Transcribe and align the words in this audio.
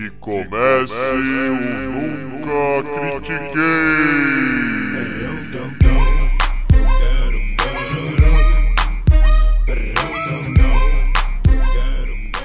Que 0.00 0.08
comece 0.12 1.12
o 1.12 1.90
Nunca 1.90 3.20
Critiquei! 3.20 3.60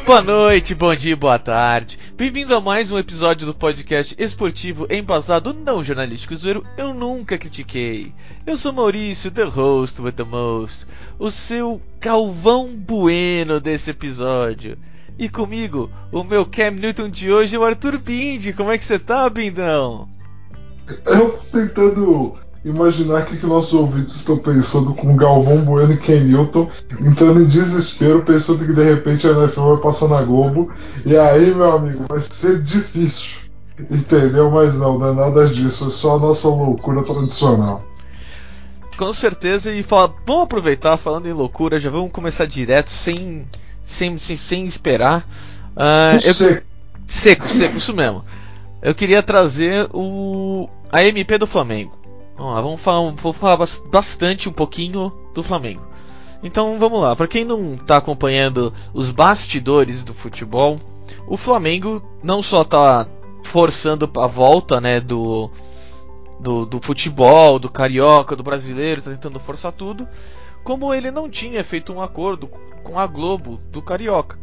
Boa 0.06 0.22
noite, 0.22 0.76
bom 0.76 0.94
dia, 0.94 1.16
boa 1.16 1.40
tarde. 1.40 1.98
Bem-vindo 2.18 2.54
a 2.54 2.60
mais 2.60 2.92
um 2.92 3.00
episódio 3.00 3.48
do 3.48 3.56
podcast 3.56 4.14
esportivo 4.20 4.86
embasado 4.90 5.54
não 5.54 5.82
jornalístico 5.82 6.36
zoeiro 6.36 6.66
Eu 6.78 6.94
Nunca 6.94 7.38
Critiquei. 7.38 8.14
Eu 8.46 8.58
sou 8.58 8.74
Maurício, 8.74 9.32
the 9.32 9.46
host 9.46 10.02
with 10.02 10.12
the 10.12 10.26
most, 10.26 10.86
o 11.18 11.32
seu 11.32 11.82
Calvão 12.02 12.76
Bueno 12.76 13.62
desse 13.62 13.92
episódio. 13.92 14.78
E 15.18 15.30
comigo, 15.30 15.90
o 16.12 16.24
meu 16.24 16.46
Cam 16.46 16.72
Newton 16.72 17.10
de 17.10 17.32
hoje 17.32 17.56
é 17.56 17.60
o 17.60 17.64
Arthur 17.64 17.98
Bindi. 17.98 18.52
Como 18.52 18.72
é 18.72 18.78
que 18.78 18.84
você 18.84 19.00
tá, 19.00 19.30
Bindão? 19.30 20.10
Eu 21.06 21.30
tô 21.30 21.58
tentando 21.58 22.36
imaginar 22.66 23.22
o 23.22 23.26
que, 23.26 23.38
que 23.38 23.46
nossos 23.46 23.74
ouvintes 23.74 24.16
estão 24.16 24.38
pensando 24.38 24.94
com 24.94 25.16
Galvão 25.16 25.58
Bueno 25.60 25.94
e 25.94 25.98
Ken 25.98 26.22
Newton, 26.22 26.70
entrando 27.00 27.42
em 27.42 27.46
desespero, 27.46 28.26
pensando 28.26 28.66
que 28.66 28.74
de 28.74 28.84
repente 28.84 29.28
a 29.28 29.32
NFL 29.32 29.74
vai 29.74 29.78
passar 29.78 30.10
na 30.10 30.22
Globo. 30.22 30.72
E 31.06 31.16
aí, 31.16 31.54
meu 31.54 31.72
amigo, 31.72 32.06
vai 32.10 32.20
ser 32.20 32.62
difícil. 32.62 33.46
Entendeu? 33.80 34.50
Mas 34.50 34.78
não, 34.78 34.98
não 34.98 35.10
é 35.10 35.14
nada 35.14 35.48
disso, 35.48 35.88
é 35.88 35.90
só 35.90 36.16
a 36.16 36.20
nossa 36.20 36.48
loucura 36.48 37.04
tradicional. 37.04 37.84
Com 38.98 39.12
certeza, 39.12 39.72
e 39.72 39.84
fala, 39.84 40.14
vamos 40.26 40.44
aproveitar 40.44 40.96
falando 40.96 41.28
em 41.28 41.34
loucura, 41.34 41.78
já 41.78 41.90
vamos 41.90 42.12
começar 42.12 42.46
direto, 42.46 42.90
sem, 42.90 43.46
sem, 43.86 44.18
sem, 44.18 44.36
sem 44.36 44.66
esperar. 44.66 45.22
Uh, 45.76 46.16
eu... 46.16 46.20
seco. 46.20 46.66
seco, 47.06 47.48
seco, 47.48 47.78
isso 47.78 47.94
mesmo. 47.94 48.26
Eu 48.82 48.94
queria 48.94 49.24
trazer 49.24 49.88
o 49.94 50.70
a 50.92 51.04
MP 51.04 51.38
do 51.38 51.48
Flamengo. 51.48 51.98
Vamos 52.38 52.54
lá, 52.54 52.62
vamos 52.62 52.82
falar, 52.82 53.12
vou 53.12 53.34
falar 53.34 53.66
bastante 53.90 54.50
um 54.50 54.52
pouquinho 54.52 55.12
do 55.34 55.42
Flamengo. 55.42 55.82
Então 56.44 56.78
vamos 56.78 57.02
lá, 57.02 57.16
para 57.16 57.28
quem 57.28 57.44
não 57.44 57.74
está 57.74 57.98
acompanhando 57.98 58.74
os 58.94 59.10
bastidores 59.10 60.04
do 60.04 60.14
futebol, 60.14 60.78
o 61.28 61.38
Flamengo 61.38 62.04
não 62.22 62.44
só 62.44 62.62
está 62.62 63.08
forçando 63.44 64.10
a 64.18 64.28
volta 64.28 64.80
né, 64.82 65.00
do, 65.00 65.50
do, 66.40 66.66
do, 66.66 66.80
futebol, 66.82 67.58
do 67.58 67.70
carioca, 67.70 68.36
do 68.36 68.44
brasileiro, 68.44 69.00
está 69.00 69.12
tentando 69.12 69.40
forçar 69.40 69.72
tudo, 69.72 70.08
como 70.64 70.94
ele 70.94 71.10
não 71.10 71.30
tinha 71.30 71.64
feito 71.64 71.94
um 71.94 72.02
acordo 72.02 72.50
com 72.86 73.00
a 73.00 73.08
Globo 73.08 73.60
do 73.72 73.82
carioca. 73.82 74.38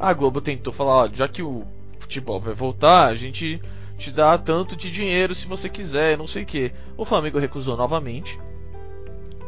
A 0.00 0.12
Globo 0.14 0.40
tentou 0.40 0.72
falar, 0.72 1.04
ó, 1.04 1.08
já 1.12 1.28
que 1.28 1.42
o 1.42 1.64
futebol 2.00 2.40
vai 2.40 2.54
voltar, 2.54 3.06
a 3.06 3.14
gente 3.14 3.60
te 3.98 4.10
dá 4.10 4.38
tanto 4.38 4.74
de 4.74 4.90
dinheiro 4.90 5.34
se 5.34 5.46
você 5.46 5.68
quiser, 5.68 6.16
não 6.16 6.26
sei 6.26 6.44
o 6.44 6.46
que. 6.46 6.72
O 6.96 7.04
Flamengo 7.04 7.38
recusou 7.38 7.76
novamente. 7.76 8.40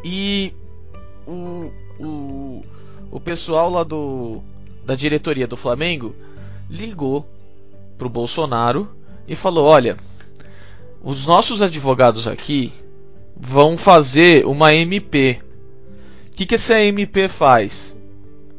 E 0.04 0.52
o, 1.26 1.72
o, 1.98 2.64
o 3.10 3.20
pessoal 3.20 3.70
lá 3.70 3.82
do 3.82 4.42
da 4.84 4.94
diretoria 4.94 5.46
do 5.46 5.56
Flamengo 5.56 6.14
ligou 6.68 7.26
pro 7.96 8.08
Bolsonaro 8.08 8.88
e 9.26 9.34
falou: 9.34 9.66
"Olha, 9.66 9.96
os 11.02 11.26
nossos 11.26 11.62
advogados 11.62 12.26
aqui 12.26 12.72
vão 13.36 13.78
fazer 13.78 14.44
uma 14.46 14.74
MP. 14.74 15.40
O 16.26 16.36
que, 16.36 16.46
que 16.46 16.54
essa 16.56 16.80
MP 16.80 17.28
faz? 17.28 17.96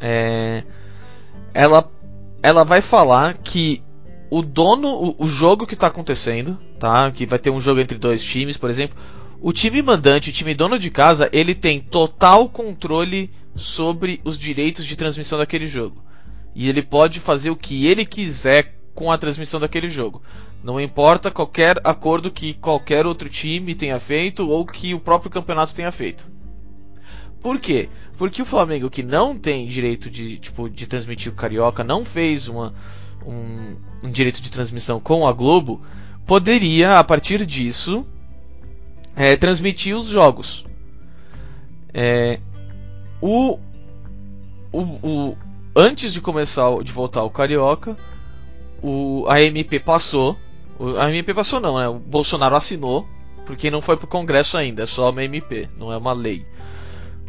É, 0.01 0.63
ela, 1.53 1.89
ela 2.41 2.63
vai 2.63 2.81
falar 2.81 3.35
que 3.37 3.83
o 4.29 4.41
dono, 4.41 4.87
o, 4.87 5.25
o 5.25 5.27
jogo 5.27 5.67
que 5.67 5.73
está 5.73 5.87
acontecendo, 5.87 6.57
tá? 6.79 7.11
Que 7.11 7.25
vai 7.25 7.37
ter 7.37 7.49
um 7.49 7.59
jogo 7.59 7.79
entre 7.79 7.97
dois 7.97 8.23
times, 8.23 8.57
por 8.57 8.69
exemplo. 8.69 8.97
O 9.41 9.51
time 9.51 9.81
mandante, 9.81 10.29
o 10.29 10.33
time 10.33 10.53
dono 10.53 10.79
de 10.79 10.89
casa, 10.89 11.29
ele 11.33 11.53
tem 11.53 11.79
total 11.79 12.47
controle 12.47 13.29
sobre 13.55 14.21
os 14.23 14.37
direitos 14.37 14.85
de 14.85 14.95
transmissão 14.95 15.37
daquele 15.37 15.67
jogo. 15.67 16.03
E 16.55 16.69
ele 16.69 16.81
pode 16.81 17.19
fazer 17.19 17.49
o 17.49 17.55
que 17.55 17.87
ele 17.87 18.05
quiser 18.05 18.75
com 18.93 19.11
a 19.11 19.17
transmissão 19.17 19.59
daquele 19.59 19.89
jogo. 19.89 20.21
Não 20.63 20.79
importa 20.79 21.31
qualquer 21.31 21.79
acordo 21.83 22.31
que 22.31 22.53
qualquer 22.53 23.05
outro 23.05 23.29
time 23.29 23.73
tenha 23.73 23.99
feito 23.99 24.47
ou 24.47 24.65
que 24.65 24.93
o 24.93 24.99
próprio 24.99 25.31
campeonato 25.31 25.73
tenha 25.73 25.91
feito. 25.91 26.29
Por 27.39 27.59
quê? 27.59 27.89
Porque 28.21 28.39
o 28.39 28.45
Flamengo 28.45 28.87
que 28.87 29.01
não 29.01 29.35
tem 29.35 29.65
direito 29.65 30.07
de, 30.07 30.37
tipo, 30.37 30.69
de 30.69 30.85
transmitir 30.85 31.31
o 31.31 31.35
Carioca 31.35 31.83
não 31.83 32.05
fez 32.05 32.47
uma, 32.47 32.71
um, 33.25 33.75
um 34.03 34.11
direito 34.11 34.43
de 34.43 34.51
transmissão 34.51 34.99
com 34.99 35.25
a 35.25 35.33
Globo, 35.33 35.81
poderia, 36.27 36.99
a 36.99 37.03
partir 37.03 37.43
disso, 37.47 38.05
é, 39.15 39.35
transmitir 39.35 39.95
os 39.95 40.05
jogos. 40.05 40.67
É, 41.91 42.39
o, 43.19 43.57
o, 44.71 44.81
o, 45.01 45.37
antes 45.75 46.13
de 46.13 46.21
começar 46.21 46.69
de 46.83 46.91
voltar 46.91 47.23
o 47.23 47.29
Carioca, 47.31 47.97
o, 48.83 49.25
a 49.27 49.41
MP 49.41 49.79
passou. 49.79 50.37
A 50.99 51.09
MP 51.09 51.33
passou 51.33 51.59
não, 51.59 51.79
né? 51.79 51.87
O 51.87 51.97
Bolsonaro 51.97 52.55
assinou, 52.55 53.07
porque 53.47 53.71
não 53.71 53.81
foi 53.81 53.97
pro 53.97 54.05
Congresso 54.05 54.57
ainda, 54.57 54.83
é 54.83 54.85
só 54.85 55.09
uma 55.09 55.23
MP, 55.23 55.67
não 55.75 55.91
é 55.91 55.97
uma 55.97 56.13
lei. 56.13 56.45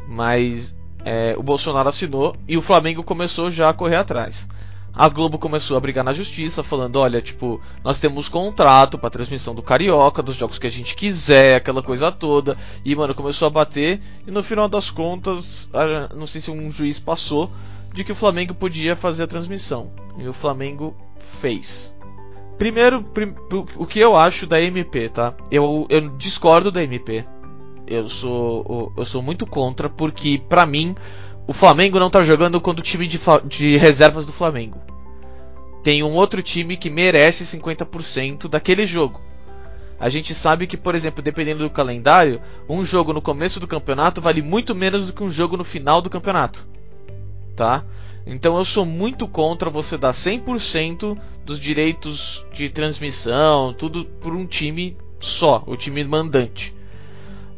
Mas 0.07 0.77
é, 1.05 1.35
o 1.37 1.43
Bolsonaro 1.43 1.89
assinou 1.89 2.37
e 2.47 2.57
o 2.57 2.63
Flamengo 2.63 3.03
começou 3.03 3.51
já 3.51 3.69
a 3.69 3.75
correr 3.75 3.97
atrás. 3.97 4.47
A 4.95 5.09
Globo 5.09 5.39
começou 5.39 5.77
a 5.77 5.81
brigar 5.81 6.05
na 6.05 6.13
justiça, 6.13 6.63
falando: 6.63 6.97
olha, 6.97 7.23
tipo, 7.23 7.61
nós 7.83 7.99
temos 7.99 8.29
contrato 8.29 8.99
para 8.99 9.09
transmissão 9.09 9.55
do 9.55 9.63
Carioca, 9.63 10.23
dos 10.23 10.37
jogos 10.37 10.59
que 10.59 10.67
a 10.67 10.71
gente 10.71 10.95
quiser, 10.95 11.57
aquela 11.57 11.83
coisa 11.83 12.13
toda. 12.13 12.59
E, 12.85 12.95
mano, 12.95 13.15
começou 13.15 13.47
a 13.47 13.51
bater. 13.51 14.01
E 14.27 14.31
no 14.31 14.43
final 14.43 14.69
das 14.69 14.91
contas, 14.91 15.71
não 16.15 16.27
sei 16.27 16.43
se 16.43 16.51
um 16.51 16.71
juiz 16.71 17.01
passou 17.01 17.51
de 17.93 18.05
que 18.05 18.13
o 18.13 18.17
Flamengo 18.17 18.55
podia 18.55 18.95
fazer 18.95 19.23
a 19.23 19.27
transmissão. 19.27 19.91
E 20.19 20.29
o 20.29 20.33
Flamengo 20.33 20.95
fez. 21.19 21.95
Primeiro, 22.59 23.03
prim, 23.03 23.35
o 23.77 23.87
que 23.87 23.99
eu 23.99 24.15
acho 24.15 24.47
da 24.47 24.61
MP, 24.61 25.09
tá? 25.09 25.35
Eu, 25.51 25.87
eu 25.89 26.11
discordo 26.17 26.71
da 26.71 26.83
MP. 26.83 27.25
Eu 27.93 28.09
sou, 28.09 28.93
eu 28.97 29.05
sou 29.05 29.21
muito 29.21 29.45
contra, 29.45 29.89
porque, 29.89 30.41
pra 30.49 30.65
mim, 30.65 30.95
o 31.47 31.53
Flamengo 31.53 31.99
não 31.99 32.09
tá 32.09 32.23
jogando 32.23 32.59
contra 32.59 32.81
o 32.81 32.85
time 32.85 33.07
de, 33.07 33.21
de 33.47 33.77
reservas 33.77 34.25
do 34.25 34.33
Flamengo. 34.33 34.81
Tem 35.83 36.03
um 36.03 36.15
outro 36.15 36.43
time 36.43 36.77
que 36.77 36.89
merece 36.89 37.45
50% 37.45 38.49
daquele 38.49 38.87
jogo. 38.87 39.21
A 40.01 40.09
gente 40.09 40.35
sabe 40.35 40.67
que, 40.67 40.77
por 40.77 40.95
exemplo, 40.95 41.23
dependendo 41.23 41.65
do 41.65 41.71
calendário, 41.71 42.41
um 42.67 42.83
jogo 42.83 43.13
no 43.13 43.21
começo 43.21 43.61
do 43.61 43.67
campeonato 43.67 44.23
vale 44.23 44.41
muito 44.41 44.75
menos 44.75 45.07
do 45.07 45.13
que 45.13 45.23
um 45.23 45.31
jogo 45.31 45.59
no 45.59 45.65
final 45.65 46.01
do 46.01 46.09
campeonato. 46.09 46.67
Tá? 47.55 47.85
Então 48.27 48.57
eu 48.57 48.65
sou 48.65 48.87
muito 48.87 49.29
contra 49.29 49.69
você 49.69 49.99
dar 49.99 50.13
100% 50.13 51.19
dos 51.45 51.61
direitos 51.61 52.47
de 52.53 52.71
transmissão, 52.71 53.75
tudo 53.75 54.07
por 54.07 54.33
um 54.33 54.47
time 54.47 54.97
só, 55.21 55.63
o 55.67 55.77
time 55.77 56.03
mandante. 56.05 56.75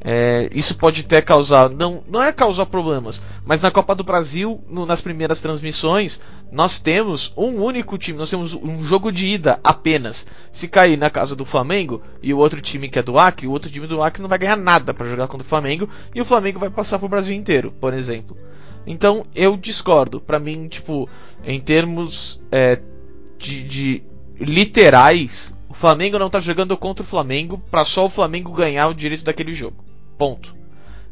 É, 0.07 0.51
isso 0.53 0.77
pode 0.77 1.01
até 1.01 1.23
causar, 1.23 1.71
não, 1.71 2.05
não 2.07 2.23
é 2.23 2.31
causar 2.31 2.67
problemas, 2.67 3.23
mas 3.43 3.63
na 3.63 3.71
Copa 3.71 3.95
do 3.95 4.05
Brasil, 4.05 4.63
no, 4.69 4.85
nas 4.85 5.01
primeiras 5.01 5.41
transmissões, 5.41 6.21
nós 6.53 6.79
temos 6.79 7.33
um 7.35 7.63
único 7.63 7.97
time, 7.97 8.19
nós 8.19 8.29
temos 8.29 8.53
um 8.53 8.85
jogo 8.85 9.11
de 9.11 9.27
ida 9.27 9.59
apenas. 9.65 10.27
Se 10.53 10.69
cair 10.69 10.99
na 10.99 11.09
casa 11.09 11.35
do 11.35 11.47
Flamengo 11.47 12.03
e 12.23 12.35
o 12.35 12.39
outro 12.39 12.61
time 12.61 12.91
que 12.91 12.99
é 12.99 13.03
do 13.03 13.19
Acre, 13.19 13.47
o 13.47 13.51
outro 13.51 13.71
time 13.71 13.87
do 13.87 14.03
Acre 14.03 14.21
não 14.21 14.29
vai 14.29 14.37
ganhar 14.37 14.59
nada 14.59 14.93
para 14.93 15.07
jogar 15.07 15.27
contra 15.27 15.47
o 15.47 15.49
Flamengo 15.49 15.89
e 16.15 16.21
o 16.21 16.25
Flamengo 16.25 16.59
vai 16.59 16.69
passar 16.69 16.99
pro 16.99 17.09
Brasil 17.09 17.35
inteiro, 17.35 17.73
por 17.81 17.95
exemplo. 17.95 18.37
Então 18.87 19.25
eu 19.35 19.57
discordo. 19.57 20.21
Para 20.21 20.39
mim, 20.39 20.69
tipo, 20.69 21.09
em 21.43 21.59
termos 21.59 22.43
é, 22.53 22.79
de, 23.39 23.63
de 23.63 24.03
literais, 24.39 25.55
o 25.67 25.73
Flamengo 25.73 26.19
não 26.19 26.29
tá 26.29 26.41
jogando 26.41 26.77
contra 26.77 27.03
o 27.03 27.07
Flamengo 27.07 27.57
para 27.71 27.87
só 27.87 28.05
o 28.05 28.11
Flamengo 28.11 28.53
ganhar 28.53 28.89
o 28.89 28.95
direito 28.95 29.25
daquele 29.25 29.55
jogo. 29.55 29.83
Ponto. 30.17 30.57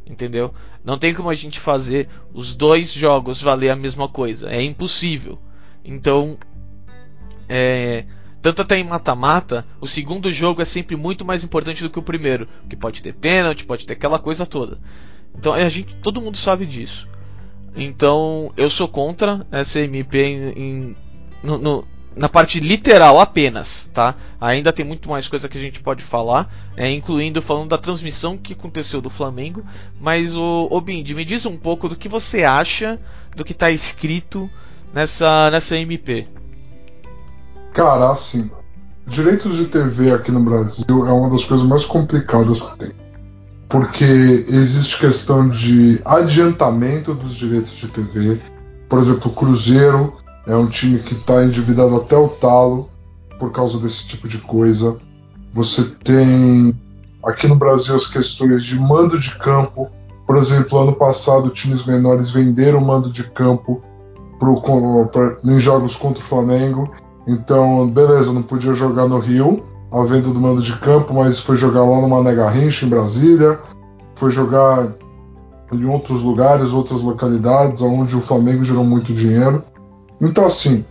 Entendeu? 0.06 0.52
Não 0.84 0.98
tem 0.98 1.14
como 1.14 1.30
a 1.30 1.34
gente 1.34 1.60
fazer 1.60 2.08
os 2.34 2.54
dois 2.56 2.92
jogos 2.92 3.40
valer 3.40 3.70
a 3.70 3.76
mesma 3.76 4.08
coisa. 4.08 4.50
É 4.50 4.62
impossível. 4.62 5.38
Então, 5.84 6.36
é, 7.48 8.04
tanto 8.40 8.62
até 8.62 8.78
em 8.78 8.84
mata-mata, 8.84 9.64
o 9.80 9.86
segundo 9.86 10.32
jogo 10.32 10.60
é 10.60 10.64
sempre 10.64 10.96
muito 10.96 11.24
mais 11.24 11.44
importante 11.44 11.82
do 11.82 11.88
que 11.88 11.98
o 11.98 12.02
primeiro. 12.02 12.48
Que 12.68 12.76
pode 12.76 13.00
ter 13.00 13.14
pênalti, 13.14 13.64
pode 13.64 13.86
ter 13.86 13.92
aquela 13.92 14.18
coisa 14.18 14.44
toda. 14.44 14.78
Então 15.38 15.52
a 15.52 15.68
gente, 15.68 15.94
todo 15.96 16.20
mundo 16.20 16.36
sabe 16.36 16.66
disso. 16.66 17.08
Então 17.74 18.52
eu 18.56 18.68
sou 18.68 18.88
contra 18.88 19.46
essa 19.50 19.80
MP 19.80 20.24
em, 20.24 20.48
em 20.56 20.96
no, 21.42 21.58
no, 21.58 21.88
na 22.14 22.28
parte 22.28 22.60
literal 22.60 23.20
apenas, 23.20 23.90
tá? 23.92 24.14
Ainda 24.40 24.72
tem 24.72 24.84
muito 24.84 25.08
mais 25.08 25.28
coisa 25.28 25.48
que 25.48 25.56
a 25.56 25.60
gente 25.60 25.80
pode 25.80 26.02
falar, 26.02 26.52
é, 26.76 26.90
incluindo 26.90 27.40
falando 27.40 27.70
da 27.70 27.78
transmissão 27.78 28.36
que 28.36 28.52
aconteceu 28.52 29.00
do 29.00 29.10
Flamengo. 29.10 29.64
Mas 30.00 30.36
o, 30.36 30.68
o 30.70 30.80
Bindi, 30.80 31.14
me 31.14 31.24
diz 31.24 31.46
um 31.46 31.56
pouco 31.56 31.88
do 31.88 31.96
que 31.96 32.08
você 32.08 32.44
acha 32.44 32.98
do 33.34 33.44
que 33.44 33.52
está 33.52 33.70
escrito 33.70 34.50
nessa, 34.92 35.50
nessa 35.50 35.76
MP. 35.76 36.26
Cara, 37.72 38.10
assim, 38.10 38.50
direitos 39.06 39.56
de 39.56 39.66
TV 39.66 40.12
aqui 40.12 40.30
no 40.30 40.40
Brasil 40.40 41.06
é 41.06 41.12
uma 41.12 41.30
das 41.30 41.44
coisas 41.44 41.66
mais 41.66 41.84
complicadas 41.84 42.62
que 42.62 42.78
tem. 42.78 42.92
Porque 43.68 44.04
existe 44.04 44.98
questão 44.98 45.48
de 45.48 45.98
adiantamento 46.04 47.14
dos 47.14 47.34
direitos 47.34 47.74
de 47.78 47.88
TV. 47.88 48.38
Por 48.86 48.98
exemplo, 48.98 49.30
o 49.30 49.34
Cruzeiro 49.34 50.21
é 50.46 50.56
um 50.56 50.66
time 50.66 50.98
que 50.98 51.14
está 51.14 51.44
endividado 51.44 51.96
até 51.96 52.16
o 52.16 52.28
talo 52.28 52.88
por 53.38 53.50
causa 53.50 53.78
desse 53.78 54.06
tipo 54.06 54.28
de 54.28 54.38
coisa. 54.38 54.98
Você 55.52 55.82
tem 56.02 56.74
aqui 57.24 57.46
no 57.46 57.56
Brasil 57.56 57.94
as 57.94 58.06
questões 58.06 58.64
de 58.64 58.78
mando 58.78 59.18
de 59.18 59.36
campo. 59.38 59.88
Por 60.26 60.36
exemplo, 60.36 60.78
ano 60.78 60.94
passado 60.94 61.50
times 61.50 61.84
menores 61.84 62.30
venderam 62.30 62.80
mando 62.80 63.10
de 63.10 63.24
campo 63.30 63.82
pro, 64.38 64.60
pra, 65.08 65.36
em 65.44 65.60
jogos 65.60 65.96
contra 65.96 66.20
o 66.20 66.26
Flamengo. 66.26 66.90
Então, 67.26 67.88
beleza, 67.88 68.32
não 68.32 68.42
podia 68.42 68.74
jogar 68.74 69.06
no 69.06 69.18
Rio, 69.18 69.62
a 69.92 70.02
venda 70.02 70.28
do 70.28 70.40
mando 70.40 70.60
de 70.60 70.76
campo, 70.78 71.14
mas 71.14 71.38
foi 71.38 71.56
jogar 71.56 71.84
lá 71.84 72.00
no 72.00 72.08
Mané 72.08 72.34
Garrincha, 72.34 72.84
em 72.84 72.88
Brasília, 72.88 73.60
foi 74.16 74.30
jogar 74.30 74.92
em 75.72 75.84
outros 75.84 76.22
lugares, 76.22 76.72
outras 76.72 77.02
localidades, 77.02 77.82
onde 77.82 78.16
o 78.16 78.20
Flamengo 78.20 78.64
gerou 78.64 78.84
muito 78.84 79.14
dinheiro. 79.14 79.62
Então, 80.22 80.44
assim, 80.46 80.84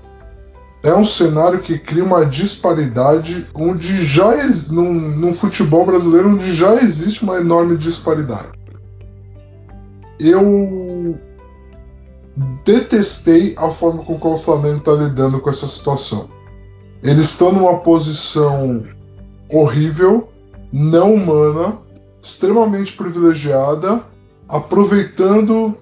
é 0.83 0.93
um 0.93 1.05
cenário 1.05 1.59
que 1.59 1.79
cria 1.79 2.03
uma 2.03 2.25
disparidade 2.25 3.47
onde 3.55 4.03
já 4.03 4.35
no, 4.69 4.91
no 4.91 5.33
futebol 5.33 5.85
brasileiro 5.85 6.31
onde 6.31 6.53
já 6.53 6.75
existe 6.75 7.23
uma 7.23 7.37
enorme 7.37 7.77
disparidade. 7.77 8.59
Eu 10.19 11.17
detestei 12.65 13.53
a 13.57 13.69
forma 13.69 14.03
com 14.03 14.19
que 14.19 14.27
o 14.27 14.37
Flamengo 14.37 14.77
está 14.77 14.91
lidando 14.91 15.39
com 15.39 15.49
essa 15.49 15.67
situação. 15.67 16.29
Eles 17.01 17.31
estão 17.31 17.51
numa 17.51 17.77
posição 17.79 18.83
horrível, 19.49 20.29
não 20.71 21.13
humana, 21.13 21.77
extremamente 22.21 22.93
privilegiada, 22.93 24.01
aproveitando 24.47 25.75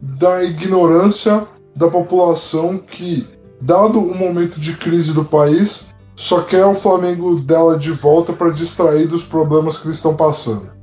da 0.00 0.42
ignorância 0.44 1.46
da 1.76 1.88
população 1.88 2.78
que, 2.78 3.28
dado 3.60 4.00
o 4.00 4.16
momento 4.16 4.58
de 4.58 4.74
crise 4.76 5.12
do 5.12 5.24
país, 5.24 5.94
só 6.16 6.40
quer 6.40 6.64
o 6.64 6.74
Flamengo 6.74 7.38
dela 7.38 7.78
de 7.78 7.92
volta 7.92 8.32
para 8.32 8.50
distrair 8.50 9.06
dos 9.06 9.26
problemas 9.26 9.76
que 9.76 9.86
eles 9.86 9.96
estão 9.96 10.16
passando. 10.16 10.74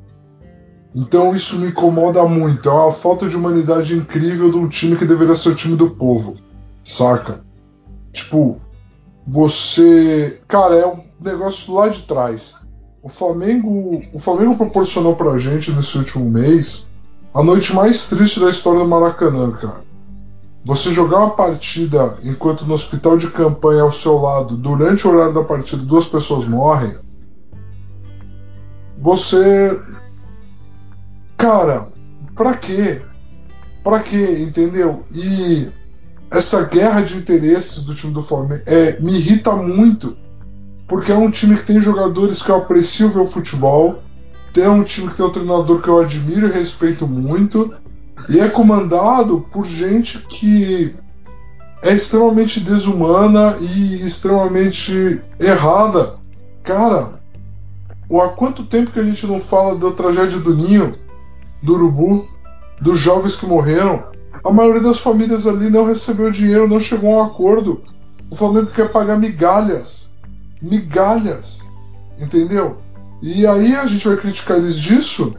Então 0.96 1.36
isso 1.36 1.60
me 1.60 1.70
incomoda 1.70 2.24
muito. 2.26 2.70
É 2.70 2.72
uma 2.72 2.92
falta 2.92 3.28
de 3.28 3.36
humanidade 3.36 3.98
incrível 3.98 4.52
de 4.52 4.58
um 4.58 4.68
time 4.68 4.96
que 4.96 5.06
deveria 5.06 5.34
ser 5.34 5.50
o 5.50 5.56
time 5.56 5.76
do 5.76 5.90
povo. 5.90 6.38
Saca? 6.84 7.44
Tipo, 8.12 8.62
você. 9.26 10.40
Cara, 10.48 10.76
é 10.76 10.86
um 10.86 11.00
negócio 11.20 11.74
lá 11.74 11.88
de 11.88 12.02
trás. 12.04 12.58
O 13.02 13.10
Flamengo, 13.10 14.04
o 14.14 14.20
Flamengo 14.20 14.56
proporcionou 14.56 15.16
pra 15.16 15.40
gente 15.40 15.72
nesse 15.72 15.98
último 15.98 16.30
mês 16.30 16.88
a 17.34 17.42
noite 17.42 17.74
mais 17.74 18.08
triste 18.08 18.40
da 18.40 18.52
história 18.52 18.80
do 18.80 18.88
Maracanã, 18.88 19.52
cara. 19.52 19.93
Você 20.66 20.94
jogar 20.94 21.20
uma 21.20 21.32
partida 21.32 22.16
enquanto 22.24 22.66
no 22.66 22.74
hospital 22.74 23.18
de 23.18 23.30
campanha 23.30 23.84
ao 23.84 23.92
seu 23.92 24.18
lado, 24.18 24.56
durante 24.56 25.06
o 25.06 25.12
horário 25.12 25.34
da 25.34 25.44
partida, 25.44 25.84
duas 25.84 26.08
pessoas 26.08 26.48
morrem. 26.48 26.96
Você 28.98 29.78
Cara, 31.44 31.88
pra 32.38 32.54
quê? 32.54 33.02
Pra 33.84 34.00
quê, 34.00 34.38
entendeu? 34.40 35.04
E 35.12 35.68
essa 36.32 36.64
guerra 36.70 37.02
de 37.02 37.18
interesses 37.18 37.84
do 37.84 37.94
time 37.94 38.14
do 38.14 38.22
Flamengo 38.22 38.64
é, 38.66 38.98
me 39.02 39.16
irrita 39.18 39.54
muito, 39.54 40.16
porque 40.88 41.12
é 41.12 41.18
um 41.18 41.30
time 41.30 41.58
que 41.58 41.66
tem 41.66 41.82
jogadores 41.82 42.42
que 42.42 42.50
eu 42.50 42.56
aprecio 42.56 43.10
ver 43.10 43.20
o 43.20 43.26
futebol, 43.26 44.02
tem 44.54 44.70
um 44.70 44.84
time 44.84 45.10
que 45.10 45.18
tem 45.18 45.26
um 45.26 45.32
treinador 45.32 45.82
que 45.82 45.90
eu 45.90 46.00
admiro 46.00 46.48
e 46.48 46.52
respeito 46.52 47.06
muito, 47.06 47.74
e 48.30 48.40
é 48.40 48.48
comandado 48.48 49.46
por 49.52 49.66
gente 49.66 50.20
que 50.20 50.96
é 51.82 51.94
extremamente 51.94 52.60
desumana 52.62 53.58
e 53.60 54.06
extremamente 54.06 55.22
errada. 55.40 56.16
Cara, 56.64 57.22
há 58.12 58.28
quanto 58.30 58.64
tempo 58.64 58.92
que 58.92 59.00
a 59.00 59.04
gente 59.04 59.28
não 59.28 59.40
fala 59.40 59.78
da 59.78 59.92
tragédia 59.92 60.40
do 60.40 60.56
Ninho? 60.56 60.96
do 61.64 61.74
urubu, 61.74 62.22
dos 62.82 63.00
jovens 63.00 63.38
que 63.38 63.46
morreram. 63.46 64.04
A 64.44 64.52
maioria 64.52 64.82
das 64.82 65.00
famílias 65.00 65.48
ali 65.48 65.70
não 65.70 65.86
recebeu 65.86 66.30
dinheiro, 66.30 66.68
não 66.68 66.80
chegou 66.80 67.14
a 67.14 67.24
um 67.24 67.26
acordo. 67.26 67.82
O 68.30 68.36
Flamengo 68.36 68.68
quer 68.68 68.92
pagar 68.92 69.18
migalhas. 69.18 70.12
Migalhas. 70.62 71.62
Entendeu? 72.20 72.78
E 73.22 73.48
aí 73.48 73.76
a 73.76 73.86
gente 73.86 74.06
vai 74.06 74.18
criticar 74.18 74.58
eles 74.58 74.78
disso. 74.78 75.34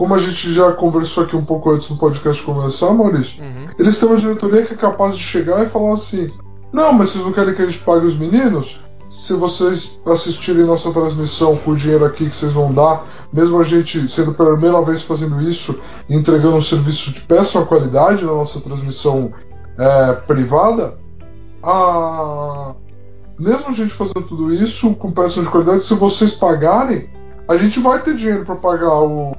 Como 0.00 0.14
a 0.14 0.18
gente 0.18 0.54
já 0.54 0.72
conversou 0.72 1.24
aqui 1.24 1.36
um 1.36 1.44
pouco 1.44 1.70
antes 1.70 1.90
no 1.90 1.98
podcast 1.98 2.42
começar, 2.42 2.90
Maurício, 2.94 3.44
uhum. 3.44 3.66
eles 3.78 3.98
têm 3.98 4.08
uma 4.08 4.16
diretoria 4.16 4.64
que 4.64 4.72
é 4.72 4.76
capaz 4.78 5.14
de 5.14 5.22
chegar 5.22 5.62
e 5.62 5.68
falar 5.68 5.92
assim: 5.92 6.32
Não, 6.72 6.94
mas 6.94 7.10
vocês 7.10 7.22
não 7.22 7.34
querem 7.34 7.52
que 7.52 7.60
a 7.60 7.66
gente 7.66 7.80
pague 7.80 8.06
os 8.06 8.16
meninos? 8.16 8.80
Se 9.10 9.34
vocês 9.34 10.00
assistirem 10.06 10.64
nossa 10.64 10.90
transmissão 10.90 11.54
com 11.54 11.72
o 11.72 11.76
dinheiro 11.76 12.06
aqui 12.06 12.30
que 12.30 12.34
vocês 12.34 12.52
vão 12.52 12.72
dar 12.72 13.04
mesmo 13.30 13.60
a 13.60 13.62
gente 13.62 14.08
sendo 14.08 14.32
pela 14.32 14.52
primeira 14.52 14.80
vez 14.80 15.02
fazendo 15.02 15.38
isso, 15.42 15.78
entregando 16.08 16.56
um 16.56 16.62
serviço 16.62 17.12
de 17.12 17.20
péssima 17.20 17.66
qualidade 17.66 18.24
na 18.24 18.32
nossa 18.32 18.58
transmissão 18.60 19.30
é, 19.76 20.12
privada, 20.14 20.96
a... 21.62 22.74
mesmo 23.38 23.68
a 23.68 23.72
gente 23.72 23.92
fazendo 23.92 24.22
tudo 24.22 24.54
isso 24.54 24.94
com 24.94 25.12
péssima 25.12 25.44
de 25.44 25.50
qualidade, 25.50 25.82
se 25.82 25.92
vocês 25.92 26.32
pagarem, 26.36 27.10
a 27.46 27.58
gente 27.58 27.80
vai 27.80 28.00
ter 28.00 28.14
dinheiro 28.14 28.46
para 28.46 28.56
pagar 28.56 28.94
o 28.94 29.36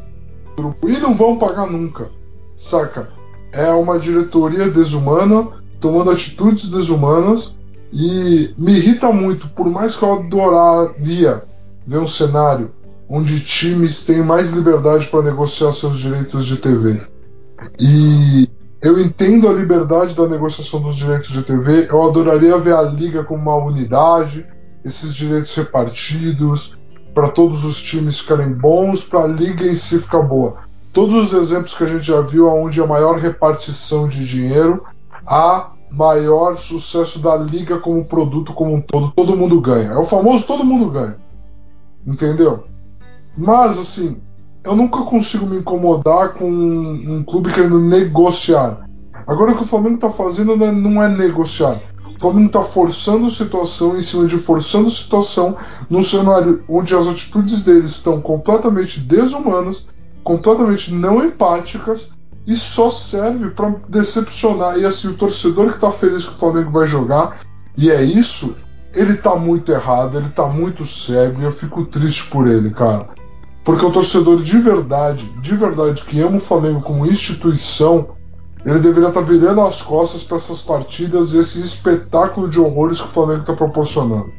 grupo 0.61 0.89
e 0.89 0.97
não 0.99 1.15
vão 1.15 1.37
pagar 1.37 1.67
nunca, 1.67 2.09
saca? 2.55 3.09
É 3.51 3.69
uma 3.71 3.99
diretoria 3.99 4.69
desumana 4.69 5.47
tomando 5.79 6.11
atitudes 6.11 6.69
desumanas 6.69 7.57
e 7.91 8.53
me 8.57 8.73
irrita 8.73 9.11
muito, 9.11 9.49
por 9.49 9.69
mais 9.69 9.95
que 9.95 10.03
eu 10.03 10.13
adoraria 10.13 11.43
ver 11.85 11.97
um 11.97 12.07
cenário 12.07 12.71
onde 13.09 13.41
times 13.41 14.05
têm 14.05 14.23
mais 14.23 14.51
liberdade 14.51 15.07
para 15.07 15.23
negociar 15.23 15.73
seus 15.73 15.97
direitos 15.97 16.45
de 16.45 16.57
TV. 16.57 17.01
E 17.77 18.47
eu 18.81 18.97
entendo 18.97 19.49
a 19.49 19.53
liberdade 19.53 20.15
da 20.15 20.27
negociação 20.27 20.81
dos 20.81 20.95
direitos 20.95 21.29
de 21.29 21.43
TV, 21.43 21.87
eu 21.89 22.01
adoraria 22.03 22.57
ver 22.57 22.73
a 22.73 22.81
liga 22.83 23.23
como 23.23 23.41
uma 23.41 23.55
unidade, 23.57 24.45
esses 24.85 25.13
direitos 25.13 25.53
repartidos, 25.53 26.79
para 27.13 27.29
todos 27.29 27.65
os 27.65 27.81
times 27.81 28.19
ficarem 28.19 28.53
bons, 28.53 29.03
para 29.03 29.23
a 29.23 29.27
liga 29.27 29.65
em 29.65 29.75
si 29.75 29.99
ficar 29.99 30.21
boa. 30.21 30.57
Todos 30.93 31.15
os 31.15 31.33
exemplos 31.33 31.75
que 31.75 31.83
a 31.83 31.87
gente 31.87 32.03
já 32.03 32.21
viu, 32.21 32.47
onde 32.47 32.81
a 32.81 32.87
maior 32.87 33.17
repartição 33.17 34.07
de 34.07 34.25
dinheiro, 34.25 34.83
a 35.25 35.67
maior 35.91 36.57
sucesso 36.57 37.19
da 37.19 37.35
liga 37.35 37.77
como 37.77 38.05
produto 38.05 38.53
como 38.53 38.75
um 38.75 38.81
todo, 38.81 39.11
todo 39.11 39.35
mundo 39.35 39.59
ganha. 39.59 39.91
É 39.91 39.97
o 39.97 40.03
famoso 40.03 40.47
todo 40.47 40.63
mundo 40.63 40.89
ganha. 40.89 41.15
Entendeu? 42.05 42.65
Mas, 43.37 43.77
assim, 43.77 44.17
eu 44.63 44.75
nunca 44.75 45.01
consigo 45.03 45.45
me 45.45 45.57
incomodar 45.57 46.33
com 46.33 46.49
um, 46.49 47.23
clube 47.23 47.53
querendo 47.53 47.79
negociar. 47.79 48.87
Agora 49.25 49.51
o 49.51 49.55
que 49.55 49.63
o 49.63 49.67
Flamengo 49.67 49.95
está 49.95 50.09
fazendo 50.09 50.55
não 50.55 51.01
é 51.01 51.09
negociar. 51.09 51.81
Flamengo 52.21 52.47
está 52.47 52.63
forçando 52.63 53.29
situação 53.31 53.97
em 53.97 54.01
cima 54.01 54.27
de 54.27 54.37
forçando 54.37 54.91
situação 54.91 55.57
num 55.89 56.03
cenário 56.03 56.63
onde 56.69 56.95
as 56.95 57.07
atitudes 57.07 57.63
deles 57.63 57.89
estão 57.89 58.21
completamente 58.21 58.99
desumanas, 58.99 59.89
completamente 60.23 60.93
não 60.93 61.25
empáticas 61.25 62.11
e 62.45 62.55
só 62.55 62.91
serve 62.91 63.49
para 63.49 63.75
decepcionar. 63.89 64.77
E 64.77 64.85
assim, 64.85 65.07
o 65.07 65.17
torcedor 65.17 65.69
que 65.69 65.75
está 65.75 65.91
feliz 65.91 66.25
que 66.25 66.35
o 66.35 66.37
Flamengo 66.37 66.69
vai 66.69 66.87
jogar, 66.87 67.39
e 67.75 67.89
é 67.89 68.03
isso, 68.03 68.55
ele 68.93 69.13
está 69.13 69.35
muito 69.35 69.71
errado, 69.71 70.17
ele 70.17 70.27
está 70.27 70.45
muito 70.45 70.85
cego 70.85 71.41
e 71.41 71.45
eu 71.45 71.51
fico 71.51 71.85
triste 71.85 72.29
por 72.29 72.47
ele, 72.47 72.69
cara. 72.69 73.07
Porque 73.63 73.85
o 73.85 73.91
torcedor 73.91 74.37
de 74.37 74.59
verdade, 74.59 75.27
de 75.41 75.55
verdade, 75.55 76.03
que 76.03 76.21
ama 76.21 76.37
o 76.37 76.39
Flamengo 76.39 76.81
como 76.81 77.05
instituição, 77.05 78.09
ele 78.65 78.79
deveria 78.79 79.09
estar 79.09 79.21
virando 79.21 79.61
as 79.61 79.81
costas 79.81 80.23
para 80.23 80.37
essas 80.37 80.61
partidas 80.61 81.33
e 81.33 81.39
esse 81.39 81.61
espetáculo 81.61 82.47
de 82.47 82.59
horrores 82.59 83.01
que 83.01 83.07
o 83.07 83.11
Flamengo 83.11 83.41
está 83.41 83.53
proporcionando. 83.53 84.31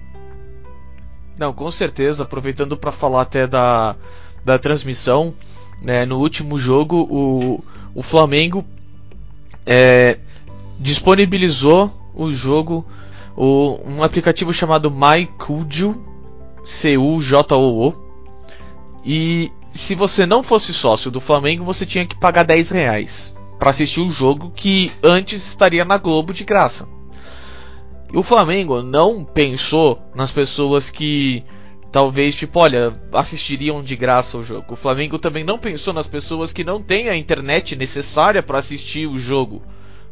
Não, 1.38 1.52
com 1.52 1.70
certeza. 1.70 2.22
Aproveitando 2.22 2.76
para 2.76 2.92
falar 2.92 3.22
até 3.22 3.46
da, 3.46 3.96
da 4.44 4.58
transmissão, 4.58 5.34
né, 5.80 6.04
no 6.04 6.18
último 6.18 6.56
jogo 6.56 7.08
o, 7.10 7.64
o 7.94 8.02
Flamengo 8.02 8.64
é, 9.66 10.18
disponibilizou 10.78 11.90
o 12.14 12.30
jogo, 12.30 12.86
o, 13.36 13.80
um 13.84 14.04
aplicativo 14.04 14.52
chamado 14.52 14.88
MyCujo, 14.88 15.96
C-U-J-O-O, 16.62 17.92
e 19.04 19.50
se 19.68 19.96
você 19.96 20.26
não 20.26 20.44
fosse 20.44 20.72
sócio 20.72 21.10
do 21.10 21.20
Flamengo, 21.20 21.64
você 21.64 21.84
tinha 21.84 22.06
que 22.06 22.14
pagar 22.14 22.44
10 22.44 22.70
reais 22.70 23.41
para 23.62 23.70
assistir 23.70 24.00
o 24.00 24.10
jogo 24.10 24.50
que 24.50 24.90
antes 25.04 25.46
estaria 25.46 25.84
na 25.84 25.96
Globo 25.96 26.34
de 26.34 26.42
graça. 26.42 26.88
E 28.12 28.18
o 28.18 28.22
Flamengo 28.24 28.82
não 28.82 29.22
pensou 29.22 30.02
nas 30.16 30.32
pessoas 30.32 30.90
que 30.90 31.44
talvez, 31.92 32.34
tipo, 32.34 32.58
olha, 32.58 32.92
assistiriam 33.12 33.80
de 33.80 33.94
graça 33.94 34.36
o 34.36 34.42
jogo. 34.42 34.72
O 34.72 34.74
Flamengo 34.74 35.16
também 35.16 35.44
não 35.44 35.58
pensou 35.58 35.94
nas 35.94 36.08
pessoas 36.08 36.52
que 36.52 36.64
não 36.64 36.82
têm 36.82 37.08
a 37.08 37.16
internet 37.16 37.76
necessária 37.76 38.42
para 38.42 38.58
assistir 38.58 39.06
o 39.06 39.16
jogo 39.16 39.62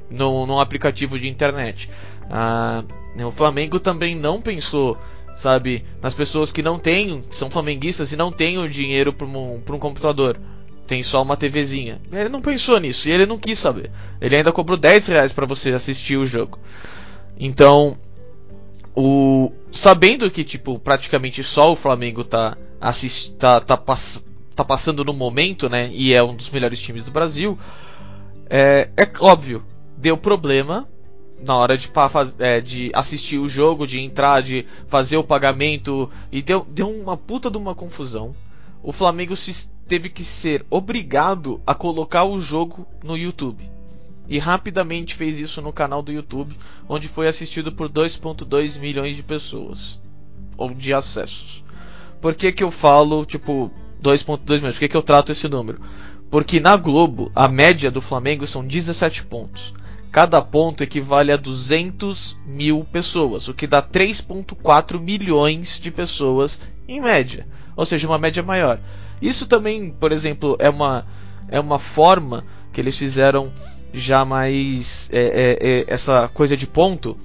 no, 0.08 0.46
no 0.46 0.60
aplicativo 0.60 1.18
de 1.18 1.28
internet. 1.28 1.90
Ah, 2.30 2.84
o 3.18 3.32
Flamengo 3.32 3.80
também 3.80 4.14
não 4.14 4.40
pensou, 4.40 4.96
sabe, 5.34 5.84
nas 6.00 6.14
pessoas 6.14 6.52
que 6.52 6.62
não 6.62 6.78
têm, 6.78 7.20
são 7.32 7.50
flamenguistas 7.50 8.12
e 8.12 8.16
não 8.16 8.30
têm 8.30 8.58
o 8.58 8.68
dinheiro 8.68 9.12
para 9.12 9.26
um, 9.26 9.56
um 9.56 9.78
computador. 9.80 10.38
Tem 10.90 11.04
só 11.04 11.22
uma 11.22 11.36
TVzinha. 11.36 12.02
Ele 12.10 12.28
não 12.28 12.40
pensou 12.40 12.76
nisso 12.80 13.08
e 13.08 13.12
ele 13.12 13.24
não 13.24 13.38
quis 13.38 13.60
saber. 13.60 13.92
Ele 14.20 14.34
ainda 14.34 14.50
cobrou 14.50 14.76
10 14.76 15.06
reais 15.06 15.32
para 15.32 15.46
você 15.46 15.70
assistir 15.70 16.16
o 16.16 16.26
jogo. 16.26 16.58
Então, 17.38 17.96
o 18.92 19.52
sabendo 19.70 20.28
que 20.28 20.42
tipo 20.42 20.80
praticamente 20.80 21.44
só 21.44 21.70
o 21.70 21.76
Flamengo 21.76 22.24
tá 22.24 22.58
assist, 22.80 23.34
tá, 23.34 23.60
tá, 23.60 23.76
pass, 23.76 24.26
tá 24.56 24.64
passando 24.64 25.04
no 25.04 25.12
momento, 25.12 25.68
né, 25.68 25.88
e 25.92 26.12
é 26.12 26.20
um 26.24 26.34
dos 26.34 26.50
melhores 26.50 26.80
times 26.80 27.04
do 27.04 27.12
Brasil, 27.12 27.56
é, 28.48 28.90
é 28.96 29.08
óbvio, 29.20 29.62
deu 29.96 30.16
problema 30.16 30.88
na 31.46 31.54
hora 31.54 31.78
de, 31.78 31.88
é, 32.40 32.60
de 32.60 32.90
assistir 32.92 33.38
o 33.38 33.46
jogo, 33.46 33.86
de 33.86 34.00
entrar, 34.00 34.42
de 34.42 34.66
fazer 34.88 35.18
o 35.18 35.22
pagamento 35.22 36.10
e 36.32 36.42
deu, 36.42 36.66
deu 36.68 36.90
uma 36.90 37.16
puta 37.16 37.48
de 37.48 37.58
uma 37.58 37.76
confusão. 37.76 38.34
O 38.82 38.92
Flamengo 38.92 39.36
se, 39.36 39.70
teve 39.90 40.08
que 40.08 40.22
ser 40.22 40.64
obrigado 40.70 41.60
a 41.66 41.74
colocar 41.74 42.22
o 42.22 42.40
jogo 42.40 42.86
no 43.02 43.16
YouTube 43.16 43.68
e 44.28 44.38
rapidamente 44.38 45.16
fez 45.16 45.36
isso 45.36 45.60
no 45.60 45.72
canal 45.72 46.00
do 46.00 46.12
YouTube, 46.12 46.54
onde 46.88 47.08
foi 47.08 47.26
assistido 47.26 47.72
por 47.72 47.88
2.2 47.88 48.78
milhões 48.78 49.16
de 49.16 49.24
pessoas 49.24 50.00
ou 50.56 50.72
de 50.72 50.94
acessos. 50.94 51.64
Por 52.20 52.36
que, 52.36 52.52
que 52.52 52.62
eu 52.62 52.70
falo 52.70 53.24
tipo 53.24 53.68
2.2 54.00 54.58
milhões? 54.58 54.74
Por 54.74 54.78
que, 54.78 54.88
que 54.90 54.96
eu 54.96 55.02
trato 55.02 55.32
esse 55.32 55.48
número? 55.48 55.80
Porque 56.30 56.60
na 56.60 56.76
Globo 56.76 57.32
a 57.34 57.48
média 57.48 57.90
do 57.90 58.00
Flamengo 58.00 58.46
são 58.46 58.64
17 58.64 59.24
pontos. 59.24 59.74
Cada 60.12 60.40
ponto 60.40 60.84
equivale 60.84 61.32
a 61.32 61.36
200 61.36 62.38
mil 62.46 62.84
pessoas, 62.84 63.48
o 63.48 63.54
que 63.54 63.66
dá 63.66 63.82
3,4 63.82 65.00
milhões 65.00 65.80
de 65.80 65.90
pessoas 65.90 66.60
em 66.86 67.00
média, 67.00 67.44
ou 67.74 67.84
seja, 67.84 68.06
uma 68.06 68.18
média 68.18 68.40
maior. 68.40 68.80
Isso 69.20 69.46
também, 69.46 69.90
por 69.90 70.12
exemplo, 70.12 70.56
é 70.58 70.70
uma, 70.70 71.06
é 71.48 71.60
uma 71.60 71.78
forma 71.78 72.44
que 72.72 72.80
eles 72.80 72.96
fizeram 72.96 73.52
já 73.92 74.24
mais 74.24 75.10
é, 75.12 75.20
é, 75.20 75.68
é, 75.68 75.84
essa 75.88 76.28
coisa 76.28 76.56
de 76.56 76.66
ponto 76.66 77.16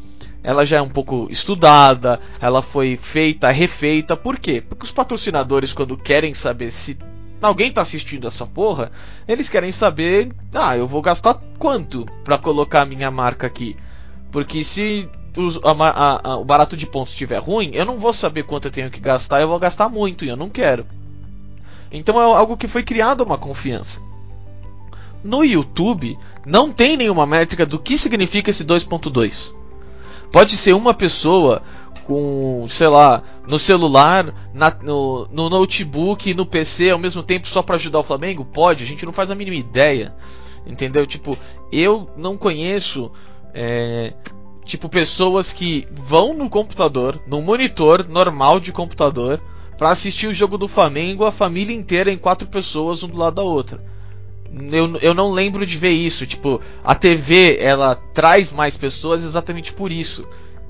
ela 0.45 0.63
já 0.63 0.77
é 0.77 0.81
um 0.81 0.89
pouco 0.89 1.27
estudada, 1.31 2.19
ela 2.39 2.61
foi 2.61 2.95
feita, 2.95 3.49
refeita. 3.49 4.15
Por 4.15 4.37
quê? 4.37 4.61
Porque 4.61 4.85
os 4.85 4.91
patrocinadores, 4.91 5.73
quando 5.73 5.97
querem 5.97 6.35
saber 6.35 6.69
se 6.69 6.95
alguém 7.41 7.69
está 7.69 7.81
assistindo 7.81 8.27
essa 8.27 8.45
porra, 8.45 8.91
eles 9.27 9.49
querem 9.49 9.71
saber, 9.71 10.31
ah, 10.53 10.77
eu 10.77 10.87
vou 10.87 11.01
gastar 11.01 11.41
quanto 11.57 12.05
para 12.23 12.37
colocar 12.37 12.81
a 12.81 12.85
minha 12.85 13.09
marca 13.09 13.47
aqui. 13.47 13.75
Porque 14.31 14.63
se 14.63 15.09
os, 15.35 15.59
a, 15.63 15.71
a, 15.71 16.29
a, 16.29 16.37
o 16.37 16.45
barato 16.45 16.77
de 16.77 16.85
pontos 16.85 17.13
estiver 17.13 17.39
ruim, 17.39 17.71
eu 17.73 17.83
não 17.83 17.97
vou 17.97 18.13
saber 18.13 18.43
quanto 18.43 18.65
eu 18.65 18.71
tenho 18.71 18.91
que 18.91 18.99
gastar, 18.99 19.41
eu 19.41 19.47
vou 19.47 19.57
gastar 19.57 19.89
muito 19.89 20.23
e 20.23 20.29
eu 20.29 20.37
não 20.37 20.49
quero. 20.49 20.85
Então 21.97 22.19
é 22.19 22.23
algo 22.23 22.57
que 22.57 22.67
foi 22.67 22.83
criado 22.83 23.21
uma 23.21 23.37
confiança. 23.37 24.01
No 25.23 25.43
YouTube, 25.43 26.17
não 26.45 26.71
tem 26.71 26.95
nenhuma 26.95 27.25
métrica 27.25 27.65
do 27.65 27.79
que 27.79 27.97
significa 27.97 28.51
esse 28.51 28.63
2.2. 28.63 29.53
Pode 30.31 30.55
ser 30.55 30.73
uma 30.73 30.93
pessoa 30.93 31.63
com, 32.05 32.65
sei 32.69 32.87
lá, 32.87 33.23
no 33.47 33.57
celular, 33.57 34.33
na, 34.53 34.71
no, 34.83 35.27
no 35.31 35.49
notebook 35.49 36.33
no 36.33 36.45
PC 36.45 36.91
ao 36.91 36.99
mesmo 36.99 37.23
tempo 37.23 37.47
só 37.47 37.63
para 37.63 37.75
ajudar 37.75 37.99
o 37.99 38.03
Flamengo? 38.03 38.45
Pode, 38.45 38.83
a 38.83 38.87
gente 38.87 39.05
não 39.05 39.13
faz 39.13 39.31
a 39.31 39.35
mínima 39.35 39.57
ideia. 39.57 40.15
Entendeu? 40.65 41.05
Tipo, 41.05 41.37
eu 41.71 42.09
não 42.17 42.37
conheço. 42.37 43.11
É, 43.53 44.13
tipo, 44.63 44.89
pessoas 44.89 45.53
que 45.53 45.87
vão 45.91 46.33
no 46.33 46.49
computador, 46.49 47.19
no 47.27 47.41
monitor 47.41 48.07
normal 48.07 48.59
de 48.59 48.71
computador, 48.71 49.41
para 49.77 49.89
assistir 49.89 50.27
o 50.27 50.33
jogo 50.33 50.57
do 50.57 50.67
Flamengo, 50.67 51.25
a 51.25 51.31
família 51.31 51.75
inteira 51.75 52.11
em 52.11 52.17
quatro 52.17 52.47
pessoas, 52.47 53.03
um 53.03 53.07
do 53.07 53.17
lado 53.17 53.35
da 53.35 53.43
outra 53.43 53.95
eu, 54.71 54.97
eu 55.01 55.13
não 55.13 55.31
lembro 55.31 55.65
de 55.65 55.77
ver 55.77 55.91
isso. 55.91 56.25
Tipo, 56.25 56.61
a 56.83 56.95
TV 56.95 57.57
ela 57.59 57.95
traz 57.95 58.51
mais 58.51 58.77
pessoas 58.77 59.23
exatamente 59.23 59.73
por 59.73 59.91
isso. 59.91 60.27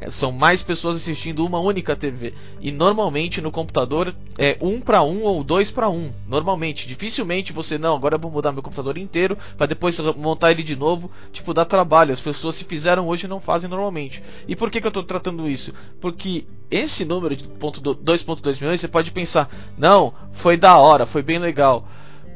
São 0.09 0.31
mais 0.31 0.62
pessoas 0.62 0.95
assistindo 0.95 1.45
uma 1.45 1.59
única 1.59 1.95
TV. 1.95 2.33
E 2.62 2.71
normalmente 2.71 3.41
no 3.41 3.51
computador 3.51 4.13
é 4.38 4.57
um 4.62 4.79
para 4.79 5.03
um 5.03 5.24
ou 5.24 5.43
dois 5.43 5.71
para 5.71 5.89
um. 5.89 6.12
Normalmente. 6.27 6.88
Dificilmente 6.88 7.53
você, 7.53 7.77
não, 7.77 7.95
agora 7.95 8.15
eu 8.15 8.19
vou 8.19 8.31
mudar 8.31 8.51
meu 8.51 8.63
computador 8.63 8.97
inteiro 8.97 9.38
para 9.57 9.67
depois 9.67 10.00
montar 10.15 10.51
ele 10.51 10.63
de 10.63 10.75
novo. 10.75 11.09
Tipo, 11.31 11.53
dá 11.53 11.65
trabalho. 11.65 12.13
As 12.13 12.21
pessoas 12.21 12.55
se 12.55 12.63
fizeram 12.63 13.07
hoje 13.07 13.27
não 13.27 13.39
fazem 13.39 13.69
normalmente. 13.69 14.24
E 14.47 14.55
por 14.55 14.69
que, 14.69 14.79
que 14.79 14.88
eu 14.88 14.89
estou 14.89 15.03
tratando 15.03 15.50
isso? 15.50 15.74
Porque 16.00 16.45
esse 16.69 17.05
número 17.05 17.35
de 17.35 17.45
2.2 17.47 18.62
milhões 18.62 18.81
você 18.81 18.88
pode 18.88 19.12
pensar, 19.12 19.50
não, 19.77 20.13
foi 20.31 20.57
da 20.57 20.77
hora, 20.77 21.05
foi 21.05 21.21
bem 21.21 21.39
legal. 21.39 21.88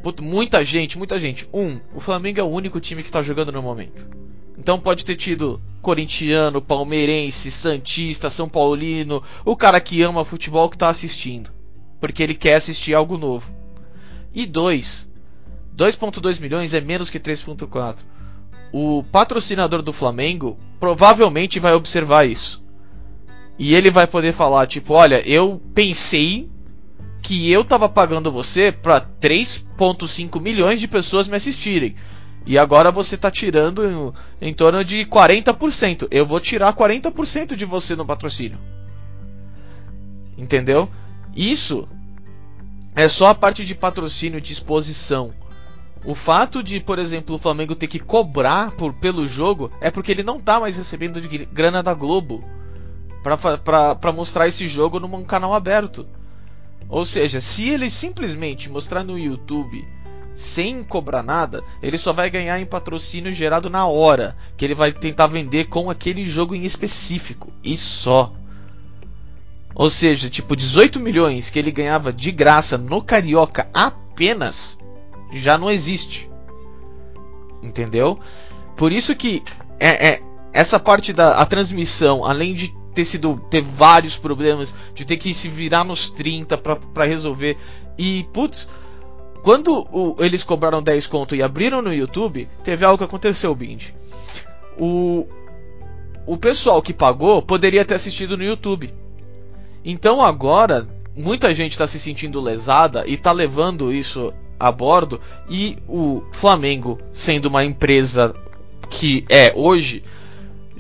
Puta, 0.02 0.22
muita 0.22 0.64
gente, 0.64 0.98
muita 0.98 1.20
gente. 1.20 1.50
Um, 1.54 1.80
o 1.94 2.00
Flamengo 2.00 2.40
é 2.40 2.44
o 2.44 2.48
único 2.48 2.80
time 2.80 3.04
que 3.04 3.12
tá 3.12 3.22
jogando 3.22 3.52
no 3.52 3.62
momento. 3.62 4.19
Então 4.60 4.78
pode 4.78 5.06
ter 5.06 5.16
tido 5.16 5.62
corintiano, 5.82 6.62
palmeirense, 6.62 7.50
santista, 7.50 8.30
são 8.30 8.50
paulino, 8.50 9.24
o 9.46 9.56
cara 9.56 9.80
que 9.80 10.02
ama 10.02 10.26
futebol 10.26 10.70
que 10.70 10.78
tá 10.78 10.90
assistindo, 10.90 11.50
porque 12.02 12.22
ele 12.22 12.36
quer 12.36 12.56
assistir 12.56 12.94
algo 12.94 13.18
novo. 13.18 13.56
E 14.34 14.46
dois, 14.46 15.10
2.2 15.78 16.42
milhões 16.42 16.74
é 16.74 16.82
menos 16.82 17.10
que 17.10 17.18
3.4. 17.18 18.00
O 18.74 19.02
patrocinador 19.02 19.82
do 19.82 19.94
Flamengo 19.94 20.60
provavelmente 20.78 21.58
vai 21.58 21.74
observar 21.74 22.28
isso. 22.28 22.62
E 23.58 23.74
ele 23.74 23.90
vai 23.90 24.08
poder 24.08 24.34
falar 24.34 24.68
tipo, 24.68 24.94
olha, 24.94 25.28
eu 25.28 25.62
pensei 25.74 26.50
que 27.22 27.50
eu 27.50 27.64
tava 27.64 27.88
pagando 27.88 28.32
você 28.32 28.72
para 28.72 29.02
3.5 29.02 30.40
milhões 30.42 30.82
de 30.82 30.88
pessoas 30.88 31.28
me 31.28 31.38
assistirem. 31.38 31.96
E 32.46 32.58
agora 32.58 32.92
você 32.92 33.18
tá 33.18 33.30
tirando 33.30 33.86
em, 34.42 34.50
em 34.50 34.54
torno 34.54 34.84
de 34.84 35.06
40%. 35.06 36.08
Eu 36.10 36.26
vou 36.26 36.40
tirar 36.40 36.74
40% 36.74 37.56
de 37.56 37.66
você 37.66 37.96
no 37.96 38.06
patrocínio. 38.06 38.58
Entendeu? 40.38 40.90
Isso 41.36 41.88
é 42.96 43.08
só 43.08 43.28
a 43.28 43.36
parte 43.36 43.66
de 43.66 43.76
patrocínio 43.76 44.42
de 44.42 44.54
exposição. 44.54 45.34
O 46.04 46.16
fato 46.16 46.64
de, 46.64 46.80
por 46.80 46.98
exemplo, 46.98 47.36
o 47.36 47.40
Flamengo 47.40 47.76
ter 47.76 47.88
que 47.88 48.00
cobrar 48.00 48.72
por, 48.72 48.94
pelo 48.94 49.28
jogo 49.28 49.70
é 49.82 49.92
porque 49.92 50.12
ele 50.12 50.24
não 50.24 50.40
tá 50.40 50.60
mais 50.60 50.78
recebendo 50.78 51.20
de 51.20 51.46
grana 51.46 51.84
da 51.84 51.94
Globo 51.94 52.44
para 53.22 54.12
mostrar 54.14 54.48
esse 54.48 54.68
jogo 54.68 55.00
num 55.00 55.24
canal 55.26 55.54
aberto. 55.54 56.08
Ou 56.88 57.04
seja, 57.04 57.42
se 57.42 57.70
ele 57.70 57.90
simplesmente 57.90 58.70
mostrar 58.70 59.04
no 59.04 59.20
YouTube 59.20 59.86
sem 60.34 60.84
cobrar 60.84 61.24
nada, 61.24 61.64
ele 61.82 61.98
só 61.98 62.14
vai 62.14 62.30
ganhar 62.30 62.60
em 62.60 62.66
patrocínio 62.66 63.32
gerado 63.32 63.70
na 63.70 63.86
hora, 63.86 64.36
que 64.56 64.64
ele 64.64 64.76
vai 64.76 64.92
tentar 64.92 65.28
vender 65.28 65.66
com 65.66 65.90
aquele 65.90 66.26
jogo 66.26 66.56
em 66.56 66.64
específico 66.64 67.52
e 67.64 67.76
só. 67.76 68.34
Ou 69.76 69.90
seja, 69.90 70.30
tipo 70.30 70.56
18 70.56 71.00
milhões 71.00 71.50
que 71.50 71.60
ele 71.60 71.72
ganhava 71.72 72.12
de 72.12 72.32
graça 72.32 72.78
no 72.78 73.02
Carioca 73.02 73.70
apenas 73.74 74.78
já 75.32 75.58
não 75.58 75.70
existe. 75.70 76.30
Entendeu? 77.62 78.20
Por 78.76 78.92
isso 78.92 79.16
que 79.16 79.44
é, 79.80 80.10
é 80.10 80.24
essa 80.52 80.80
parte 80.80 81.14
da 81.14 81.36
a 81.38 81.46
transmissão, 81.46 82.26
além 82.26 82.54
de 82.54 82.74
ter 82.94 83.06
sido 83.06 83.40
ter 83.50 83.62
vários 83.62 84.18
problemas, 84.18 84.74
de 84.94 85.06
ter 85.06 85.18
que 85.18 85.34
se 85.34 85.48
virar 85.48 85.84
nos 85.84 86.10
30 86.10 86.58
para 86.58 87.06
resolver. 87.06 87.58
E 87.98 88.28
putz, 88.34 88.68
quando 89.42 89.86
o, 89.92 90.16
eles 90.20 90.44
cobraram 90.44 90.82
10 90.82 91.08
conto 91.08 91.36
e 91.36 91.42
abriram 91.42 91.82
no 91.82 91.94
YouTube, 91.94 92.48
teve 92.64 92.86
algo 92.86 92.98
que 92.98 93.04
aconteceu, 93.04 93.54
Bind. 93.56 93.94
O 94.78 95.28
o 96.30 96.38
pessoal 96.38 96.80
que 96.80 96.94
pagou 96.94 97.42
poderia 97.42 97.84
ter 97.84 97.96
assistido 97.96 98.38
no 98.38 98.44
YouTube. 98.44 98.94
Então 99.84 100.22
agora 100.22 100.88
muita 101.18 101.56
gente 101.56 101.72
está 101.72 101.88
se 101.88 102.00
sentindo 102.00 102.40
lesada 102.40 103.04
e 103.08 103.16
está 103.16 103.32
levando 103.32 103.92
isso 103.92 104.32
a 104.60 104.72
bordo 104.72 105.20
e 105.50 105.76
o 105.88 106.22
Flamengo 106.32 107.00
sendo 107.12 107.48
uma 107.48 107.66
empresa 107.66 108.36
que 108.92 109.26
é 109.28 109.52
hoje 109.56 110.04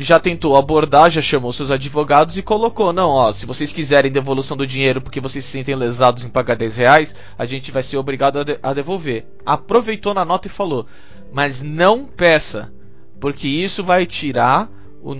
já 0.01 0.17
tentou 0.17 0.55
abordar, 0.55 1.09
já 1.09 1.21
chamou 1.21 1.51
seus 1.51 1.69
advogados 1.69 2.37
e 2.37 2.41
colocou: 2.41 2.93
não, 2.93 3.09
ó, 3.09 3.33
se 3.33 3.45
vocês 3.45 3.73
quiserem 3.73 4.09
devolução 4.09 4.55
do 4.55 4.65
dinheiro 4.65 5.01
porque 5.01 5.19
vocês 5.19 5.43
se 5.43 5.51
sentem 5.51 5.75
lesados 5.75 6.23
em 6.23 6.29
pagar 6.29 6.55
10 6.55 6.77
reais, 6.77 7.15
a 7.37 7.45
gente 7.45 7.69
vai 7.69 7.83
ser 7.83 7.97
obrigado 7.97 8.39
a, 8.39 8.43
de 8.43 8.57
a 8.63 8.73
devolver. 8.73 9.27
Aproveitou 9.45 10.13
na 10.13 10.23
nota 10.23 10.47
e 10.47 10.51
falou: 10.51 10.87
mas 11.33 11.61
não 11.61 12.05
peça, 12.05 12.71
porque 13.19 13.47
isso 13.47 13.83
vai 13.83 14.05
tirar 14.05 14.69
o, 15.01 15.11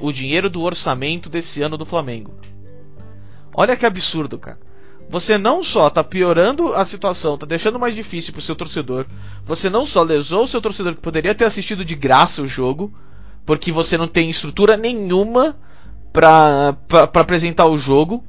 o 0.00 0.12
dinheiro 0.12 0.48
do 0.48 0.62
orçamento 0.62 1.28
desse 1.28 1.60
ano 1.60 1.76
do 1.76 1.84
Flamengo. 1.84 2.32
Olha 3.52 3.76
que 3.76 3.84
absurdo, 3.84 4.38
cara. 4.38 4.60
Você 5.10 5.36
não 5.36 5.64
só 5.64 5.90
tá 5.90 6.04
piorando 6.04 6.74
a 6.74 6.84
situação, 6.84 7.36
tá 7.36 7.46
deixando 7.46 7.78
mais 7.78 7.96
difícil 7.96 8.32
pro 8.32 8.42
seu 8.42 8.54
torcedor. 8.54 9.06
Você 9.44 9.68
não 9.68 9.84
só 9.84 10.02
lesou 10.02 10.44
o 10.44 10.46
seu 10.46 10.60
torcedor 10.60 10.94
que 10.94 11.00
poderia 11.00 11.34
ter 11.34 11.44
assistido 11.44 11.84
de 11.84 11.96
graça 11.96 12.42
o 12.42 12.46
jogo, 12.46 12.92
porque 13.48 13.72
você 13.72 13.96
não 13.96 14.06
tem 14.06 14.28
estrutura 14.28 14.76
nenhuma 14.76 15.58
para 16.12 16.76
apresentar 17.14 17.64
o 17.64 17.78
jogo, 17.78 18.22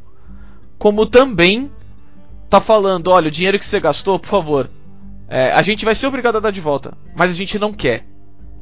como 0.77 1.05
também 1.05 1.69
tá 2.49 2.61
falando, 2.61 3.09
olha, 3.09 3.27
o 3.27 3.31
dinheiro 3.31 3.59
que 3.59 3.65
você 3.65 3.81
gastou, 3.81 4.17
por 4.17 4.29
favor, 4.29 4.71
é, 5.27 5.51
a 5.51 5.61
gente 5.61 5.83
vai 5.83 5.93
ser 5.93 6.07
obrigado 6.07 6.37
a 6.37 6.39
dar 6.39 6.51
de 6.51 6.61
volta, 6.61 6.97
mas 7.17 7.31
a 7.31 7.33
gente 7.33 7.59
não 7.59 7.73
quer, 7.73 8.07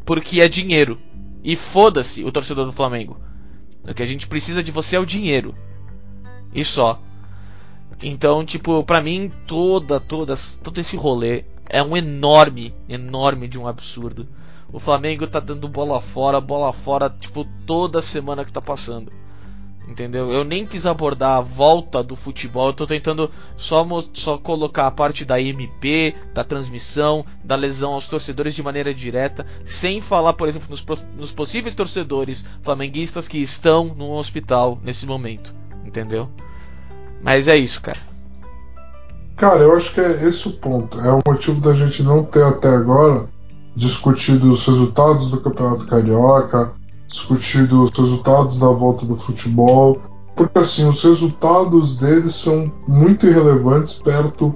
porque 0.03 0.41
é 0.41 0.49
dinheiro. 0.49 0.99
E 1.43 1.55
foda-se 1.55 2.23
o 2.23 2.31
torcedor 2.31 2.65
do 2.65 2.73
Flamengo. 2.73 3.21
O 3.87 3.93
que 3.93 4.01
a 4.01 4.07
gente 4.07 4.25
precisa 4.25 4.63
de 4.63 4.71
você 4.71 4.95
é 4.95 4.99
o 4.99 5.05
dinheiro. 5.05 5.53
E 6.55 6.65
só. 6.65 6.99
Então, 8.01 8.43
tipo, 8.43 8.83
pra 8.83 8.99
mim, 8.99 9.31
toda, 9.45 9.99
toda, 9.99 10.33
todo 10.63 10.79
esse 10.79 10.97
rolê 10.97 11.45
é 11.69 11.83
um 11.83 11.95
enorme, 11.95 12.73
enorme 12.89 13.47
de 13.47 13.59
um 13.59 13.67
absurdo. 13.67 14.27
O 14.71 14.79
Flamengo 14.79 15.25
tá 15.27 15.39
dando 15.39 15.67
bola 15.67 16.01
fora, 16.01 16.41
bola 16.41 16.73
fora, 16.73 17.09
tipo, 17.09 17.45
toda 17.65 18.01
semana 18.01 18.43
que 18.43 18.51
tá 18.51 18.61
passando. 18.61 19.11
Entendeu? 19.87 20.29
Eu 20.29 20.43
nem 20.43 20.65
quis 20.65 20.85
abordar 20.85 21.37
a 21.37 21.41
volta 21.41 22.03
do 22.03 22.13
futebol, 22.13 22.67
eu 22.67 22.73
tô 22.73 22.85
tentando 22.85 23.31
só, 23.55 23.87
só 24.13 24.37
colocar 24.37 24.85
a 24.85 24.91
parte 24.91 25.23
da 25.23 25.39
MP, 25.39 26.13
da 26.33 26.43
transmissão, 26.43 27.25
da 27.41 27.55
lesão 27.55 27.93
aos 27.93 28.09
torcedores 28.09 28.53
de 28.53 28.61
maneira 28.61 28.93
direta, 28.93 29.45
sem 29.63 30.01
falar, 30.01 30.33
por 30.33 30.49
exemplo, 30.49 30.67
nos, 30.69 30.85
nos 31.15 31.31
possíveis 31.31 31.73
torcedores 31.73 32.43
flamenguistas 32.61 33.29
que 33.29 33.37
estão 33.37 33.95
no 33.95 34.11
hospital 34.11 34.77
nesse 34.83 35.05
momento. 35.05 35.55
Entendeu? 35.85 36.29
Mas 37.23 37.47
é 37.47 37.55
isso, 37.55 37.81
cara. 37.81 37.99
Cara, 39.37 39.61
eu 39.61 39.73
acho 39.73 39.93
que 39.93 40.01
é 40.01 40.27
esse 40.27 40.49
o 40.49 40.53
ponto. 40.53 40.99
É 40.99 41.13
o 41.13 41.21
motivo 41.25 41.61
da 41.61 41.73
gente 41.73 42.03
não 42.03 42.25
ter 42.25 42.43
até 42.43 42.67
agora 42.69 43.29
discutido 43.77 44.49
os 44.49 44.65
resultados 44.65 45.29
do 45.29 45.39
Campeonato 45.39 45.85
Carioca, 45.85 46.73
discutido 47.05 47.83
os 47.83 47.91
resultados 47.91 48.57
da 48.57 48.69
volta 48.69 49.05
do 49.05 49.15
futebol, 49.15 50.01
porque 50.35 50.57
assim, 50.57 50.87
os 50.87 51.03
resultados 51.03 51.95
deles 51.95 52.33
são 52.33 52.71
muito 52.87 53.27
irrelevantes 53.27 53.93
perto 53.93 54.55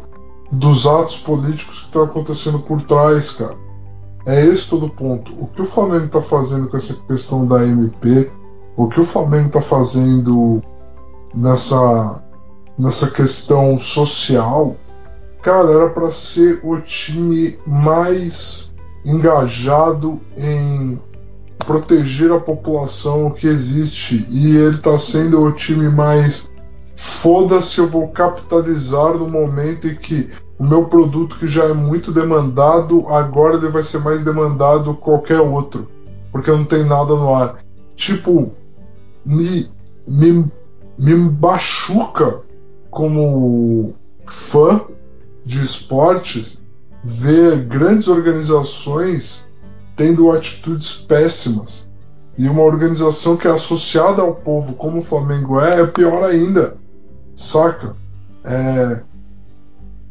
dos 0.51 0.87
atos 0.87 1.19
políticos 1.19 1.81
que 1.81 1.85
estão 1.85 2.01
acontecendo 2.01 2.59
por 2.59 2.81
trás, 2.81 3.29
cara. 3.29 3.55
É 4.25 4.43
esse 4.43 4.67
todo 4.67 4.87
o 4.87 4.89
ponto. 4.89 5.31
O 5.39 5.45
que 5.45 5.61
o 5.61 5.65
Flamengo 5.65 6.05
está 6.05 6.21
fazendo 6.21 6.67
com 6.67 6.77
essa 6.77 6.95
questão 7.07 7.45
da 7.45 7.63
MP, 7.63 8.27
o 8.75 8.87
que 8.87 8.99
o 8.99 9.05
Flamengo 9.05 9.47
está 9.47 9.61
fazendo 9.61 10.63
nessa, 11.31 12.23
nessa 12.75 13.11
questão 13.11 13.77
social, 13.77 14.75
cara, 15.43 15.71
era 15.71 15.89
para 15.91 16.09
ser 16.09 16.59
o 16.63 16.77
time 16.81 17.55
mais 17.67 18.70
engajado 19.05 20.20
em 20.38 21.00
proteger 21.65 22.31
a 22.31 22.39
população 22.39 23.29
que 23.29 23.48
existe 23.48 24.25
e 24.29 24.55
ele 24.58 24.75
está 24.75 24.98
sendo 24.98 25.41
o 25.41 25.51
time 25.51 25.89
mais 25.89 26.50
foda-se, 26.96 27.79
eu 27.79 27.88
vou 27.88 28.10
capitalizar 28.10 29.17
no 29.17 29.27
momento 29.27 29.88
em 29.88 29.96
que 29.96 30.29
o 30.58 30.63
meu 30.63 30.86
produto 30.86 31.38
que 31.39 31.48
já 31.48 31.65
é 31.65 31.74
muito 31.74 32.12
demandado, 32.12 33.08
agora 33.08 33.55
ele 33.55 33.70
vai 33.70 33.81
ser 33.81 34.00
mais 34.00 34.24
demandado 34.24 34.93
qualquer 34.93 35.39
outro, 35.39 35.88
porque 36.31 36.51
não 36.51 36.63
tem 36.63 36.84
nada 36.84 37.15
no 37.15 37.34
ar. 37.34 37.58
Tipo, 37.96 38.51
me, 39.25 39.67
me, 40.08 40.52
me 40.99 41.15
machuca 41.15 42.41
como 42.91 43.95
fã 44.25 44.82
de 45.43 45.62
esportes 45.63 46.61
ver 47.03 47.65
grandes 47.65 48.07
organizações 48.07 49.45
tendo 49.95 50.31
atitudes 50.31 50.93
péssimas. 50.93 51.89
E 52.37 52.47
uma 52.47 52.63
organização 52.63 53.35
que 53.35 53.47
é 53.47 53.51
associada 53.51 54.21
ao 54.21 54.33
povo, 54.33 54.73
como 54.73 54.99
o 54.99 55.03
Flamengo 55.03 55.59
é, 55.59 55.81
é 55.81 55.87
pior 55.87 56.23
ainda. 56.23 56.77
Saca? 57.35 57.95
É. 58.43 59.01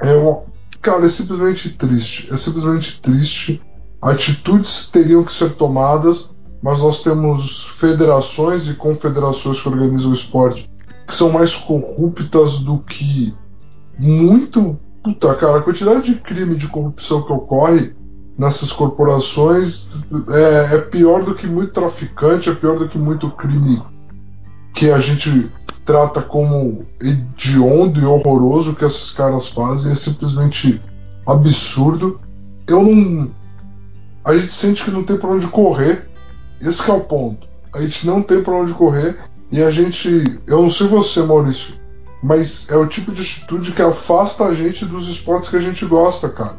É 0.03 0.13
uma. 0.15 0.43
Cara, 0.81 1.05
é 1.05 1.09
simplesmente 1.09 1.71
triste. 1.71 2.33
É 2.33 2.37
simplesmente 2.37 3.01
triste. 3.01 3.63
Atitudes 4.01 4.91
teriam 4.91 5.25
que 5.25 5.33
ser 5.33 5.51
tomadas, 5.51 6.31
mas 6.63 6.81
nós 6.81 7.03
temos 7.03 7.65
federações 7.79 8.69
e 8.69 8.75
confederações 8.75 9.61
que 9.61 9.69
organizam 9.69 10.11
o 10.11 10.15
esporte 10.15 10.71
que 11.11 11.17
são 11.17 11.31
mais 11.31 11.57
corruptas 11.57 12.61
do 12.61 12.79
que 12.79 13.35
muito. 13.99 14.79
Puta, 15.03 15.35
cara, 15.35 15.59
a 15.59 15.63
quantidade 15.63 16.13
de 16.13 16.21
crime 16.21 16.55
de 16.55 16.69
corrupção 16.69 17.23
que 17.23 17.33
ocorre 17.33 17.95
nessas 18.37 18.73
corporações 18.73 20.07
é, 20.29 20.77
é, 20.77 20.79
pior 20.79 21.23
do 21.25 21.35
que 21.35 21.47
muito 21.47 21.73
traficante, 21.73 22.49
é 22.49 22.55
pior 22.55 22.79
do 22.79 22.89
que 22.89 22.99
muito 22.99 23.31
crime 23.31 23.83
que 24.75 24.91
a 24.91 24.99
gente 24.99 25.51
trata 25.85 26.23
como 26.23 26.85
hediondo 27.01 28.01
e 28.01 28.05
horroroso 28.05 28.77
que 28.77 28.85
esses 28.85 29.11
caras 29.11 29.49
fazem, 29.49 29.93
é 29.93 29.95
simplesmente 29.95 30.81
absurdo. 31.27 32.21
Eu 32.67 32.83
não. 32.83 33.31
A 34.25 34.37
gente 34.37 34.53
sente 34.53 34.85
que 34.85 34.91
não 34.91 35.03
tem 35.03 35.17
para 35.17 35.31
onde 35.31 35.47
correr. 35.49 36.09
Esse 36.61 36.89
é 36.91 36.95
o 36.95 37.01
ponto. 37.01 37.47
A 37.75 37.81
gente 37.81 38.07
não 38.07 38.23
tem 38.23 38.43
para 38.43 38.55
onde 38.55 38.73
correr 38.73 39.17
e 39.51 39.63
a 39.63 39.71
gente. 39.71 40.41
Eu 40.47 40.63
não 40.63 40.71
sei 40.71 40.87
você, 40.87 41.23
Maurício, 41.23 41.75
mas 42.23 42.69
é 42.71 42.77
o 42.77 42.87
tipo 42.87 43.13
de 43.13 43.23
atitude 43.23 43.73
que 43.73 43.83
afasta 43.83 44.45
a 44.45 44.55
gente 44.55 44.85
dos 44.85 45.09
esportes 45.09 45.49
que 45.49 45.57
a 45.57 45.61
gente 45.61 45.85
gosta, 45.87 46.29
cara 46.29 46.57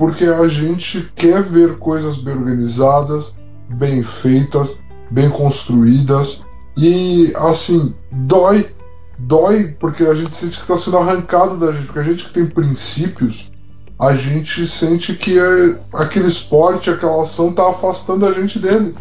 porque 0.00 0.24
a 0.24 0.48
gente 0.48 1.12
quer 1.14 1.42
ver 1.42 1.76
coisas 1.76 2.16
bem 2.16 2.34
organizadas, 2.34 3.34
bem 3.68 4.02
feitas, 4.02 4.82
bem 5.10 5.28
construídas 5.28 6.46
e 6.74 7.30
assim 7.36 7.94
dói, 8.10 8.66
dói 9.18 9.76
porque 9.78 10.04
a 10.04 10.14
gente 10.14 10.32
sente 10.32 10.56
que 10.56 10.62
está 10.62 10.74
sendo 10.74 10.96
arrancado 10.96 11.58
da 11.58 11.70
gente, 11.70 11.84
porque 11.84 11.98
a 11.98 12.02
gente 12.02 12.24
que 12.24 12.32
tem 12.32 12.46
princípios, 12.46 13.52
a 13.98 14.14
gente 14.14 14.66
sente 14.66 15.12
que 15.12 15.38
é, 15.38 15.78
aquele 15.92 16.28
esporte, 16.28 16.88
aquela 16.88 17.20
ação 17.20 17.50
está 17.50 17.68
afastando 17.68 18.24
a 18.24 18.32
gente 18.32 18.58
dele. 18.58 18.94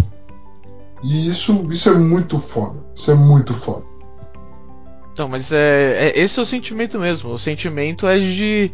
E 1.02 1.30
isso, 1.30 1.66
isso 1.72 1.88
é 1.88 1.94
muito 1.94 2.40
foda. 2.40 2.84
Isso 2.94 3.10
é 3.10 3.16
muito 3.16 3.54
foda. 3.54 3.86
Então, 5.20 5.28
mas 5.28 5.52
é, 5.52 6.12
é 6.12 6.18
esse 6.18 6.40
é 6.40 6.42
o 6.42 6.46
sentimento 6.46 6.98
mesmo. 6.98 7.32
O 7.32 7.38
sentimento 7.38 8.08
é 8.08 8.18
de, 8.18 8.72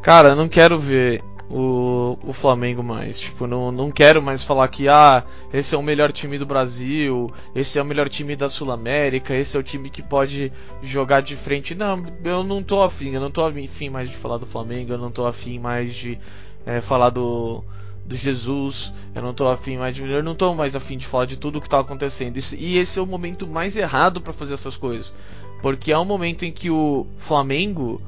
cara, 0.00 0.30
eu 0.30 0.36
não 0.36 0.48
quero 0.48 0.78
ver 0.78 1.22
o, 1.50 2.18
o 2.24 2.32
Flamengo 2.32 2.82
mais. 2.82 3.20
Tipo, 3.20 3.46
não, 3.46 3.70
não 3.70 3.90
quero 3.90 4.22
mais 4.22 4.42
falar 4.42 4.66
que 4.68 4.88
ah, 4.88 5.22
esse 5.52 5.74
é 5.74 5.78
o 5.78 5.82
melhor 5.82 6.10
time 6.10 6.38
do 6.38 6.46
Brasil, 6.46 7.30
esse 7.54 7.78
é 7.78 7.82
o 7.82 7.84
melhor 7.84 8.08
time 8.08 8.34
da 8.34 8.48
Sul 8.48 8.72
América, 8.72 9.34
esse 9.34 9.54
é 9.54 9.60
o 9.60 9.62
time 9.62 9.90
que 9.90 10.02
pode 10.02 10.50
jogar 10.82 11.20
de 11.20 11.36
frente. 11.36 11.74
Não, 11.74 12.02
eu 12.24 12.42
não 12.42 12.62
tô 12.62 12.82
afim, 12.82 13.10
eu 13.10 13.20
não 13.20 13.30
tô 13.30 13.44
afim 13.44 13.90
mais 13.90 14.08
de 14.08 14.16
falar 14.16 14.38
do 14.38 14.46
Flamengo, 14.46 14.94
eu 14.94 14.98
não 14.98 15.10
tô 15.10 15.26
afim 15.26 15.58
mais 15.58 15.94
de 15.94 16.18
é, 16.64 16.80
falar 16.80 17.10
do, 17.10 17.62
do 18.06 18.16
Jesus, 18.16 18.94
eu 19.14 19.22
não 19.22 19.34
tô 19.34 19.46
afim 19.46 19.76
mais 19.76 19.94
de. 19.94 20.08
Eu 20.10 20.22
não 20.22 20.34
tô 20.34 20.54
mais 20.54 20.74
afim 20.74 20.96
de 20.96 21.06
falar 21.06 21.26
de 21.26 21.36
tudo 21.36 21.58
o 21.58 21.60
que 21.60 21.68
tá 21.68 21.80
acontecendo. 21.80 22.38
E 22.58 22.78
esse 22.78 22.98
é 22.98 23.02
o 23.02 23.06
momento 23.06 23.46
mais 23.46 23.76
errado 23.76 24.22
para 24.22 24.32
fazer 24.32 24.54
essas 24.54 24.78
coisas. 24.78 25.12
Porque 25.62 25.92
é 25.92 25.98
um 25.98 26.04
momento 26.04 26.44
em 26.44 26.50
que 26.50 26.68
o 26.68 27.06
Flamengo 27.16 28.02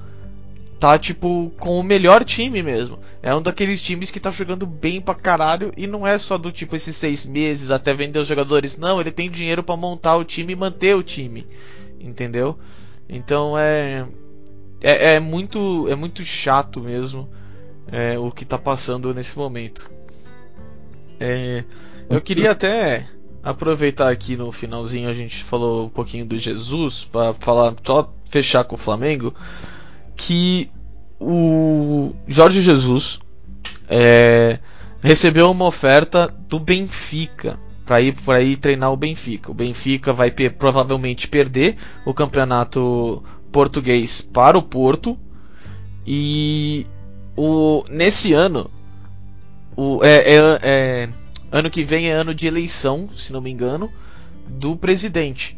tá, 0.79 0.99
tipo, 0.99 1.53
com 1.59 1.79
o 1.79 1.83
melhor 1.83 2.25
time 2.25 2.63
mesmo. 2.63 2.99
É 3.23 3.35
um 3.35 3.41
daqueles 3.41 3.81
times 3.81 4.11
que 4.11 4.21
tá 4.21 4.31
jogando 4.31 4.67
bem 4.67 5.01
pra 5.01 5.15
caralho 5.15 5.73
e 5.77 5.87
não 5.87 6.07
é 6.07 6.19
só 6.19 6.37
do 6.37 6.53
tipo 6.53 6.77
esses 6.77 6.97
seis 6.97 7.25
meses 7.25 7.71
até 7.71 7.95
vender 7.95 8.19
os 8.19 8.27
jogadores. 8.27 8.77
Não, 8.77 9.01
ele 9.01 9.13
tem 9.13 9.31
dinheiro 9.31 9.63
para 9.63 9.77
montar 9.77 10.17
o 10.17 10.25
time 10.25 10.53
e 10.53 10.57
manter 10.57 10.95
o 10.97 11.03
time. 11.03 11.47
Entendeu? 12.01 12.59
Então 13.09 13.57
é. 13.57 14.05
É, 14.83 15.15
é 15.15 15.21
muito, 15.21 15.89
é 15.89 15.95
muito 15.95 16.23
chato 16.23 16.81
mesmo 16.81 17.27
é, 17.91 18.19
o 18.19 18.31
que 18.31 18.45
tá 18.45 18.59
passando 18.59 19.15
nesse 19.15 19.39
momento. 19.39 19.91
É, 21.19 21.65
eu 22.11 22.21
queria 22.21 22.51
até 22.51 23.07
aproveitar 23.45 24.11
aqui 24.11 24.37
no 24.37 24.51
finalzinho 24.51 25.09
a 25.09 25.15
gente 25.15 25.45
falou 25.45 25.85
um 25.85 25.89
pouquinho 25.89 26.25
do 26.25 26.39
Jesus 26.39 27.05
para 27.05 27.35
falar 27.35 27.75
só 27.85 28.11
fechar 28.29 28.65
com 28.65 28.75
o 28.75 28.79
Flamengo 28.79 29.35
que 30.17 30.71
o 31.21 32.15
Jorge 32.27 32.63
Jesus 32.63 33.21
é, 33.89 34.59
recebeu 35.03 35.51
uma 35.51 35.67
oferta 35.67 36.35
do 36.49 36.59
Benfica 36.59 37.59
para 37.85 38.01
ir 38.01 38.15
para 38.15 38.41
ir 38.41 38.57
treinar 38.57 38.91
o 38.93 38.97
Benfica. 38.97 39.51
O 39.51 39.55
Benfica 39.55 40.13
vai 40.13 40.31
provavelmente 40.31 41.29
perder 41.29 41.77
o 42.07 42.15
campeonato 42.15 43.23
português 43.53 44.23
para 44.23 44.57
o 44.57 44.63
Porto 44.63 45.19
e 46.07 46.87
o 47.37 47.85
nesse 47.91 48.33
ano 48.33 48.71
o 49.77 50.03
é, 50.03 50.35
é, 50.35 50.59
é 50.63 51.09
ano 51.55 51.71
que 51.71 51.85
vem 51.85 52.09
é 52.09 52.13
ano 52.13 52.35
de 52.35 52.49
eleição, 52.49 53.09
se 53.17 53.33
não 53.33 53.41
me 53.41 53.49
engano, 53.49 53.89
do 54.49 54.77
presidente. 54.77 55.57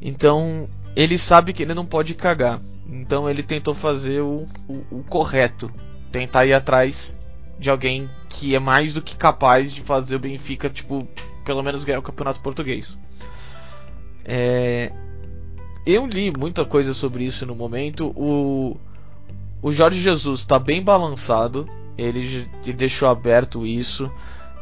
Então 0.00 0.66
ele 0.96 1.18
sabe 1.18 1.52
que 1.52 1.62
ele 1.62 1.74
não 1.74 1.84
pode 1.84 2.14
cagar. 2.14 2.58
Então 2.88 3.28
ele 3.28 3.42
tentou 3.42 3.74
fazer 3.74 4.22
o, 4.22 4.46
o, 4.66 4.84
o 4.90 5.04
correto, 5.06 5.70
tentar 6.10 6.46
ir 6.46 6.54
atrás 6.54 7.18
de 7.58 7.68
alguém 7.68 8.08
que 8.30 8.54
é 8.54 8.58
mais 8.58 8.94
do 8.94 9.02
que 9.02 9.14
capaz 9.14 9.74
de 9.74 9.82
fazer 9.82 10.16
o 10.16 10.18
Benfica, 10.18 10.70
tipo, 10.70 11.06
pelo 11.44 11.62
menos 11.62 11.84
ganhar 11.84 11.98
o 11.98 12.02
campeonato 12.02 12.40
português. 12.40 12.98
É... 14.24 14.90
Eu 15.84 16.06
li 16.06 16.30
muita 16.30 16.64
coisa 16.64 16.94
sobre 16.94 17.24
isso 17.24 17.44
no 17.44 17.54
momento. 17.54 18.10
O, 18.16 18.78
o 19.60 19.70
Jorge 19.70 20.00
Jesus 20.00 20.40
está 20.40 20.58
bem 20.58 20.82
balançado. 20.82 21.68
Ele, 21.98 22.48
ele, 22.64 22.72
deixou 22.72 23.06
aberto 23.06 23.66
isso. 23.66 24.10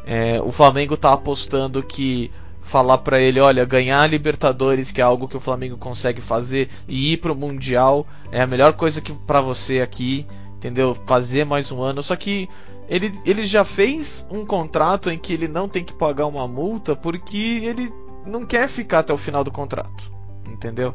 É... 0.05 0.41
O 0.41 0.51
Flamengo 0.51 0.93
está 0.93 1.13
apostando 1.13 1.81
que 1.83 2.31
falar 2.65 2.97
para 2.97 3.21
ele, 3.21 3.39
olha, 3.39 3.63
ganhar 3.63 4.01
a 4.01 4.07
Libertadores, 4.07 4.89
que 4.89 4.99
é 4.99 5.03
algo 5.03 5.27
que 5.27 5.37
o 5.37 5.39
Flamengo 5.39 5.77
consegue 5.77 6.19
fazer, 6.19 6.67
e 6.87 7.13
ir 7.13 7.17
pro 7.17 7.35
Mundial 7.35 8.07
é 8.31 8.41
a 8.41 8.47
melhor 8.47 8.73
coisa 8.73 8.99
que 8.99 9.13
para 9.13 9.39
você 9.39 9.81
aqui, 9.81 10.25
entendeu? 10.55 10.95
Fazer 11.05 11.45
mais 11.45 11.71
um 11.71 11.81
ano. 11.81 12.01
Só 12.01 12.15
que 12.15 12.49
ele, 12.89 13.13
ele 13.23 13.45
já 13.45 13.63
fez 13.63 14.27
um 14.31 14.45
contrato 14.45 15.11
em 15.11 15.17
que 15.17 15.33
ele 15.33 15.47
não 15.47 15.69
tem 15.69 15.83
que 15.83 15.93
pagar 15.93 16.25
uma 16.25 16.47
multa 16.47 16.95
porque 16.95 17.61
ele 17.63 17.93
não 18.25 18.45
quer 18.45 18.67
ficar 18.67 18.99
até 18.99 19.13
o 19.13 19.17
final 19.17 19.43
do 19.43 19.51
contrato, 19.51 20.11
entendeu? 20.47 20.93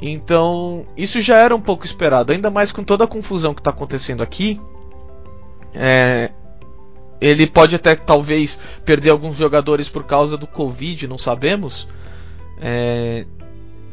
Então, 0.00 0.86
isso 0.96 1.20
já 1.20 1.38
era 1.38 1.56
um 1.56 1.60
pouco 1.60 1.84
esperado, 1.84 2.32
ainda 2.32 2.50
mais 2.50 2.70
com 2.70 2.84
toda 2.84 3.04
a 3.04 3.08
confusão 3.08 3.54
que 3.54 3.60
está 3.60 3.70
acontecendo 3.70 4.22
aqui. 4.22 4.60
É, 5.74 6.30
ele 7.20 7.46
pode 7.46 7.74
até 7.76 7.94
talvez 7.94 8.58
perder 8.84 9.10
alguns 9.10 9.36
jogadores 9.36 9.88
por 9.88 10.04
causa 10.04 10.36
do 10.36 10.46
Covid, 10.46 11.08
não 11.08 11.18
sabemos. 11.18 11.88
É, 12.60 13.26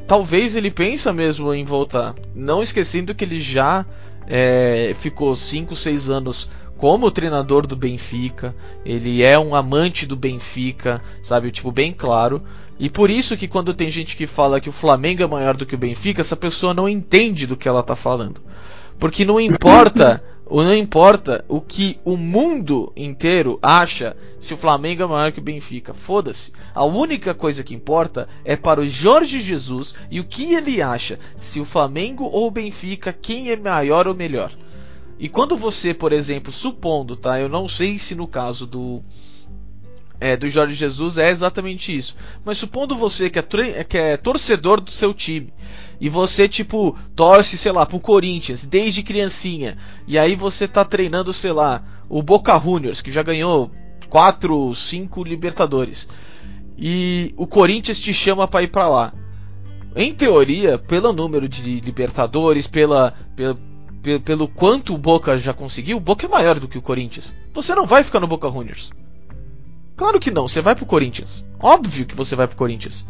talvez 0.08 0.56
ele 0.56 0.72
pensa 0.72 1.12
mesmo 1.14 1.54
em 1.54 1.66
voltar, 1.66 2.14
não 2.36 2.62
esquecendo 2.62 3.16
que 3.16 3.24
ele 3.24 3.40
já 3.40 3.86
é, 4.28 4.96
ficou 5.00 5.36
5, 5.36 5.76
6 5.76 6.10
anos 6.10 6.50
como 6.78 7.10
treinador 7.10 7.66
do 7.66 7.76
Benfica, 7.76 8.56
ele 8.86 9.24
é 9.24 9.40
um 9.40 9.56
amante 9.56 10.06
do 10.06 10.16
Benfica, 10.16 11.02
sabe, 11.24 11.50
tipo 11.50 11.72
bem 11.72 11.94
claro. 11.94 12.44
E 12.78 12.90
por 12.90 13.10
isso 13.10 13.38
que 13.38 13.48
quando 13.48 13.74
tem 13.74 13.90
gente 13.90 14.16
que 14.16 14.28
fala 14.28 14.60
que 14.60 14.68
o 14.68 14.74
Flamengo 14.74 15.24
é 15.24 15.28
maior 15.28 15.56
do 15.56 15.66
que 15.66 15.76
o 15.76 15.78
Benfica, 15.78 16.20
essa 16.20 16.36
pessoa 16.36 16.74
não 16.74 16.90
entende 16.90 17.48
do 17.48 17.56
que 17.56 17.68
ela 17.68 17.82
tá 17.82 17.96
falando. 17.96 18.42
Porque 19.00 19.24
não 19.24 19.40
importa, 19.40 20.22
não 20.64 20.76
importa 20.76 21.44
o 21.48 21.60
que 21.60 22.00
o 22.06 22.16
mundo 22.16 22.94
inteiro 22.96 23.58
acha 23.62 24.16
se 24.40 24.54
o 24.54 24.58
Flamengo 24.58 25.02
é 25.02 25.06
maior 25.08 25.32
que 25.32 25.40
o 25.40 25.44
Benfica. 25.44 25.92
Foda-se. 25.92 26.52
A 26.74 26.86
única 26.86 27.34
coisa 27.34 27.64
que 27.64 27.74
importa 27.74 28.28
é 28.44 28.56
para 28.56 28.80
o 28.80 28.88
Jorge 28.88 29.40
Jesus 29.40 29.96
e 30.12 30.20
o 30.20 30.24
que 30.24 30.54
ele 30.54 30.84
acha 30.84 31.18
se 31.36 31.60
o 31.60 31.66
Flamengo 31.66 32.26
ou 32.26 32.48
o 32.48 32.52
Benfica 32.52 33.12
quem 33.12 33.50
é 33.50 33.56
maior 33.56 34.08
ou 34.08 34.14
melhor. 34.14 34.52
E 35.18 35.28
quando 35.28 35.58
você, 35.58 35.94
por 35.94 36.14
exemplo, 36.14 36.52
supondo, 36.52 37.16
tá? 37.16 37.40
Eu 37.40 37.50
não 37.50 37.68
sei 37.68 37.98
se 37.98 38.14
no 38.14 38.28
caso 38.28 38.68
do 38.68 39.02
é, 40.20 40.38
do 40.38 40.48
Jorge 40.48 40.76
Jesus 40.76 41.18
é 41.18 41.30
exatamente 41.30 41.96
isso. 41.96 42.16
Mas 42.44 42.60
supondo 42.60 42.96
você 42.96 43.30
que 43.30 43.40
é, 43.40 43.84
que 43.84 43.98
é 43.98 44.16
torcedor 44.16 44.80
do 44.80 44.92
seu 44.92 45.14
time 45.14 45.52
e 46.00 46.10
você 46.10 46.48
tipo 46.48 46.98
torce, 47.16 47.58
sei 47.58 47.72
lá, 47.72 47.86
pro 47.86 48.00
Corinthians 48.00 48.66
desde 48.66 49.04
criancinha 49.04 49.78
e 50.08 50.18
aí 50.18 50.36
você 50.36 50.68
tá 50.68 50.84
treinando, 50.84 51.32
sei 51.34 51.52
lá, 51.52 51.84
o 52.10 52.22
Boca 52.22 52.58
Juniors 52.60 53.02
que 53.02 53.12
já 53.12 53.24
ganhou 53.24 53.72
4, 54.10 54.76
5 54.76 55.24
Libertadores 55.24 56.08
e 56.78 57.34
o 57.38 57.48
Corinthians 57.48 58.00
te 58.00 58.14
chama 58.14 58.48
para 58.48 58.64
ir 58.64 58.68
para 58.68 58.88
lá. 58.88 59.14
Em 59.96 60.14
teoria, 60.14 60.78
pelo 60.78 61.14
número 61.14 61.48
de 61.48 61.80
Libertadores, 61.80 62.68
pela, 62.68 63.14
pela 63.36 63.58
pelo 64.24 64.48
quanto 64.48 64.94
o 64.94 64.98
Boca 64.98 65.38
já 65.38 65.54
conseguiu, 65.54 65.98
o 65.98 66.02
Boca 66.02 66.26
é 66.26 66.30
maior 66.30 66.60
do 66.60 66.68
que 66.68 66.78
o 66.78 66.82
Corinthians. 66.82 67.34
Você 67.54 67.74
não 67.74 67.88
vai 67.88 68.04
ficar 68.04 68.20
no 68.20 68.28
Boca 68.28 68.50
Juniors. 68.50 68.92
Claro 69.96 70.20
que 70.20 70.30
não, 70.30 70.48
você 70.48 70.62
vai 70.62 70.76
pro 70.76 70.86
Corinthians. 70.86 71.46
Óbvio 71.60 72.06
que 72.06 72.16
você 72.16 72.36
vai 72.36 72.48
pro 72.48 72.58
Corinthians. 72.58 73.08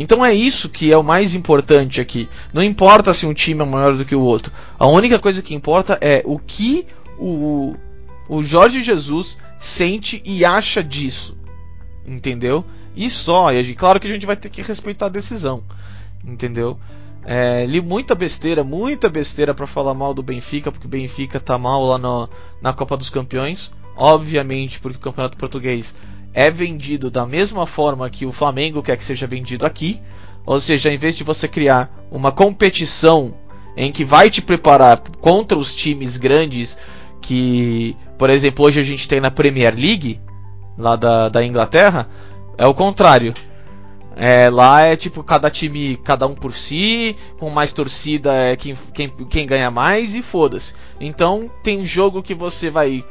Então 0.00 0.24
é 0.24 0.32
isso 0.32 0.68
que 0.68 0.92
é 0.92 0.96
o 0.96 1.02
mais 1.02 1.34
importante 1.34 2.00
aqui. 2.00 2.28
Não 2.54 2.62
importa 2.62 3.12
se 3.12 3.26
um 3.26 3.34
time 3.34 3.62
é 3.62 3.66
maior 3.66 3.96
do 3.96 4.04
que 4.04 4.14
o 4.14 4.20
outro. 4.20 4.52
A 4.78 4.86
única 4.86 5.18
coisa 5.18 5.42
que 5.42 5.56
importa 5.56 5.98
é 6.00 6.22
o 6.24 6.38
que 6.38 6.86
o, 7.18 7.74
o 8.28 8.40
Jorge 8.40 8.80
Jesus 8.80 9.36
sente 9.58 10.22
e 10.24 10.44
acha 10.44 10.84
disso. 10.84 11.36
Entendeu? 12.06 12.64
E 12.94 13.10
só. 13.10 13.52
E 13.52 13.74
claro 13.74 13.98
que 13.98 14.06
a 14.06 14.10
gente 14.10 14.24
vai 14.24 14.36
ter 14.36 14.50
que 14.50 14.62
respeitar 14.62 15.06
a 15.06 15.10
decisão. 15.10 15.64
Entendeu? 16.24 16.78
É, 17.24 17.66
li 17.66 17.80
muita 17.80 18.14
besteira, 18.14 18.62
muita 18.62 19.08
besteira 19.08 19.52
para 19.52 19.66
falar 19.66 19.94
mal 19.94 20.14
do 20.14 20.22
Benfica, 20.22 20.70
porque 20.70 20.86
o 20.86 20.90
Benfica 20.90 21.40
tá 21.40 21.58
mal 21.58 21.84
lá 21.84 21.98
no, 21.98 22.28
na 22.62 22.72
Copa 22.72 22.96
dos 22.96 23.10
Campeões. 23.10 23.72
Obviamente, 23.96 24.78
porque 24.78 24.96
o 24.96 25.00
Campeonato 25.00 25.36
Português 25.36 25.96
é 26.38 26.52
vendido 26.52 27.10
da 27.10 27.26
mesma 27.26 27.66
forma 27.66 28.08
que 28.08 28.24
o 28.24 28.30
Flamengo 28.30 28.80
quer 28.80 28.96
que 28.96 29.04
seja 29.04 29.26
vendido 29.26 29.66
aqui. 29.66 30.00
Ou 30.46 30.60
seja, 30.60 30.88
em 30.88 30.96
vez 30.96 31.16
de 31.16 31.24
você 31.24 31.48
criar 31.48 31.92
uma 32.12 32.30
competição 32.30 33.34
em 33.76 33.90
que 33.90 34.04
vai 34.04 34.30
te 34.30 34.40
preparar 34.40 35.02
contra 35.20 35.58
os 35.58 35.74
times 35.74 36.16
grandes 36.16 36.78
que, 37.20 37.96
por 38.16 38.30
exemplo, 38.30 38.64
hoje 38.64 38.78
a 38.78 38.84
gente 38.84 39.08
tem 39.08 39.20
na 39.20 39.32
Premier 39.32 39.74
League, 39.74 40.20
lá 40.78 40.94
da, 40.94 41.28
da 41.28 41.44
Inglaterra, 41.44 42.08
é 42.56 42.64
o 42.68 42.72
contrário. 42.72 43.34
É, 44.14 44.48
lá 44.48 44.82
é 44.82 44.94
tipo 44.94 45.24
cada 45.24 45.50
time, 45.50 45.96
cada 46.04 46.24
um 46.24 46.36
por 46.36 46.54
si, 46.54 47.16
com 47.40 47.50
mais 47.50 47.72
torcida 47.72 48.32
é 48.32 48.54
quem, 48.54 48.76
quem, 48.94 49.08
quem 49.08 49.44
ganha 49.44 49.72
mais 49.72 50.14
e 50.14 50.22
foda-se. 50.22 50.72
Então 51.00 51.50
tem 51.64 51.84
jogo 51.84 52.22
que 52.22 52.32
você 52.32 52.70
vai. 52.70 53.04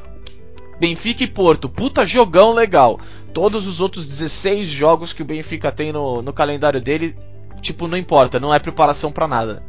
Benfica 0.79 1.23
e 1.23 1.27
Porto, 1.27 1.67
puta 1.67 2.05
jogão 2.05 2.53
legal. 2.53 2.99
Todos 3.37 3.67
os 3.67 3.79
outros 3.79 4.03
16 4.07 4.67
jogos 4.67 5.13
que 5.13 5.21
o 5.21 5.25
Benfica 5.25 5.71
tem 5.71 5.93
no, 5.93 6.23
no 6.23 6.33
calendário 6.33 6.81
dele, 6.81 7.15
tipo, 7.61 7.87
não 7.87 7.95
importa, 7.95 8.39
não 8.39 8.51
é 8.51 8.57
preparação 8.57 9.11
para 9.11 9.27
nada. 9.27 9.61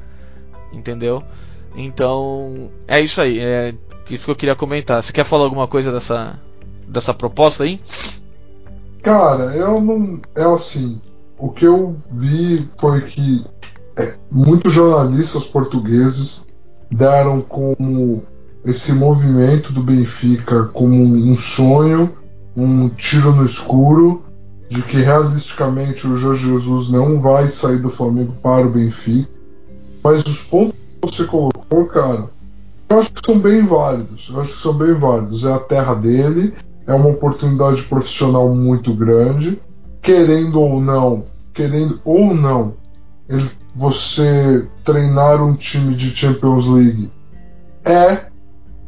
Entendeu? 0.73 1.23
Então, 1.77 2.71
é 2.87 2.99
isso 2.99 3.21
aí. 3.21 3.39
É 3.39 3.75
isso 4.09 4.25
que 4.25 4.31
eu 4.31 4.37
queria 4.37 4.55
comentar. 4.55 5.03
Você 5.03 5.13
quer 5.13 5.25
falar 5.25 5.45
alguma 5.45 5.67
coisa 5.67 5.93
dessa, 5.93 6.41
dessa 6.87 7.13
proposta 7.13 7.65
aí? 7.65 7.79
Cara, 9.03 9.55
eu 9.55 9.83
não. 9.83 10.19
É 10.35 10.45
assim 10.45 10.99
o 11.39 11.51
que 11.51 11.67
eu 11.67 11.95
vi 12.11 12.67
foi 12.79 13.03
que 13.03 13.45
é, 13.99 14.15
muitos 14.33 14.73
jornalistas 14.73 15.45
portugueses 15.45 16.47
deram 16.91 17.43
como 17.43 18.23
esse 18.65 18.95
movimento 18.95 19.75
do 19.75 19.83
Benfica 19.83 20.65
como 20.73 20.97
um 20.97 21.37
sonho, 21.37 22.17
um 22.63 22.89
tiro 22.89 23.33
no 23.33 23.45
escuro, 23.45 24.25
de 24.69 24.83
que 24.83 24.99
realisticamente 24.99 26.07
o 26.07 26.17
Jorge 26.17 26.47
Jesus 26.47 26.91
não 26.91 27.21
vai 27.21 27.49
sair 27.49 27.79
do 27.79 27.89
Flamengo 27.89 28.33
para 28.43 28.67
o 28.67 28.71
Benfica. 28.71 29.29
Mas 30.03 30.23
os 30.25 30.43
pontos 30.43 30.75
que 30.75 31.07
você 31.07 31.25
colocou, 31.25 31.87
cara, 31.87 32.25
eu 32.89 32.99
acho 32.99 33.13
que 33.13 33.21
são 33.25 33.39
bem 33.39 33.65
válidos. 33.65 34.29
Eu 34.33 34.41
acho 34.41 34.55
que 34.55 34.61
são 34.61 34.75
bem 34.75 34.95
válidos. 34.95 35.45
É 35.45 35.53
a 35.53 35.59
terra 35.59 35.95
dele, 35.95 36.53
é 36.87 36.93
uma 36.93 37.09
oportunidade 37.09 37.83
profissional 37.85 38.55
muito 38.55 38.93
grande 38.93 39.59
querendo 40.09 40.61
ou 40.61 40.81
não, 40.81 41.27
querendo 41.53 42.01
ou 42.03 42.35
não, 42.35 42.75
ele, 43.29 43.47
você 43.75 44.67
treinar 44.83 45.43
um 45.43 45.55
time 45.55 45.95
de 45.95 46.09
Champions 46.09 46.67
League 46.67 47.13
é 47.85 48.27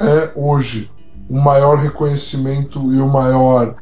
é 0.03 0.33
hoje 0.35 0.91
o 1.31 1.41
maior 1.41 1.79
reconhecimento 1.79 2.93
e 2.93 3.01
o 3.01 3.07
maior 3.07 3.77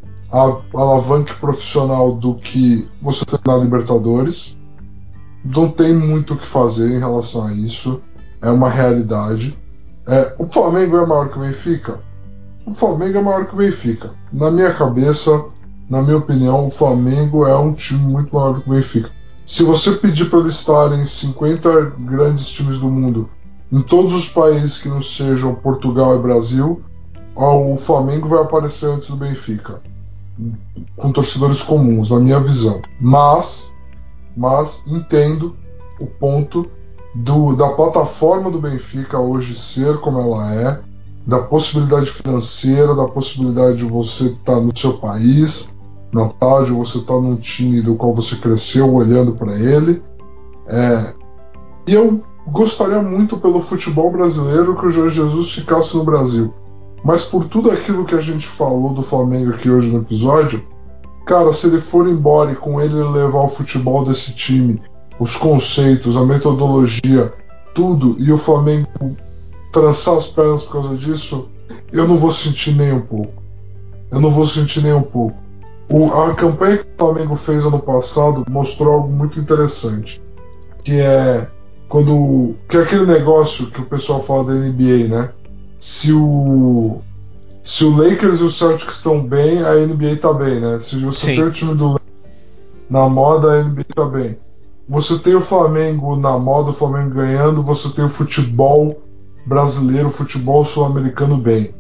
alavanque 0.75 1.35
profissional 1.37 2.15
do 2.15 2.35
que 2.35 2.87
você 3.01 3.25
treinar 3.25 3.65
Libertadores. 3.65 4.59
Não 5.43 5.71
tem 5.71 5.95
muito 5.95 6.35
o 6.35 6.37
que 6.37 6.47
fazer 6.47 6.95
em 6.95 6.99
relação 6.99 7.47
a 7.47 7.53
isso. 7.55 8.03
É 8.43 8.51
uma 8.51 8.69
realidade. 8.69 9.59
É, 10.07 10.35
o 10.39 10.45
Flamengo 10.45 10.99
é 10.99 11.07
maior 11.07 11.31
que 11.31 11.39
o 11.39 11.41
Benfica? 11.41 12.01
O 12.67 12.71
Flamengo 12.71 13.17
é 13.17 13.23
maior 13.23 13.47
que 13.47 13.55
o 13.55 13.59
Benfica. 13.59 14.13
Na 14.31 14.51
minha 14.51 14.73
cabeça, 14.75 15.47
na 15.89 16.03
minha 16.03 16.19
opinião, 16.19 16.67
o 16.67 16.71
Flamengo 16.71 17.47
é 17.47 17.57
um 17.57 17.73
time 17.73 18.03
muito 18.03 18.35
maior 18.35 18.61
que 18.61 18.69
o 18.69 18.75
Benfica. 18.75 19.11
Se 19.47 19.65
você 19.65 19.93
pedir 19.93 20.29
para 20.29 20.41
listarem 20.41 21.03
50 21.03 21.95
grandes 22.01 22.51
times 22.51 22.79
do 22.79 22.91
mundo 22.91 23.31
em 23.73 23.81
todos 23.81 24.15
os 24.15 24.29
países 24.29 24.79
que 24.79 24.89
não 24.89 25.01
sejam 25.01 25.55
Portugal 25.55 26.15
e 26.19 26.23
Brasil, 26.23 26.83
o 27.47 27.77
Flamengo 27.77 28.29
vai 28.29 28.41
aparecer 28.41 28.87
antes 28.87 29.09
do 29.09 29.17
Benfica, 29.17 29.81
com 30.97 31.13
torcedores 31.13 31.63
comuns, 31.63 32.11
na 32.11 32.19
minha 32.19 32.41
visão. 32.41 32.81
Mas, 33.01 33.73
mas 34.37 34.85
entendo 34.89 35.55
o 36.01 36.07
ponto 36.07 36.69
do, 37.15 37.55
da 37.55 37.69
plataforma 37.71 38.51
do 38.51 38.59
Benfica 38.59 39.19
hoje 39.19 39.55
ser 39.55 39.99
como 39.99 40.21
ela 40.21 40.55
é, 40.55 40.81
da 41.27 41.39
possibilidade 41.39 42.11
financeira, 42.11 42.95
da 42.95 43.07
possibilidade 43.07 43.79
de 43.79 43.85
você 43.85 44.27
estar 44.27 44.55
tá 44.55 44.61
no 44.61 44.77
seu 44.77 44.95
país 44.95 45.77
natal, 46.13 46.65
de 46.65 46.73
você 46.73 46.99
estar 46.99 47.15
tá 47.15 47.21
num 47.21 47.37
time 47.37 47.81
do 47.81 47.95
qual 47.95 48.13
você 48.13 48.37
cresceu 48.37 48.93
olhando 48.93 49.35
para 49.35 49.53
ele. 49.53 50.03
É, 50.67 51.13
e 51.87 51.95
eu 51.95 52.21
gostaria 52.47 53.03
muito 53.03 53.37
pelo 53.37 53.61
futebol 53.61 54.11
brasileiro 54.11 54.77
que 54.77 54.87
o 54.87 54.91
Jorge 54.91 55.17
Jesus 55.17 55.53
ficasse 55.53 55.97
no 55.97 56.05
Brasil. 56.05 56.53
Mas 57.05 57.25
por 57.25 57.45
tudo 57.45 57.71
aquilo 57.71 58.05
que 58.05 58.15
a 58.15 58.21
gente 58.21 58.47
falou 58.47 58.93
do 58.93 59.03
Flamengo 59.03 59.51
aqui 59.51 59.71
hoje 59.71 59.91
no 59.91 60.01
episódio, 60.01 60.65
cara, 61.25 61.53
se 61.53 61.67
ele 61.67 61.81
for 61.81 62.09
embora 62.09 62.53
e 62.53 62.57
com 62.57 62.81
ele 62.81 62.95
levar 62.95 63.43
o 63.43 63.49
futebol 63.49 64.05
desse 64.05 64.35
time, 64.35 64.83
os 65.19 65.37
conceitos, 65.37 66.17
a 66.17 66.25
metodologia, 66.25 67.33
tudo, 67.75 68.17
e 68.19 68.33
o 68.33 68.39
Flamengo 68.39 68.89
trançar 69.73 70.17
as 70.17 70.27
pernas 70.27 70.63
por 70.63 70.73
causa 70.73 70.97
disso, 70.97 71.51
eu 71.93 72.07
não 72.09 72.17
vou 72.17 72.31
sentir 72.31 72.75
nem 72.75 72.93
um 72.93 73.01
pouco. 73.01 73.43
Eu 74.11 74.21
não 74.21 74.31
vou 74.31 74.47
sentir 74.47 74.83
nem 74.83 74.93
um 74.93 75.03
pouco. 75.03 75.37
O, 75.91 76.07
a 76.13 76.35
campanha 76.35 76.79
que 76.79 76.85
o 76.85 76.99
Flamengo 76.99 77.37
fez 77.37 77.65
ano 77.65 77.79
passado 77.79 78.45
mostrou 78.51 78.95
algo 78.95 79.09
muito 79.09 79.39
interessante, 79.39 80.21
que 80.85 81.01
é 81.01 81.47
quando 81.89 82.55
que 82.69 82.77
é 82.77 82.83
aquele 82.83 83.07
negócio 83.07 83.71
que 83.71 83.81
o 83.81 83.87
pessoal 83.87 84.21
fala 84.21 84.45
da 84.45 84.53
NBA, 84.53 85.09
né? 85.09 85.31
Se 85.79 86.13
o 86.13 87.01
se 87.63 87.85
o 87.85 87.97
Lakers 87.97 88.41
e 88.41 88.45
o 88.45 88.51
Celtics 88.51 88.97
estão 88.97 89.23
bem, 89.23 89.63
a 89.63 89.75
NBA 89.75 90.13
está 90.13 90.33
bem, 90.33 90.59
né? 90.59 90.79
Se 90.81 90.97
você 90.97 91.27
Sim. 91.27 91.37
tem 91.37 91.45
o 91.45 91.51
time 91.51 91.75
do 91.75 92.01
na 92.89 93.09
moda, 93.09 93.53
a 93.53 93.63
NBA 93.63 93.83
está 93.83 94.07
bem. 94.07 94.37
Você 94.89 95.19
tem 95.19 95.35
o 95.35 95.41
Flamengo 95.41 96.17
na 96.17 96.39
moda, 96.39 96.71
o 96.71 96.73
Flamengo 96.73 97.11
ganhando, 97.11 97.63
você 97.63 97.91
tem 97.91 98.05
o 98.05 98.09
futebol 98.09 99.03
brasileiro, 99.45 100.09
o 100.09 100.11
futebol 100.11 100.65
sul-americano 100.65 101.37
bem. 101.37 101.75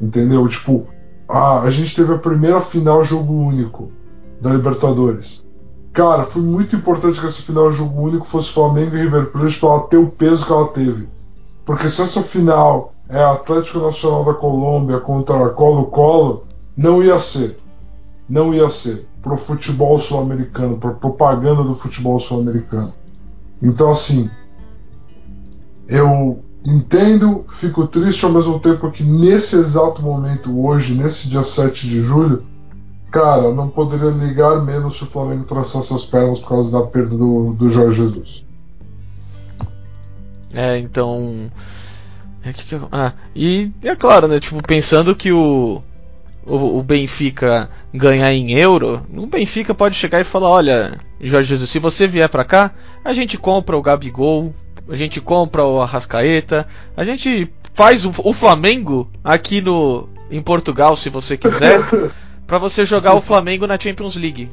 Entendeu? 0.00 0.48
Tipo, 0.48 0.86
a, 1.28 1.60
a 1.60 1.70
gente 1.70 1.94
teve 1.94 2.14
a 2.14 2.18
primeira 2.18 2.60
final 2.62 3.04
jogo 3.04 3.34
único 3.34 3.92
da 4.40 4.50
Libertadores. 4.50 5.44
Cara, 5.92 6.24
foi 6.24 6.40
muito 6.40 6.74
importante 6.74 7.20
que 7.20 7.26
essa 7.26 7.42
final 7.42 7.70
jogo 7.70 8.00
único 8.00 8.24
fosse 8.24 8.50
Flamengo 8.50 8.96
e 8.96 9.02
River 9.02 9.30
Plate 9.30 9.60
para 9.60 9.68
ela 9.68 9.86
ter 9.86 9.98
o 9.98 10.06
peso 10.06 10.46
que 10.46 10.52
ela 10.52 10.68
teve. 10.68 11.06
Porque 11.66 11.88
se 11.88 12.00
essa 12.00 12.22
final 12.22 12.93
é 13.08 13.22
Atlético 13.22 13.80
Nacional 13.80 14.24
da 14.24 14.34
Colômbia 14.34 14.98
contra 15.00 15.50
Colo-Colo, 15.50 16.46
não 16.76 17.02
ia 17.02 17.18
ser. 17.18 17.58
Não 18.28 18.54
ia 18.54 18.68
ser. 18.70 19.06
Pro 19.22 19.36
futebol 19.36 19.98
sul-americano, 19.98 20.78
pra 20.78 20.90
propaganda 20.90 21.62
do 21.62 21.74
futebol 21.74 22.18
sul-americano. 22.18 22.92
Então, 23.62 23.90
assim, 23.90 24.30
eu 25.88 26.42
entendo, 26.66 27.44
fico 27.48 27.86
triste 27.86 28.24
ao 28.24 28.32
mesmo 28.32 28.58
tempo 28.58 28.90
que 28.90 29.02
nesse 29.02 29.56
exato 29.56 30.02
momento, 30.02 30.58
hoje, 30.64 30.94
nesse 30.94 31.28
dia 31.28 31.42
7 31.42 31.86
de 31.86 32.00
julho, 32.00 32.44
cara, 33.10 33.52
não 33.52 33.68
poderia 33.68 34.10
ligar 34.10 34.62
menos 34.62 34.96
se 34.96 35.04
o 35.04 35.06
Flamengo 35.06 35.44
traçasse 35.44 35.92
as 35.94 36.04
pernas 36.04 36.40
por 36.40 36.48
causa 36.48 36.72
da 36.72 36.86
perda 36.86 37.16
do, 37.16 37.52
do 37.52 37.68
Jorge 37.68 38.02
Jesus. 38.02 38.46
É, 40.52 40.78
então. 40.78 41.50
Ah, 42.92 43.12
e 43.34 43.70
é 43.82 43.96
claro, 43.96 44.28
né? 44.28 44.38
Tipo, 44.38 44.62
pensando 44.62 45.16
que 45.16 45.32
o, 45.32 45.82
o, 46.44 46.78
o, 46.78 46.82
Benfica 46.82 47.70
ganhar 47.92 48.32
em 48.32 48.52
euro, 48.52 49.06
o 49.14 49.26
Benfica 49.26 49.74
pode 49.74 49.94
chegar 49.94 50.20
e 50.20 50.24
falar: 50.24 50.48
olha, 50.48 50.92
Jorge 51.20 51.48
Jesus, 51.48 51.70
se 51.70 51.78
você 51.78 52.06
vier 52.06 52.28
para 52.28 52.44
cá, 52.44 52.72
a 53.04 53.14
gente 53.14 53.38
compra 53.38 53.76
o 53.76 53.82
Gabigol, 53.82 54.52
a 54.88 54.96
gente 54.96 55.20
compra 55.20 55.64
o 55.64 55.80
Arrascaeta, 55.80 56.68
a 56.96 57.04
gente 57.04 57.50
faz 57.74 58.04
o, 58.04 58.12
o 58.22 58.32
Flamengo 58.32 59.10
aqui 59.22 59.60
no 59.60 60.08
em 60.30 60.40
Portugal, 60.40 60.96
se 60.96 61.08
você 61.08 61.36
quiser. 61.36 61.80
para 62.46 62.58
você 62.58 62.84
jogar 62.84 63.14
o 63.14 63.20
Flamengo 63.20 63.66
na 63.66 63.78
Champions 63.78 64.16
League. 64.16 64.50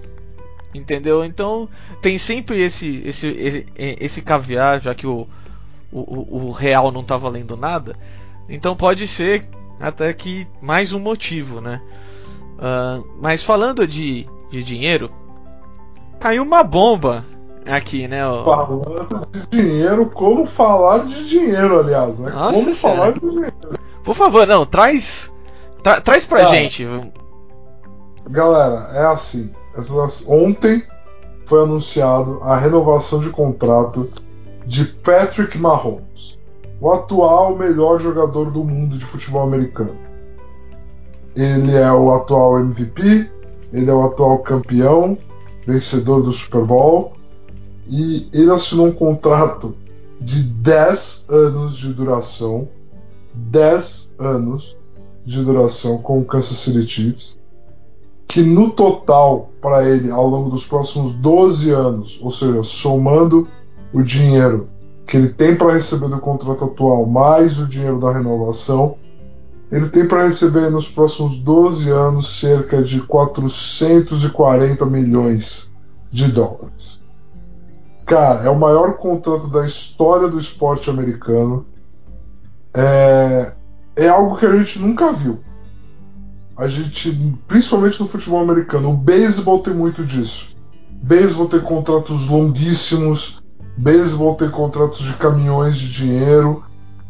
Entendeu? 0.73 1.25
Então 1.25 1.67
tem 2.01 2.17
sempre 2.17 2.61
esse 2.61 3.03
esse 3.05 3.27
esse, 3.27 3.65
esse 3.75 4.21
caviar, 4.21 4.81
já 4.81 4.95
que 4.95 5.05
o, 5.05 5.27
o, 5.91 6.47
o 6.47 6.51
real 6.51 6.91
não 6.91 7.03
tá 7.03 7.17
valendo 7.17 7.57
nada. 7.57 7.95
Então 8.47 8.75
pode 8.75 9.07
ser 9.07 9.47
até 9.79 10.13
que 10.13 10.47
mais 10.61 10.93
um 10.93 10.99
motivo, 10.99 11.59
né? 11.59 11.81
Uh, 12.57 13.03
mas 13.21 13.43
falando 13.43 13.87
de, 13.87 14.27
de 14.49 14.63
dinheiro, 14.63 15.09
caiu 16.19 16.43
uma 16.43 16.63
bomba 16.63 17.25
aqui, 17.65 18.07
né? 18.07 18.21
Falando 18.23 19.27
de 19.31 19.47
dinheiro, 19.47 20.09
como 20.11 20.45
falar 20.45 21.05
de 21.05 21.27
dinheiro, 21.27 21.79
aliás, 21.79 22.19
né? 22.19 22.31
Nossa 22.31 22.63
como 22.63 22.75
senhora. 22.75 22.97
falar 22.97 23.13
de 23.13 23.19
dinheiro. 23.19 23.53
Por 24.03 24.15
favor, 24.15 24.47
não, 24.47 24.65
traz. 24.65 25.33
Tra 25.81 25.99
traz 25.99 26.25
pra 26.25 26.39
Cara, 26.39 26.49
gente 26.49 26.87
Galera, 28.29 28.91
é 28.93 29.05
assim. 29.05 29.51
Essas, 29.75 30.27
ontem 30.29 30.83
foi 31.45 31.63
anunciado 31.63 32.39
a 32.43 32.55
renovação 32.55 33.19
de 33.19 33.29
contrato 33.29 34.07
de 34.65 34.85
Patrick 34.85 35.57
Mahomes, 35.57 36.39
o 36.79 36.91
atual 36.91 37.57
melhor 37.57 37.99
jogador 37.99 38.51
do 38.51 38.63
mundo 38.63 38.97
de 38.97 39.03
futebol 39.03 39.43
americano. 39.43 39.95
Ele 41.35 41.75
é 41.75 41.91
o 41.91 42.13
atual 42.13 42.59
MVP, 42.59 43.29
ele 43.71 43.89
é 43.89 43.93
o 43.93 44.03
atual 44.03 44.39
campeão, 44.39 45.17
vencedor 45.65 46.21
do 46.21 46.31
Super 46.31 46.65
Bowl, 46.65 47.13
e 47.87 48.27
ele 48.33 48.51
assinou 48.51 48.87
um 48.87 48.91
contrato 48.91 49.75
de 50.19 50.43
10 50.43 51.25
anos 51.29 51.77
de 51.77 51.93
duração 51.93 52.67
10 53.33 54.15
anos 54.19 54.77
de 55.25 55.43
duração 55.43 55.97
com 55.99 56.19
o 56.19 56.25
Kansas 56.25 56.57
City 56.57 56.87
Chiefs 56.87 57.39
que 58.27 58.41
no 58.41 58.71
total 58.71 59.49
para 59.61 59.87
ele 59.87 60.09
ao 60.09 60.25
longo 60.25 60.49
dos 60.49 60.65
próximos 60.65 61.13
12 61.15 61.69
anos, 61.71 62.19
ou 62.21 62.31
seja, 62.31 62.63
somando 62.63 63.45
o 63.93 64.01
dinheiro 64.01 64.69
que 65.05 65.17
ele 65.17 65.29
tem 65.29 65.55
para 65.55 65.73
receber 65.73 66.07
do 66.07 66.19
contrato 66.19 66.65
atual 66.65 67.05
mais 67.05 67.59
o 67.59 67.67
dinheiro 67.67 67.99
da 67.99 68.11
renovação, 68.11 68.95
ele 69.71 69.89
tem 69.89 70.07
para 70.07 70.25
receber 70.25 70.69
nos 70.69 70.87
próximos 70.87 71.37
12 71.37 71.89
anos 71.89 72.39
cerca 72.39 72.81
de 72.81 73.01
440 73.01 74.85
milhões 74.85 75.71
de 76.11 76.27
dólares. 76.27 77.01
Cara, 78.05 78.43
é 78.43 78.49
o 78.49 78.59
maior 78.59 78.97
contrato 78.97 79.47
da 79.47 79.65
história 79.65 80.27
do 80.27 80.39
esporte 80.39 80.89
americano. 80.89 81.65
É, 82.73 83.53
é 83.95 84.07
algo 84.09 84.37
que 84.37 84.45
a 84.45 84.57
gente 84.57 84.79
nunca 84.79 85.11
viu 85.11 85.39
a 86.61 86.67
gente, 86.67 87.11
principalmente 87.47 87.99
no 87.99 88.07
futebol 88.07 88.39
americano, 88.39 88.91
o 88.91 88.93
beisebol 88.97 89.59
tem 89.59 89.73
muito 89.73 90.03
disso. 90.03 90.55
Beisebol 90.91 91.47
tem 91.47 91.59
contratos 91.59 92.27
longuíssimos, 92.27 93.40
beisebol 93.77 94.35
tem 94.35 94.49
contratos 94.49 94.99
de 94.99 95.13
caminhões 95.13 95.77
de 95.77 95.91
dinheiro. 95.91 96.63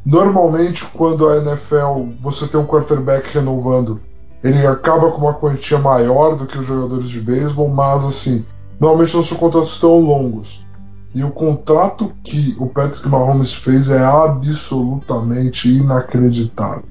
Normalmente, 0.06 0.86
quando 0.86 1.28
a 1.28 1.38
NFL 1.38 2.08
você 2.22 2.48
tem 2.48 2.60
um 2.60 2.66
quarterback 2.66 3.34
renovando, 3.34 4.02
ele 4.44 4.66
acaba 4.66 5.12
com 5.12 5.22
uma 5.22 5.34
quantia 5.34 5.78
maior 5.78 6.36
do 6.36 6.48
que 6.48 6.58
os 6.58 6.66
jogadores 6.66 7.10
de 7.10 7.22
beisebol, 7.22 7.70
mas 7.70 8.04
assim, 8.06 8.46
normalmente 8.80 9.16
não 9.16 9.24
são 9.24 9.38
contratos 9.38 9.80
tão 9.80 10.00
longos. 10.00 10.66
E 11.14 11.24
o 11.24 11.32
contrato 11.32 12.12
que 12.24 12.56
o 12.58 12.68
Patrick 12.68 13.08
Mahomes 13.08 13.54
fez 13.54 13.90
é 13.90 14.04
absolutamente 14.04 15.70
inacreditável. 15.70 16.86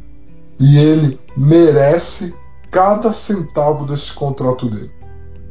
E 0.59 0.79
ele 0.79 1.19
merece 1.35 2.35
cada 2.71 3.13
centavo 3.13 3.87
desse 3.87 4.13
contrato 4.13 4.69
dele. 4.69 4.93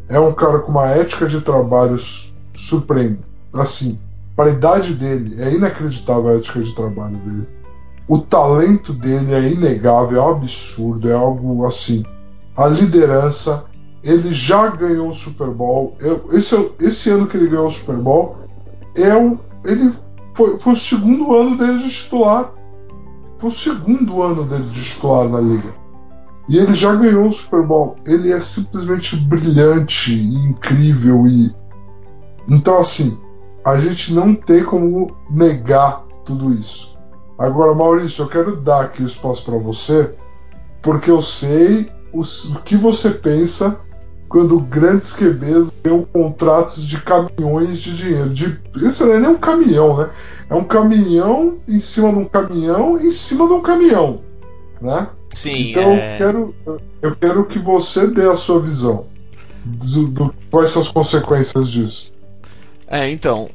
É 0.07 0.19
um 0.19 0.31
cara 0.31 0.59
com 0.59 0.71
uma 0.71 0.87
ética 0.87 1.27
de 1.27 1.41
trabalho 1.41 1.97
surpreendente. 2.53 3.27
Assim, 3.51 3.99
para 4.39 4.51
a 4.51 4.53
idade 4.53 4.93
dele, 4.93 5.35
é 5.41 5.53
inacreditável 5.53 6.29
a 6.29 6.35
ética 6.35 6.61
de 6.61 6.73
trabalho 6.73 7.17
dele. 7.17 7.45
O 8.07 8.19
talento 8.19 8.93
dele 8.93 9.33
é 9.33 9.51
inegável, 9.51 10.17
é 10.17 10.25
um 10.25 10.29
absurdo, 10.29 11.09
é 11.09 11.13
algo 11.13 11.65
assim. 11.65 12.05
A 12.55 12.65
liderança, 12.65 13.65
ele 14.01 14.33
já 14.33 14.67
ganhou 14.67 15.09
o 15.09 15.13
Super 15.13 15.49
Bowl. 15.49 15.97
Eu, 15.99 16.29
esse, 16.31 16.55
esse 16.79 17.09
ano 17.09 17.27
que 17.27 17.35
ele 17.35 17.49
ganhou 17.49 17.67
o 17.67 17.69
Super 17.69 17.97
Bowl, 17.97 18.37
é 18.95 19.13
um, 19.13 19.37
ele 19.65 19.91
foi, 20.33 20.57
foi 20.57 20.71
o 20.71 20.77
segundo 20.77 21.35
ano 21.35 21.57
dele 21.57 21.79
de 21.79 21.89
titular. 21.89 22.49
Foi 23.39 23.49
o 23.49 23.51
segundo 23.51 24.21
ano 24.21 24.45
dele 24.45 24.63
de 24.63 24.83
titular 24.85 25.27
na 25.27 25.41
liga. 25.41 25.73
E 26.47 26.57
ele 26.57 26.73
já 26.73 26.95
ganhou 26.95 27.27
o 27.27 27.33
Super 27.33 27.63
Bowl. 27.63 27.97
Ele 28.05 28.31
é 28.31 28.39
simplesmente 28.39 29.17
brilhante 29.17 30.13
incrível 30.13 31.27
e 31.27 31.53
então 32.47 32.77
assim, 32.77 33.19
a 33.63 33.79
gente 33.79 34.13
não 34.13 34.33
tem 34.33 34.63
como 34.63 35.15
negar 35.29 36.03
tudo 36.25 36.53
isso. 36.53 36.97
Agora, 37.37 37.73
Maurício, 37.73 38.23
eu 38.23 38.27
quero 38.27 38.55
dar 38.57 38.81
aqui 38.81 39.01
o 39.01 39.05
espaço 39.05 39.45
para 39.45 39.57
você, 39.57 40.11
porque 40.81 41.09
eu 41.09 41.21
sei 41.21 41.89
o, 42.11 42.21
o, 42.21 42.61
que 42.63 42.75
você 42.75 43.11
pensa 43.11 43.79
quando 44.27 44.59
grandes 44.59 45.13
QBs 45.13 45.73
ganham 45.83 46.03
contratos 46.03 46.83
de 46.83 47.01
caminhões 47.01 47.79
de 47.79 47.95
dinheiro. 47.95 48.29
De, 48.29 48.59
isso 48.75 49.05
não 49.05 49.13
é 49.13 49.19
nem 49.19 49.29
um 49.29 49.37
caminhão, 49.37 49.97
né? 49.97 50.09
É 50.49 50.55
um 50.55 50.63
caminhão 50.63 51.57
em 51.67 51.79
cima 51.79 52.11
de 52.11 52.19
um 52.19 52.25
caminhão 52.25 52.99
em 52.99 53.09
cima 53.09 53.47
de 53.47 53.53
um 53.53 53.61
caminhão. 53.61 54.19
né? 54.81 55.07
Sim, 55.31 55.69
Então 55.69 55.83
é... 55.83 56.15
eu, 56.15 56.17
quero, 56.17 56.55
eu 57.01 57.15
quero 57.15 57.45
que 57.45 57.59
você 57.59 58.07
dê 58.07 58.27
a 58.27 58.35
sua 58.35 58.59
visão 58.59 59.05
do, 59.63 60.07
do 60.07 60.35
quais 60.51 60.71
são 60.71 60.81
as 60.81 60.89
consequências 60.89 61.69
disso. 61.69 62.18
É, 62.89 63.09
então. 63.09 63.49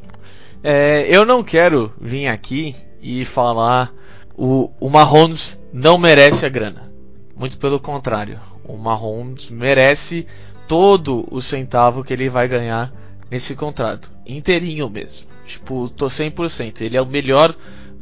É, 0.63 1.07
eu 1.09 1.27
não 1.27 1.43
quero 1.43 1.93
vir 2.01 2.29
aqui 2.29 2.75
e 3.03 3.25
falar 3.25 3.93
o, 4.37 4.71
o 4.81 4.89
Mahomes 4.89 5.61
não 5.73 5.99
merece 5.99 6.47
a 6.47 6.49
grana. 6.49 6.91
Muito 7.37 7.59
pelo 7.59 7.81
contrário. 7.81 8.39
O 8.65 8.77
Mahomes 8.77 9.51
merece 9.51 10.27
todo 10.69 11.27
o 11.31 11.43
centavo 11.43 12.05
que 12.05 12.13
ele 12.13 12.29
vai 12.29 12.49
ganhar 12.49 12.93
nesse 13.31 13.55
contrato. 13.55 14.11
Inteirinho 14.25 14.89
mesmo. 14.89 15.29
Tipo, 15.45 15.89
tô 15.89 16.07
100%. 16.07 16.81
Ele 16.81 16.97
é 16.97 17.03
o 17.03 17.07
melhor 17.07 17.55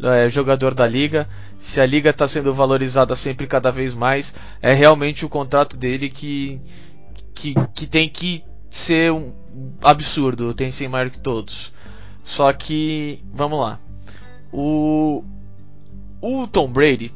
é, 0.03 0.29
jogador 0.29 0.75
da 0.75 0.87
liga. 0.87 1.29
Se 1.59 1.81
a 1.81 1.87
liga 1.87 2.11
está 2.11 2.29
sendo 2.29 2.53
valorizada 2.53 3.17
sempre 3.17 3.47
cada 3.47 3.73
vez 3.73 3.95
mais, 3.95 4.35
é 4.61 4.73
realmente 4.73 5.25
o 5.25 5.29
contrato 5.29 5.77
dele 5.77 6.11
que, 6.11 6.61
que, 7.35 7.55
que 7.75 7.87
tem 7.87 8.09
que 8.09 8.45
ser 8.73 9.13
um 9.13 9.33
absurdo, 9.83 10.55
tem 10.55 10.69
que 10.69 10.75
ser 10.75 10.89
maior 10.89 11.11
que 11.11 11.19
todos. 11.19 11.73
Só 12.25 12.51
que, 12.53 13.23
vamos 13.33 13.61
lá. 13.61 13.79
O, 14.51 15.23
o 16.21 16.47
Tom 16.47 16.69
Brady 16.69 17.13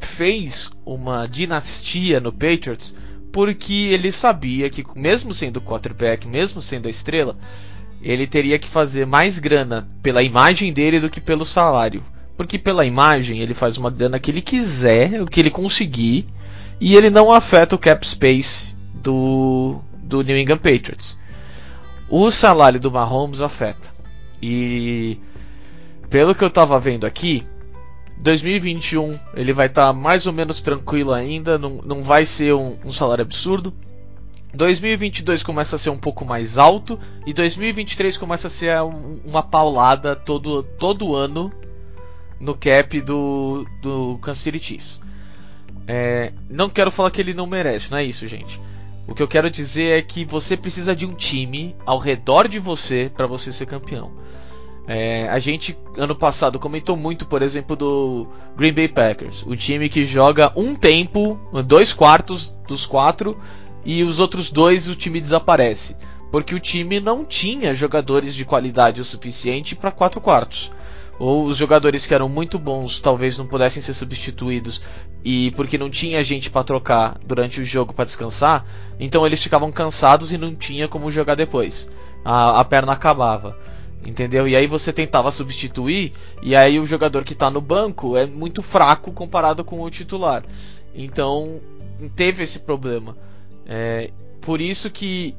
fez 0.00 0.68
uma 0.84 1.26
dinastia 1.26 2.18
no 2.18 2.32
Patriots 2.32 2.94
porque 3.32 3.72
ele 3.72 4.10
sabia 4.10 4.68
que, 4.68 4.84
mesmo 4.96 5.32
sendo 5.32 5.60
quarterback, 5.60 6.26
mesmo 6.26 6.60
sendo 6.60 6.88
a 6.88 6.90
estrela, 6.90 7.36
ele 8.02 8.26
teria 8.26 8.58
que 8.58 8.66
fazer 8.66 9.06
mais 9.06 9.38
grana 9.38 9.86
pela 10.02 10.22
imagem 10.22 10.72
dele 10.72 10.98
do 10.98 11.10
que 11.10 11.20
pelo 11.20 11.44
salário. 11.44 12.02
Porque 12.36 12.58
pela 12.58 12.84
imagem 12.84 13.40
ele 13.40 13.54
faz 13.54 13.76
uma 13.76 13.90
grana 13.90 14.18
que 14.18 14.30
ele 14.30 14.42
quiser, 14.42 15.22
o 15.22 15.26
que 15.26 15.38
ele 15.38 15.50
conseguir, 15.50 16.26
e 16.80 16.96
ele 16.96 17.10
não 17.10 17.30
afeta 17.30 17.76
o 17.76 17.78
cap 17.78 18.06
space 18.06 18.74
do, 18.94 19.80
do 20.06 20.22
New 20.22 20.38
England 20.38 20.58
Patriots. 20.58 21.18
O 22.08 22.30
salário 22.30 22.80
do 22.80 22.90
Mahomes 22.90 23.40
afeta. 23.40 23.90
E 24.40 25.18
pelo 26.08 26.34
que 26.34 26.44
eu 26.44 26.48
estava 26.48 26.78
vendo 26.78 27.04
aqui, 27.04 27.42
2021 28.18 29.18
ele 29.34 29.52
vai 29.52 29.66
estar 29.66 29.88
tá 29.88 29.92
mais 29.92 30.26
ou 30.26 30.32
menos 30.32 30.60
tranquilo 30.60 31.12
ainda, 31.12 31.58
não, 31.58 31.80
não 31.84 32.02
vai 32.02 32.24
ser 32.24 32.54
um, 32.54 32.76
um 32.84 32.92
salário 32.92 33.22
absurdo. 33.22 33.74
2022 34.54 35.42
começa 35.42 35.76
a 35.76 35.78
ser 35.78 35.90
um 35.90 35.98
pouco 35.98 36.24
mais 36.24 36.56
alto 36.56 36.98
e 37.26 37.32
2023 37.32 38.16
começa 38.16 38.46
a 38.46 38.50
ser 38.50 38.72
uma 39.24 39.42
paulada 39.42 40.16
todo, 40.16 40.62
todo 40.62 41.14
ano 41.14 41.52
no 42.40 42.54
cap 42.54 43.00
do, 43.00 43.66
do 43.82 44.18
Kansas 44.18 44.42
City 44.42 44.58
Chiefs. 44.58 45.00
É, 45.86 46.32
não 46.48 46.70
quero 46.70 46.90
falar 46.90 47.10
que 47.10 47.20
ele 47.20 47.34
não 47.34 47.46
merece, 47.46 47.90
não 47.90 47.98
é 47.98 48.04
isso, 48.04 48.26
gente. 48.26 48.60
O 49.08 49.14
que 49.14 49.22
eu 49.22 49.28
quero 49.28 49.48
dizer 49.48 49.98
é 49.98 50.02
que 50.02 50.24
você 50.24 50.56
precisa 50.56 50.94
de 50.94 51.06
um 51.06 51.14
time 51.14 51.76
ao 51.86 51.98
redor 51.98 52.48
de 52.48 52.58
você 52.58 53.10
para 53.14 53.26
você 53.26 53.52
ser 53.52 53.66
campeão. 53.66 54.12
É, 54.88 55.28
a 55.28 55.38
gente 55.38 55.76
ano 55.96 56.14
passado 56.14 56.58
comentou 56.58 56.96
muito, 56.96 57.26
por 57.26 57.42
exemplo, 57.42 57.74
do 57.74 58.28
Green 58.56 58.72
Bay 58.72 58.88
Packers, 58.88 59.42
o 59.44 59.56
time 59.56 59.88
que 59.88 60.04
joga 60.04 60.52
um 60.54 60.74
tempo, 60.74 61.40
dois 61.64 61.92
quartos 61.92 62.56
dos 62.68 62.86
quatro 62.86 63.36
e 63.84 64.02
os 64.04 64.20
outros 64.20 64.50
dois 64.50 64.88
o 64.88 64.94
time 64.94 65.20
desaparece. 65.20 65.96
Porque 66.30 66.54
o 66.54 66.60
time 66.60 67.00
não 67.00 67.24
tinha 67.24 67.74
jogadores 67.74 68.34
de 68.34 68.44
qualidade 68.44 69.00
o 69.00 69.04
suficiente 69.04 69.76
para 69.76 69.92
quatro 69.92 70.20
quartos. 70.20 70.72
Ou 71.18 71.46
os 71.46 71.56
jogadores 71.56 72.04
que 72.04 72.14
eram 72.14 72.28
muito 72.28 72.58
bons 72.58 73.00
talvez 73.00 73.38
não 73.38 73.46
pudessem 73.46 73.80
ser 73.80 73.94
substituídos 73.94 74.82
e 75.24 75.50
porque 75.52 75.78
não 75.78 75.88
tinha 75.88 76.22
gente 76.22 76.50
para 76.50 76.62
trocar 76.62 77.18
durante 77.24 77.60
o 77.60 77.64
jogo 77.64 77.94
para 77.94 78.04
descansar, 78.04 78.66
então 78.98 79.26
eles 79.26 79.42
ficavam 79.42 79.70
cansados 79.70 80.32
e 80.32 80.38
não 80.38 80.54
tinha 80.54 80.88
como 80.88 81.10
jogar 81.10 81.34
depois. 81.34 81.88
A, 82.24 82.60
a 82.60 82.64
perna 82.64 82.92
acabava 82.92 83.56
entendeu? 84.04 84.46
E 84.46 84.54
aí 84.54 84.66
você 84.66 84.92
tentava 84.92 85.30
substituir 85.30 86.12
e 86.42 86.54
aí 86.54 86.78
o 86.78 86.86
jogador 86.86 87.24
que 87.24 87.32
está 87.32 87.50
no 87.50 87.60
banco 87.60 88.16
é 88.16 88.24
muito 88.24 88.62
fraco 88.62 89.12
comparado 89.12 89.64
com 89.64 89.80
o 89.80 89.90
titular. 89.90 90.44
Então 90.94 91.60
teve 92.14 92.42
esse 92.42 92.60
problema. 92.60 93.16
É, 93.66 94.10
por 94.40 94.60
isso 94.60 94.90
que 94.90 95.34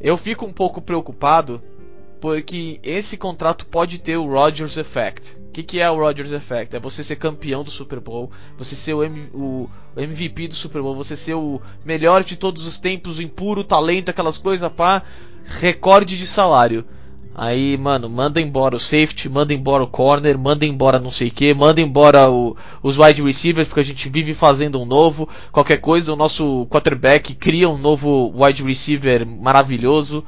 eu 0.00 0.16
fico 0.16 0.44
um 0.44 0.52
pouco 0.52 0.82
preocupado, 0.82 1.60
porque 2.22 2.78
esse 2.84 3.16
contrato 3.16 3.66
pode 3.66 3.98
ter 3.98 4.16
o 4.16 4.28
Rodgers 4.28 4.76
Effect. 4.76 5.36
O 5.48 5.50
que, 5.50 5.64
que, 5.64 5.80
é 5.80 5.90
o 5.90 5.96
Rodgers 5.96 6.30
Effect? 6.30 6.76
É 6.76 6.78
você 6.78 7.02
ser 7.02 7.16
campeão 7.16 7.64
do 7.64 7.70
Super 7.70 7.98
Bowl, 7.98 8.30
você 8.56 8.76
ser 8.76 8.94
o, 8.94 9.02
M, 9.02 9.28
o, 9.34 9.68
MVP 9.96 10.46
do 10.46 10.54
Super 10.54 10.80
Bowl, 10.80 10.94
você 10.94 11.16
ser 11.16 11.34
o 11.34 11.60
melhor 11.84 12.22
de 12.22 12.36
todos 12.36 12.64
os 12.64 12.78
tempos, 12.78 13.18
o 13.18 13.22
impuro 13.22 13.64
talento, 13.64 14.10
aquelas 14.10 14.38
coisas, 14.38 14.70
pá, 14.70 15.02
recorde 15.44 16.16
de 16.16 16.24
salário. 16.24 16.86
Aí, 17.34 17.76
mano, 17.76 18.08
manda 18.08 18.40
embora 18.40 18.76
o 18.76 18.80
safety, 18.80 19.28
manda 19.28 19.52
embora 19.52 19.82
o 19.82 19.88
corner, 19.88 20.38
manda 20.38 20.64
embora 20.64 21.00
não 21.00 21.10
sei 21.10 21.26
o 21.26 21.32
que, 21.32 21.52
manda 21.52 21.80
embora 21.80 22.30
o, 22.30 22.56
os 22.84 22.98
wide 22.98 23.20
receivers, 23.20 23.66
porque 23.66 23.80
a 23.80 23.84
gente 23.84 24.08
vive 24.08 24.32
fazendo 24.32 24.80
um 24.80 24.84
novo. 24.84 25.28
Qualquer 25.50 25.78
coisa, 25.78 26.12
o 26.12 26.16
nosso 26.16 26.66
quarterback 26.70 27.34
cria 27.34 27.68
um 27.68 27.78
novo 27.78 28.32
wide 28.36 28.62
receiver 28.62 29.26
maravilhoso. 29.26 30.24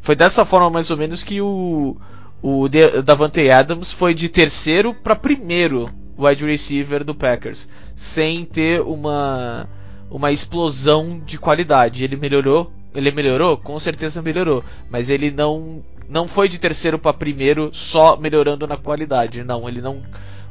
Foi 0.00 0.14
dessa 0.16 0.44
forma, 0.44 0.70
mais 0.70 0.90
ou 0.90 0.96
menos, 0.96 1.22
que 1.22 1.40
o, 1.40 1.96
o 2.42 2.68
Davante 3.04 3.48
Adams 3.50 3.92
foi 3.92 4.14
de 4.14 4.28
terceiro 4.28 4.94
para 4.94 5.16
primeiro 5.16 5.88
wide 6.18 6.44
receiver 6.44 7.04
do 7.04 7.14
Packers, 7.14 7.68
sem 7.94 8.44
ter 8.44 8.80
uma, 8.80 9.68
uma 10.10 10.32
explosão 10.32 11.20
de 11.24 11.38
qualidade. 11.38 12.04
Ele 12.04 12.16
melhorou 12.16 12.72
ele 12.94 13.10
melhorou? 13.12 13.56
Com 13.56 13.78
certeza 13.78 14.22
melhorou. 14.22 14.64
Mas 14.90 15.10
ele 15.10 15.30
não 15.30 15.82
não 16.08 16.26
foi 16.26 16.48
de 16.48 16.58
terceiro 16.58 16.98
para 16.98 17.12
primeiro 17.12 17.70
só 17.72 18.16
melhorando 18.16 18.66
na 18.66 18.76
qualidade. 18.76 19.44
Não, 19.44 19.68
ele 19.68 19.80
não. 19.80 20.02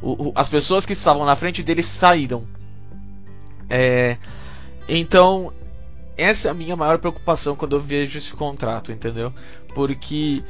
O, 0.01 0.27
o, 0.27 0.31
as 0.35 0.47
pessoas 0.47 0.85
que 0.85 0.93
estavam 0.93 1.25
na 1.25 1.35
frente 1.35 1.63
dele 1.63 1.81
saíram. 1.81 2.43
É, 3.69 4.17
então, 4.87 5.51
essa 6.17 6.47
é 6.47 6.51
a 6.51 6.53
minha 6.53 6.75
maior 6.75 6.97
preocupação 6.97 7.55
quando 7.55 7.75
eu 7.75 7.81
vejo 7.81 8.17
esse 8.17 8.33
contrato, 8.33 8.91
entendeu? 8.91 9.33
Porque 9.73 10.43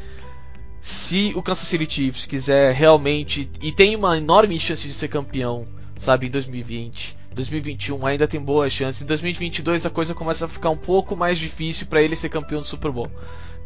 se 0.80 1.34
o 1.36 1.42
Kansas 1.42 1.68
City 1.68 1.92
Chiefs 1.92 2.26
quiser 2.26 2.74
realmente 2.74 3.50
e 3.62 3.72
tem 3.72 3.96
uma 3.96 4.18
enorme 4.18 4.60
chance 4.60 4.88
de 4.88 4.94
ser 4.94 5.08
campeão, 5.08 5.68
sabe, 5.98 6.28
em 6.28 6.30
2020, 6.30 7.18
2021 7.34 8.06
ainda 8.06 8.28
tem 8.28 8.40
boas 8.40 8.72
chances. 8.72 9.02
Em 9.02 9.06
2022 9.06 9.86
a 9.86 9.90
coisa 9.90 10.14
começa 10.14 10.46
a 10.46 10.48
ficar 10.48 10.70
um 10.70 10.78
pouco 10.78 11.16
mais 11.16 11.38
difícil 11.38 11.88
para 11.88 12.02
ele 12.02 12.16
ser 12.16 12.30
campeão 12.30 12.62
do 12.62 12.66
Super 12.66 12.92
Bowl 12.92 13.08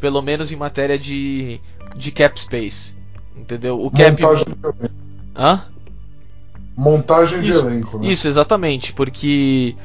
pelo 0.01 0.21
menos 0.21 0.51
em 0.51 0.55
matéria 0.55 0.97
de, 0.97 1.61
de 1.95 2.11
cap 2.11 2.37
space. 2.37 2.95
Entendeu? 3.37 3.79
O 3.79 3.89
cap. 3.91 4.19
Montagem 4.21 4.45
de 4.45 4.51
elenco. 4.51 4.91
Hã? 5.37 5.65
Montagem 6.75 7.41
de 7.41 7.49
isso, 7.49 7.67
elenco, 7.67 7.99
né? 7.99 8.07
Isso, 8.07 8.27
exatamente, 8.27 8.91
porque 8.91 9.75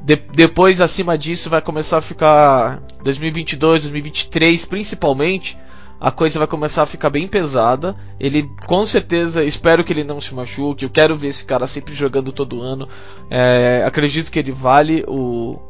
de, 0.00 0.16
depois 0.16 0.80
acima 0.80 1.18
disso 1.18 1.50
vai 1.50 1.60
começar 1.60 1.98
a 1.98 2.02
ficar 2.02 2.80
2022, 3.02 3.82
2023 3.82 4.64
principalmente. 4.64 5.58
A 6.00 6.12
coisa 6.12 6.38
vai 6.38 6.46
começar 6.46 6.84
a 6.84 6.86
ficar 6.86 7.10
bem 7.10 7.26
pesada. 7.26 7.96
Ele, 8.20 8.48
com 8.66 8.86
certeza, 8.86 9.42
espero 9.42 9.82
que 9.82 9.92
ele 9.92 10.04
não 10.04 10.20
se 10.20 10.32
machuque. 10.32 10.84
Eu 10.84 10.90
quero 10.90 11.16
ver 11.16 11.28
esse 11.28 11.44
cara 11.44 11.66
sempre 11.66 11.92
jogando 11.92 12.30
todo 12.30 12.62
ano. 12.62 12.88
É, 13.28 13.82
acredito 13.84 14.30
que 14.30 14.38
ele 14.38 14.52
vale 14.52 15.04
o, 15.08 15.60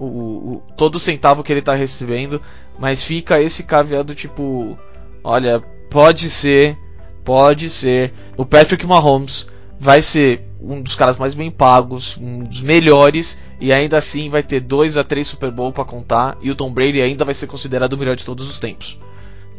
o, 0.00 0.06
o, 0.06 0.62
todo 0.76 0.98
centavo 0.98 1.44
que 1.44 1.52
ele 1.52 1.60
está 1.60 1.74
recebendo, 1.74 2.40
mas 2.78 3.04
fica 3.04 3.40
esse 3.40 3.62
caveado 3.62 4.16
tipo, 4.16 4.76
olha, 5.22 5.60
pode 5.88 6.28
ser, 6.28 6.76
pode 7.24 7.70
ser, 7.70 8.12
o 8.36 8.44
Patrick 8.44 8.84
Mahomes 8.84 9.46
vai 9.78 10.02
ser 10.02 10.48
um 10.60 10.80
dos 10.80 10.94
caras 10.94 11.18
mais 11.18 11.34
bem 11.34 11.50
pagos, 11.50 12.16
um 12.18 12.44
dos 12.44 12.62
melhores, 12.62 13.38
e 13.62 13.72
ainda 13.72 13.96
assim 13.96 14.28
vai 14.28 14.42
ter 14.42 14.58
dois 14.58 14.96
a 14.96 15.04
três 15.04 15.28
Super 15.28 15.52
Bowl 15.52 15.70
para 15.70 15.84
contar, 15.84 16.36
e 16.42 16.50
o 16.50 16.54
Tom 16.56 16.72
Brady 16.72 17.00
ainda 17.00 17.24
vai 17.24 17.32
ser 17.32 17.46
considerado 17.46 17.92
o 17.92 17.96
melhor 17.96 18.16
de 18.16 18.24
todos 18.24 18.50
os 18.50 18.58
tempos. 18.58 18.98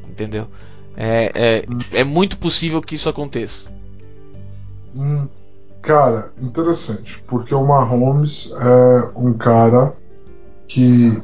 Entendeu? 0.09 0.45
É, 0.97 1.31
é, 1.33 1.99
é 2.01 2.03
muito 2.03 2.37
possível 2.37 2.81
que 2.81 2.95
isso 2.95 3.07
aconteça. 3.07 3.67
Hum, 4.93 5.25
cara, 5.81 6.33
interessante, 6.41 7.23
porque 7.25 7.55
o 7.55 7.65
Mahomes 7.65 8.51
é 8.51 9.09
um 9.15 9.31
cara 9.31 9.95
que 10.67 11.23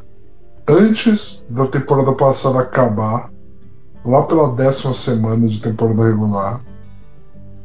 antes 0.65 1.45
da 1.49 1.67
temporada 1.67 2.13
passada 2.13 2.61
acabar, 2.61 3.29
lá 4.05 4.23
pela 4.23 4.53
décima 4.53 4.93
semana 4.93 5.45
de 5.49 5.59
temporada 5.59 6.07
regular, 6.07 6.61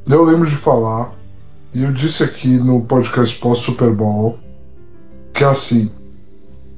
eu 0.08 0.24
lembro 0.24 0.48
de 0.48 0.56
falar, 0.56 1.12
e 1.72 1.84
eu 1.84 1.92
disse 1.92 2.24
aqui 2.24 2.48
no 2.58 2.82
podcast 2.82 3.38
pós-Super 3.38 3.92
Bowl, 3.92 4.40
que 5.34 5.42
assim, 5.42 5.90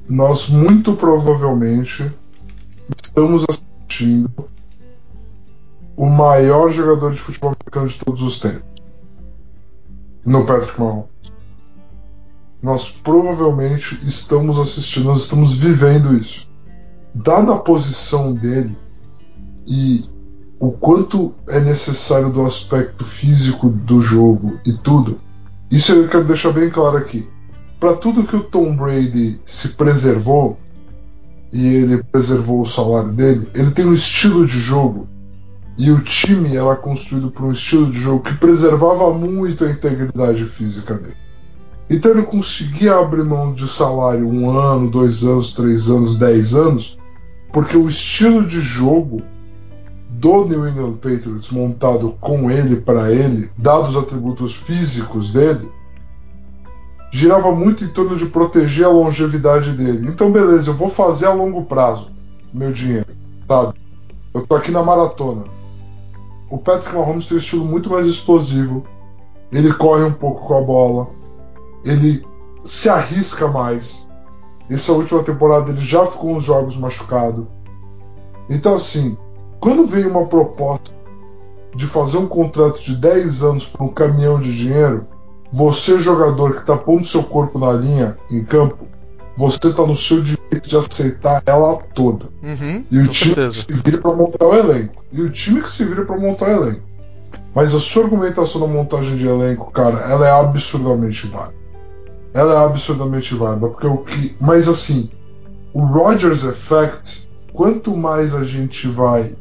nós 0.09 0.49
muito 0.49 0.93
provavelmente 0.93 2.11
estamos 2.95 3.45
assistindo 3.47 4.49
o 5.95 6.07
maior 6.07 6.71
jogador 6.71 7.11
de 7.11 7.19
futebol 7.19 7.51
americano 7.51 7.87
de 7.87 7.99
todos 7.99 8.21
os 8.23 8.39
tempos. 8.39 8.63
No 10.25 10.43
Patrick 10.43 10.79
Mahomes. 10.79 11.05
Nós 12.61 12.89
provavelmente 12.89 13.99
estamos 14.03 14.57
assistindo, 14.57 15.05
nós 15.05 15.19
estamos 15.19 15.53
vivendo 15.53 16.15
isso. 16.15 16.49
Dada 17.13 17.53
a 17.53 17.59
posição 17.59 18.33
dele 18.33 18.75
e 19.67 20.03
o 20.59 20.71
quanto 20.71 21.33
é 21.47 21.59
necessário 21.59 22.31
do 22.31 22.43
aspecto 22.43 23.05
físico 23.05 23.69
do 23.69 24.01
jogo 24.01 24.59
e 24.65 24.73
tudo, 24.73 25.19
isso 25.69 25.93
eu 25.93 26.07
quero 26.07 26.23
deixar 26.23 26.51
bem 26.51 26.69
claro 26.69 26.97
aqui. 26.97 27.27
Para 27.79 27.95
tudo 27.95 28.25
que 28.25 28.35
o 28.35 28.43
Tom 28.43 28.75
Brady 28.75 29.39
se 29.45 29.69
preservou, 29.69 30.57
e 31.51 31.67
ele 31.67 32.03
preservou 32.03 32.61
o 32.61 32.65
salário 32.65 33.11
dele, 33.11 33.47
ele 33.53 33.71
tem 33.71 33.85
um 33.85 33.93
estilo 33.93 34.45
de 34.45 34.59
jogo 34.59 35.07
e 35.77 35.91
o 35.91 36.01
time 36.01 36.55
era 36.55 36.75
construído 36.75 37.29
por 37.29 37.45
um 37.45 37.51
estilo 37.51 37.89
de 37.91 37.99
jogo 37.99 38.23
que 38.23 38.33
preservava 38.33 39.13
muito 39.13 39.63
a 39.63 39.69
integridade 39.69 40.43
física 40.45 40.95
dele. 40.95 41.15
Então 41.89 42.11
ele 42.11 42.23
conseguia 42.23 42.95
abrir 42.95 43.23
mão 43.23 43.53
de 43.53 43.67
salário 43.67 44.27
um 44.27 44.49
ano, 44.49 44.89
dois 44.89 45.23
anos, 45.23 45.53
três 45.53 45.89
anos, 45.89 46.17
dez 46.17 46.53
anos, 46.53 46.97
porque 47.53 47.77
o 47.77 47.87
estilo 47.87 48.45
de 48.45 48.59
jogo 48.59 49.21
do 50.09 50.45
New 50.45 50.67
England 50.67 50.93
Patriots 50.95 51.51
montado 51.51 52.15
com 52.19 52.49
ele 52.49 52.77
para 52.77 53.11
ele, 53.11 53.49
dados 53.57 53.91
os 53.91 54.03
atributos 54.03 54.53
físicos 54.53 55.29
dele, 55.31 55.69
girava 57.17 57.51
muito 57.51 57.83
em 57.83 57.87
torno 57.87 58.15
de 58.15 58.27
proteger 58.27 58.85
a 58.85 58.89
longevidade 58.89 59.71
dele. 59.71 60.07
Então, 60.07 60.31
beleza, 60.31 60.69
eu 60.69 60.75
vou 60.75 60.87
fazer 60.87 61.25
a 61.25 61.33
longo 61.33 61.65
prazo 61.65 62.11
meu 62.53 62.71
dinheiro, 62.71 63.07
sabe? 63.47 63.73
Eu 64.33 64.45
tô 64.45 64.55
aqui 64.55 64.69
na 64.69 64.83
maratona. 64.83 65.43
O 66.49 66.59
Patrick 66.59 66.95
Mahomes 66.95 67.25
tem 67.25 67.35
um 67.35 67.39
estilo 67.39 67.65
muito 67.65 67.89
mais 67.89 68.05
explosivo. 68.05 68.85
Ele 69.51 69.73
corre 69.73 70.03
um 70.03 70.13
pouco 70.13 70.45
com 70.45 70.57
a 70.57 70.61
bola. 70.61 71.07
Ele 71.83 72.23
se 72.63 72.87
arrisca 72.87 73.47
mais. 73.47 74.07
Essa 74.69 74.93
última 74.93 75.23
temporada 75.23 75.71
ele 75.71 75.81
já 75.81 76.05
ficou 76.05 76.35
uns 76.35 76.43
jogos 76.43 76.77
machucado. 76.77 77.47
Então, 78.47 78.75
assim, 78.75 79.17
quando 79.59 79.87
vem 79.87 80.05
uma 80.05 80.25
proposta 80.25 80.95
de 81.75 81.87
fazer 81.87 82.17
um 82.17 82.27
contrato 82.27 82.79
de 82.79 82.95
10 82.95 83.43
anos 83.43 83.65
por 83.65 83.83
um 83.83 83.89
caminhão 83.89 84.39
de 84.39 84.55
dinheiro, 84.55 85.07
você, 85.51 85.99
jogador 85.99 86.53
que 86.53 86.61
está 86.61 86.75
pondo 86.75 87.05
seu 87.05 87.23
corpo 87.23 87.57
na 87.57 87.71
linha 87.73 88.17
em 88.29 88.43
campo, 88.43 88.87
você 89.37 89.67
está 89.67 89.85
no 89.85 89.95
seu 89.95 90.21
direito 90.21 90.67
de 90.67 90.75
aceitar 90.75 91.43
ela 91.45 91.77
toda. 91.93 92.25
Uhum, 92.43 92.83
e 92.89 92.99
o 92.99 93.07
time 93.07 93.35
certeza. 93.35 93.65
que 93.65 93.73
se 93.73 93.81
vira 93.83 93.97
para 93.99 94.15
montar 94.15 94.45
o 94.47 94.55
elenco. 94.55 95.03
E 95.11 95.21
o 95.21 95.29
time 95.29 95.61
que 95.61 95.69
se 95.69 95.85
vira 95.85 96.03
para 96.05 96.17
montar 96.17 96.47
o 96.47 96.63
elenco. 96.63 96.81
Mas 97.53 97.73
a 97.73 97.79
sua 97.79 98.03
argumentação 98.03 98.61
na 98.61 98.67
montagem 98.67 99.15
de 99.15 99.27
elenco, 99.27 99.71
cara, 99.71 99.99
ela 100.11 100.27
é 100.27 100.31
absurdamente 100.31 101.27
válida. 101.27 101.55
Ela 102.33 102.53
é 102.53 102.65
absurdamente 102.65 103.33
válida, 103.35 103.67
porque 103.67 103.87
o 103.87 103.97
que. 103.97 104.35
Mas 104.39 104.67
assim, 104.67 105.09
o 105.73 105.83
Rogers 105.85 106.43
Effect, 106.43 107.29
quanto 107.53 107.95
mais 107.95 108.35
a 108.35 108.43
gente 108.43 108.87
vai 108.87 109.35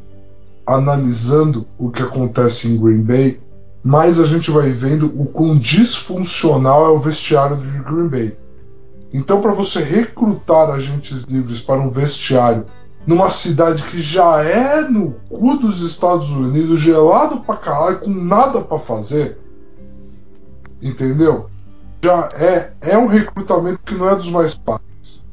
analisando 0.66 1.66
o 1.78 1.90
que 1.90 2.02
acontece 2.02 2.68
em 2.68 2.78
Green 2.78 3.02
Bay, 3.02 3.40
mais 3.86 4.18
a 4.18 4.26
gente 4.26 4.50
vai 4.50 4.68
vendo 4.70 5.06
o 5.06 5.26
quão 5.26 5.56
disfuncional 5.56 6.86
é 6.86 6.88
o 6.88 6.98
vestiário 6.98 7.56
de 7.56 7.78
Green 7.84 8.08
Bay. 8.08 8.36
Então, 9.14 9.40
para 9.40 9.52
você 9.52 9.80
recrutar 9.80 10.68
agentes 10.70 11.22
livres 11.22 11.60
para 11.60 11.80
um 11.80 11.88
vestiário 11.88 12.66
numa 13.06 13.30
cidade 13.30 13.84
que 13.84 14.00
já 14.00 14.42
é 14.42 14.80
no 14.80 15.12
cu 15.28 15.56
dos 15.58 15.82
Estados 15.82 16.32
Unidos, 16.32 16.80
gelado 16.80 17.42
pra 17.42 17.54
caralho, 17.54 18.00
com 18.00 18.10
nada 18.10 18.60
para 18.60 18.76
fazer, 18.76 19.38
entendeu? 20.82 21.48
Já 22.02 22.28
é, 22.34 22.72
é 22.80 22.98
um 22.98 23.06
recrutamento 23.06 23.78
que 23.86 23.94
não 23.94 24.10
é 24.10 24.16
dos 24.16 24.32
mais 24.32 24.54
fáceis. 24.54 25.24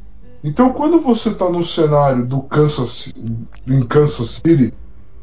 Então, 0.44 0.72
quando 0.74 1.00
você 1.00 1.30
está 1.30 1.50
no 1.50 1.64
cenário 1.64 2.28
do 2.28 2.44
Kansas, 2.44 3.12
em 3.68 3.82
Kansas 3.82 4.42
City, 4.46 4.72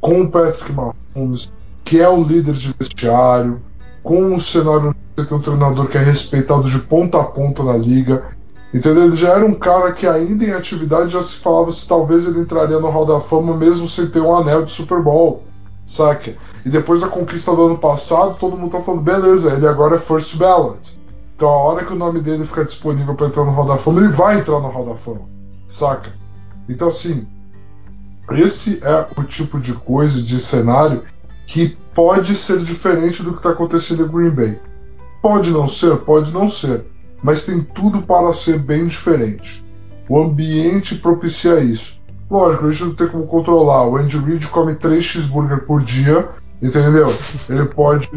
com 0.00 0.22
o 0.22 0.28
Patrick 0.28 0.72
Mahomes, 0.72 1.52
que 1.90 2.00
é 2.00 2.08
o 2.08 2.22
líder 2.22 2.54
de 2.54 2.72
vestiário, 2.78 3.60
com 4.00 4.22
um 4.22 4.38
cenário 4.38 4.94
você 5.16 5.26
tem 5.26 5.36
um 5.36 5.40
treinador 5.42 5.88
que 5.88 5.98
é 5.98 6.00
respeitado 6.00 6.70
de 6.70 6.78
ponta 6.78 7.20
a 7.20 7.24
ponta 7.24 7.64
na 7.64 7.76
liga. 7.76 8.28
Entendeu? 8.72 9.06
Ele 9.06 9.16
já 9.16 9.30
era 9.30 9.44
um 9.44 9.54
cara 9.54 9.90
que 9.90 10.06
ainda 10.06 10.44
em 10.44 10.52
atividade 10.52 11.10
já 11.10 11.20
se 11.20 11.34
falava 11.34 11.72
se 11.72 11.88
talvez 11.88 12.28
ele 12.28 12.38
entraria 12.38 12.78
no 12.78 12.90
Hall 12.90 13.04
da 13.04 13.18
Fama 13.18 13.56
mesmo 13.56 13.88
sem 13.88 14.06
ter 14.06 14.20
um 14.20 14.32
anel 14.32 14.62
de 14.62 14.70
Super 14.70 15.02
Bowl, 15.02 15.42
saca? 15.84 16.36
E 16.64 16.68
depois 16.68 17.00
da 17.00 17.08
conquista 17.08 17.52
do 17.56 17.64
ano 17.64 17.78
passado, 17.78 18.36
todo 18.38 18.56
mundo 18.56 18.70
tá 18.70 18.80
falando, 18.80 19.02
beleza, 19.02 19.52
ele 19.52 19.66
agora 19.66 19.96
é 19.96 19.98
first 19.98 20.36
ballot. 20.36 20.96
Então 21.34 21.48
a 21.48 21.58
hora 21.58 21.84
que 21.84 21.92
o 21.92 21.96
nome 21.96 22.20
dele 22.20 22.44
ficar 22.44 22.62
disponível 22.62 23.16
para 23.16 23.26
entrar 23.26 23.44
no 23.44 23.50
Hall 23.50 23.66
da 23.66 23.78
Fama, 23.78 23.98
ele 23.98 24.12
vai 24.12 24.38
entrar 24.38 24.60
no 24.60 24.68
Hall 24.68 24.86
da 24.86 24.94
Fama, 24.94 25.22
saca? 25.66 26.12
Então 26.68 26.86
assim, 26.86 27.26
esse 28.30 28.78
é 28.80 29.08
o 29.16 29.24
tipo 29.24 29.58
de 29.58 29.72
coisa, 29.72 30.22
de 30.22 30.38
cenário 30.38 31.02
que 31.50 31.76
pode 31.94 32.34
ser 32.34 32.58
diferente 32.58 33.22
do 33.22 33.32
que 33.32 33.38
está 33.38 33.50
acontecendo 33.50 34.04
em 34.04 34.08
Green 34.08 34.30
Bay. 34.30 34.60
Pode 35.22 35.50
não 35.50 35.68
ser, 35.68 35.96
pode 35.98 36.32
não 36.32 36.48
ser, 36.48 36.86
mas 37.22 37.44
tem 37.44 37.60
tudo 37.60 38.02
para 38.02 38.32
ser 38.32 38.58
bem 38.58 38.86
diferente. 38.86 39.64
O 40.08 40.20
ambiente 40.20 40.96
propicia 40.96 41.60
isso. 41.60 42.00
Lógico, 42.30 42.66
a 42.66 42.70
gente 42.70 42.84
não 42.84 42.94
tem 42.94 43.08
como 43.08 43.26
controlar. 43.26 43.86
O 43.86 43.96
Andy 43.96 44.16
Reid 44.18 44.46
come 44.48 44.74
3 44.74 45.04
cheeseburger 45.04 45.64
por 45.64 45.82
dia, 45.82 46.28
entendeu? 46.62 47.12
Ele 47.48 47.66
pode 47.66 48.08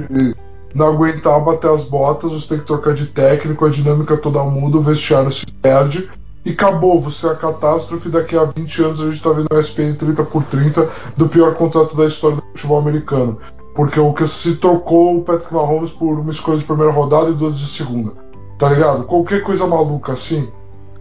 não 0.74 0.88
aguentar 0.88 1.44
bater 1.44 1.70
as 1.70 1.84
botas, 1.86 2.32
você 2.32 2.50
tem 2.50 2.60
que 2.60 2.66
trocar 2.66 2.94
de 2.94 3.08
técnico, 3.08 3.66
a 3.66 3.70
dinâmica 3.70 4.18
toda 4.18 4.44
muda, 4.44 4.78
o 4.78 4.82
vestiário 4.82 5.32
se 5.32 5.46
perde 5.46 6.10
e 6.46 6.52
acabou, 6.52 7.00
você 7.00 7.28
é 7.28 7.32
a 7.32 7.36
catástrofe. 7.36 8.10
Daqui 8.10 8.36
a 8.36 8.44
20 8.44 8.82
anos 8.84 9.02
a 9.02 9.06
gente 9.06 9.16
está 9.16 9.32
vendo 9.32 9.48
o 9.52 9.60
SPN 9.60 9.96
30 9.96 10.24
por 10.24 10.44
30 10.44 10.90
do 11.16 11.30
pior 11.30 11.54
contrato 11.54 11.96
da 11.96 12.06
história 12.06 12.38
do 12.38 12.44
futebol 12.54 12.80
americano. 12.80 13.40
Porque 13.74 14.00
o 14.00 14.14
que 14.14 14.28
se 14.28 14.58
trocou 14.58 15.18
o 15.18 15.22
Patrick 15.24 15.54
Mahomes 15.54 15.92
por 15.92 16.20
uma 16.20 16.32
escolha 16.32 16.60
de 16.60 16.66
primeira 16.66 16.92
rodada 16.92 17.30
e 17.30 17.34
duas 17.34 17.58
de 17.58 17.66
segunda. 17.66 18.12
Tá 18.58 18.70
ligado? 18.70 19.06
Qualquer 19.06 19.42
coisa 19.44 19.66
maluca 19.66 20.14
assim, 20.14 20.48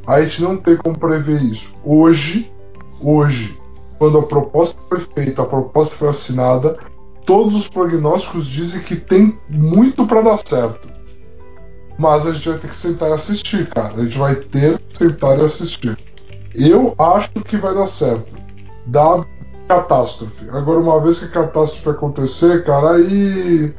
a 0.07 0.21
gente 0.23 0.43
não 0.43 0.57
tem 0.57 0.77
como 0.77 0.99
prever 0.99 1.43
isso. 1.43 1.77
Hoje, 1.85 2.51
hoje, 3.01 3.59
quando 3.99 4.19
a 4.19 4.23
proposta 4.23 4.81
foi 4.89 5.01
feita, 5.01 5.43
a 5.43 5.47
proposta 5.47 5.95
foi 5.95 6.09
assinada, 6.09 6.79
todos 7.27 7.55
os 7.55 7.69
prognósticos 7.69 8.47
dizem 8.47 8.81
que 8.81 8.97
tem 8.97 9.39
muito 9.49 10.07
para 10.07 10.23
dar 10.23 10.39
certo. 10.39 10.89
Mas 11.99 12.27
a 12.27 12.33
gente 12.33 12.49
vai 12.49 12.59
ter 12.59 12.69
que 12.69 12.75
sentar 12.75 13.11
e 13.11 13.13
assistir, 13.13 13.69
cara. 13.69 13.95
A 13.97 14.05
gente 14.05 14.19
vai 14.19 14.35
ter 14.35 14.79
que 14.79 14.99
sentar 14.99 15.39
e 15.39 15.43
assistir. 15.43 15.97
Eu 16.55 16.95
acho 16.99 17.31
que 17.31 17.57
vai 17.57 17.75
dar 17.75 17.87
certo. 17.87 18.27
Dá 18.87 19.25
catástrofe. 19.75 20.49
Agora, 20.51 20.81
uma 20.81 21.01
vez 21.01 21.19
que 21.19 21.25
a 21.27 21.43
catástrofe 21.43 21.91
acontecer, 21.91 22.65
cara, 22.65 22.93
aí. 22.93 23.75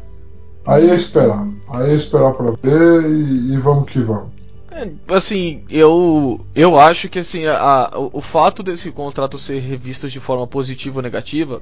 Aí 0.65 0.89
é 0.89 0.95
esperar. 0.95 1.47
Aí 1.69 1.91
é 1.91 1.93
esperar 1.93 2.33
pra 2.33 2.51
ver 2.61 3.03
e, 3.03 3.53
e 3.53 3.57
vamos 3.57 3.89
que 3.91 3.99
vamos. 3.99 4.31
É, 4.71 4.89
assim, 5.13 5.63
eu 5.69 6.39
eu 6.55 6.79
acho 6.79 7.07
que 7.07 7.19
assim 7.19 7.45
a, 7.45 7.91
a, 7.91 7.99
o 7.99 8.21
fato 8.21 8.63
desse 8.63 8.91
contrato 8.91 9.37
ser 9.37 9.59
revisto 9.59 10.09
de 10.09 10.19
forma 10.19 10.47
positiva 10.47 10.97
ou 10.97 11.03
negativa, 11.03 11.61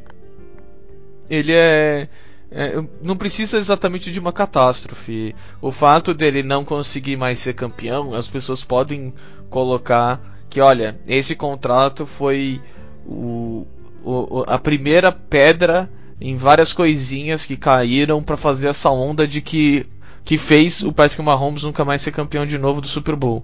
ele 1.29 1.51
é 1.51 2.07
é, 2.53 2.83
não 3.01 3.15
precisa 3.15 3.57
exatamente 3.57 4.11
de 4.11 4.19
uma 4.19 4.33
catástrofe. 4.33 5.33
O 5.61 5.71
fato 5.71 6.13
dele 6.13 6.43
não 6.43 6.65
conseguir 6.65 7.15
mais 7.15 7.39
ser 7.39 7.53
campeão, 7.53 8.13
as 8.13 8.29
pessoas 8.29 8.63
podem 8.63 9.13
colocar 9.49 10.19
que, 10.49 10.59
olha, 10.59 10.99
esse 11.07 11.33
contrato 11.33 12.05
foi 12.05 12.61
o, 13.07 13.65
o, 14.03 14.43
a 14.47 14.57
primeira 14.57 15.11
pedra 15.11 15.91
em 16.19 16.35
várias 16.35 16.71
coisinhas 16.73 17.45
que 17.45 17.57
caíram 17.57 18.21
para 18.21 18.37
fazer 18.37 18.67
essa 18.67 18.89
onda 18.89 19.27
de 19.27 19.41
que 19.41 19.85
que 20.23 20.37
fez 20.37 20.83
o 20.83 20.91
Patrick 20.91 21.21
Mahomes 21.21 21.63
nunca 21.63 21.83
mais 21.83 22.01
ser 22.01 22.11
campeão 22.11 22.45
de 22.45 22.57
novo 22.57 22.79
do 22.79 22.87
Super 22.87 23.15
Bowl. 23.15 23.43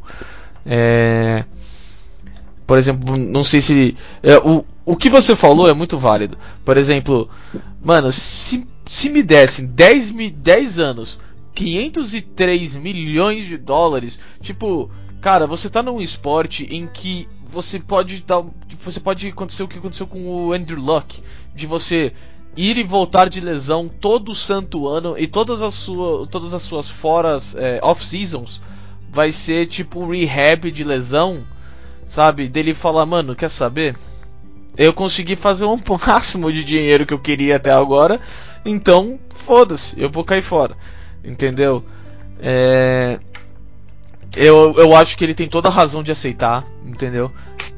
É, 0.64 1.44
por 2.68 2.78
exemplo, 2.78 3.18
não 3.18 3.44
sei 3.44 3.62
se. 3.62 3.98
É, 4.22 4.38
o, 4.38 4.64
o 4.86 4.96
que 4.96 5.10
você 5.10 5.36
falou 5.36 5.68
é 5.68 5.74
muito 5.74 5.98
válido. 5.98 6.38
Por 6.64 6.78
exemplo, 6.78 7.30
mano, 7.84 8.12
se 8.12 8.68
se 8.88 9.10
me 9.10 9.22
dessem 9.22 9.66
10, 9.68 10.12
10 10.32 10.80
anos, 10.80 11.20
503 11.54 12.76
milhões 12.78 13.46
de 13.46 13.58
dólares, 13.58 14.20
tipo, 14.42 14.90
cara, 15.20 15.46
você 15.46 15.70
tá 15.70 15.84
num 15.84 16.00
esporte 16.00 16.68
em 16.70 16.88
que 16.88 17.28
você 17.50 17.80
pode 17.80 18.24
dar, 18.24 18.44
você 18.84 19.00
pode 19.00 19.28
acontecer 19.28 19.64
o 19.64 19.68
que 19.68 19.78
aconteceu 19.78 20.08
com 20.08 20.28
o 20.28 20.54
Andrew 20.54 20.80
Luck, 20.80 21.22
de 21.56 21.66
você 21.66 22.14
ir 22.56 22.78
e 22.78 22.84
voltar 22.84 23.30
de 23.30 23.40
lesão 23.40 23.88
todo 23.88 24.34
santo 24.34 24.88
ano 24.88 25.18
e 25.18 25.28
todas 25.28 25.62
as 25.62 25.74
suas, 25.74 26.28
todas 26.28 26.54
as 26.54 26.62
suas 26.62 26.90
foras 26.90 27.56
é, 27.56 27.80
off 27.84 28.04
seasons 28.04 28.62
vai 29.12 29.32
ser 29.32 29.68
tipo 29.68 30.02
um 30.02 30.10
rehab 30.12 30.70
de 30.72 30.84
lesão, 30.84 31.46
sabe? 32.06 32.48
Dele 32.48 32.74
falar, 32.74 33.06
mano, 33.06 33.36
quer 33.36 33.50
saber? 33.50 33.96
Eu 34.78 34.94
consegui 34.94 35.36
fazer 35.36 35.66
um 35.66 35.78
máximo 36.06 36.52
de 36.52 36.64
dinheiro 36.64 37.06
que 37.06 37.14
eu 37.14 37.20
queria 37.20 37.56
até 37.56 37.72
agora 37.72 38.20
então, 38.68 39.18
foda-se, 39.30 40.00
eu 40.00 40.10
vou 40.10 40.26
cair 40.26 40.42
fora. 40.42 40.76
Entendeu? 41.24 41.84
É... 42.42 43.18
Eu, 44.38 44.76
eu 44.78 44.96
acho 44.96 45.18
que 45.18 45.24
ele 45.24 45.34
tem 45.34 45.48
toda 45.48 45.68
a 45.68 45.72
razão 45.72 46.04
de 46.04 46.12
aceitar, 46.12 46.64
entendeu? 46.86 47.32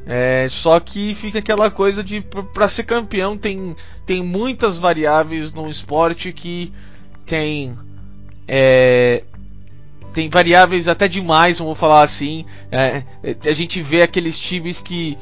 É, 0.05 0.47
só 0.49 0.79
que 0.79 1.13
fica 1.13 1.39
aquela 1.39 1.71
coisa 1.71 2.03
de 2.03 2.21
para 2.53 2.67
ser 2.67 2.83
campeão 2.83 3.37
tem, 3.37 3.75
tem 4.05 4.23
muitas 4.23 4.77
variáveis 4.77 5.53
num 5.53 5.67
esporte 5.67 6.33
que 6.33 6.73
tem 7.25 7.73
é, 8.47 9.23
tem 10.13 10.29
variáveis 10.29 10.87
até 10.87 11.07
demais, 11.07 11.59
vamos 11.59 11.77
falar 11.77 12.01
assim. 12.01 12.45
É, 12.71 13.03
a 13.47 13.53
gente 13.53 13.81
vê 13.81 14.01
aqueles 14.01 14.37
times 14.37 14.81
que 14.81 15.17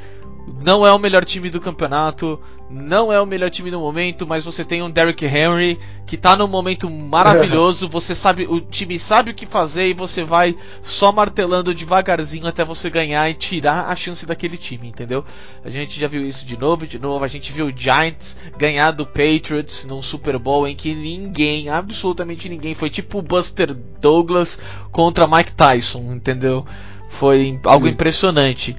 não 0.64 0.88
é 0.88 0.94
o 0.94 0.98
melhor 0.98 1.26
time 1.26 1.50
do 1.50 1.60
campeonato, 1.60 2.40
não 2.70 3.12
é 3.12 3.20
o 3.20 3.26
melhor 3.26 3.50
time 3.50 3.70
do 3.70 3.80
momento, 3.80 4.26
mas 4.26 4.46
você 4.46 4.64
tem 4.64 4.82
um 4.82 4.90
Derrick 4.90 5.26
Henry 5.26 5.78
que 6.06 6.16
tá 6.16 6.38
num 6.38 6.48
momento 6.48 6.90
maravilhoso, 6.90 7.88
você 7.90 8.16
sabe, 8.16 8.48
o 8.50 8.62
time 8.62 8.98
sabe 8.98 9.32
o 9.32 9.34
que 9.34 9.46
fazer 9.46 9.90
e 9.90 9.94
você 9.94 10.24
vai 10.24 10.56
só 10.82 11.12
martelando 11.12 11.74
devagarzinho 11.74 12.48
até 12.48 12.64
você 12.64 12.90
ganhar 12.90 13.30
e 13.30 13.34
tirar 13.34 13.90
a 13.90 13.96
chance 13.96 14.26
daquele 14.26 14.56
time, 14.56 14.88
entendeu? 14.88 15.24
A 15.66 15.70
gente 15.70 16.00
já 16.00 16.08
viu 16.08 16.26
isso 16.26 16.46
de 16.46 16.58
novo, 16.58 16.88
de 16.88 16.98
novo, 16.98 17.26
a 17.26 17.28
gente 17.28 17.52
viu 17.52 17.68
o 17.68 17.74
Giants 17.76 18.38
ganhar 18.58 18.92
do 18.92 19.06
Patriots 19.06 19.86
num 19.86 20.02
Super 20.02 20.40
Bowl 20.40 20.66
em 20.66 20.76
que 20.76 20.96
ninguém, 20.96 21.68
absolutamente 21.68 22.48
ninguém, 22.48 22.74
foi 22.74 22.90
tipo 22.90 23.20
o 23.20 23.22
Buster 23.22 23.74
Douglas 24.00 24.60
contra 24.92 25.28
Mike 25.28 25.54
Tyson, 25.54 26.14
entendeu? 26.14 26.66
Foi 27.10 27.60
algo 27.66 27.88
impressionante. 27.88 28.76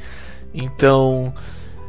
Então, 0.52 1.32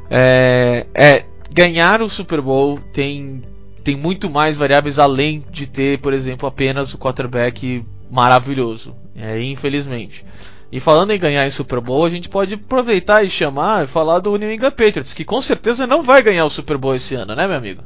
é, 0.10 0.86
é, 0.94 1.26
ganhar 1.54 2.02
o 2.02 2.10
Super 2.10 2.42
Bowl 2.42 2.80
tem, 2.92 3.44
tem 3.84 3.96
muito 3.96 4.30
mais 4.30 4.58
variáveis 4.58 5.00
além 5.00 5.44
de 5.52 5.68
ter, 5.68 6.00
por 6.00 6.14
exemplo, 6.14 6.48
apenas 6.48 6.94
o 6.94 6.98
quarterback 6.98 7.86
maravilhoso. 8.10 8.96
É, 9.16 9.42
infelizmente. 9.42 10.26
E 10.72 10.80
falando 10.80 11.12
em 11.12 11.20
ganhar 11.20 11.48
em 11.48 11.52
Super 11.52 11.82
Bowl, 11.82 12.06
a 12.06 12.10
gente 12.10 12.30
pode 12.30 12.54
aproveitar 12.54 13.24
e 13.24 13.30
chamar 13.30 13.84
e 13.84 13.88
falar 13.88 14.20
do 14.20 14.36
New 14.38 14.52
England 14.52 14.72
Patriots, 14.72 15.14
que 15.14 15.26
com 15.26 15.42
certeza 15.42 15.88
não 15.88 16.04
vai 16.04 16.22
ganhar 16.22 16.46
o 16.46 16.50
Super 16.50 16.78
Bowl 16.78 16.96
esse 16.96 17.16
ano, 17.16 17.36
né, 17.36 17.48
meu 17.48 17.58
amigo? 17.58 17.82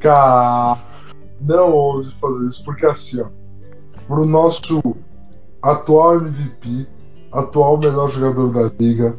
Cara, 0.00 0.78
não 1.40 1.72
ouse 1.72 2.12
fazer 2.12 2.46
isso, 2.46 2.64
porque 2.64 2.86
assim, 2.86 3.20
ó, 3.20 3.26
pro 4.06 4.24
nosso 4.24 4.82
atual 5.62 6.16
MVP, 6.16 6.86
atual 7.30 7.78
melhor 7.78 8.08
jogador 8.08 8.50
da 8.50 8.74
liga, 8.80 9.16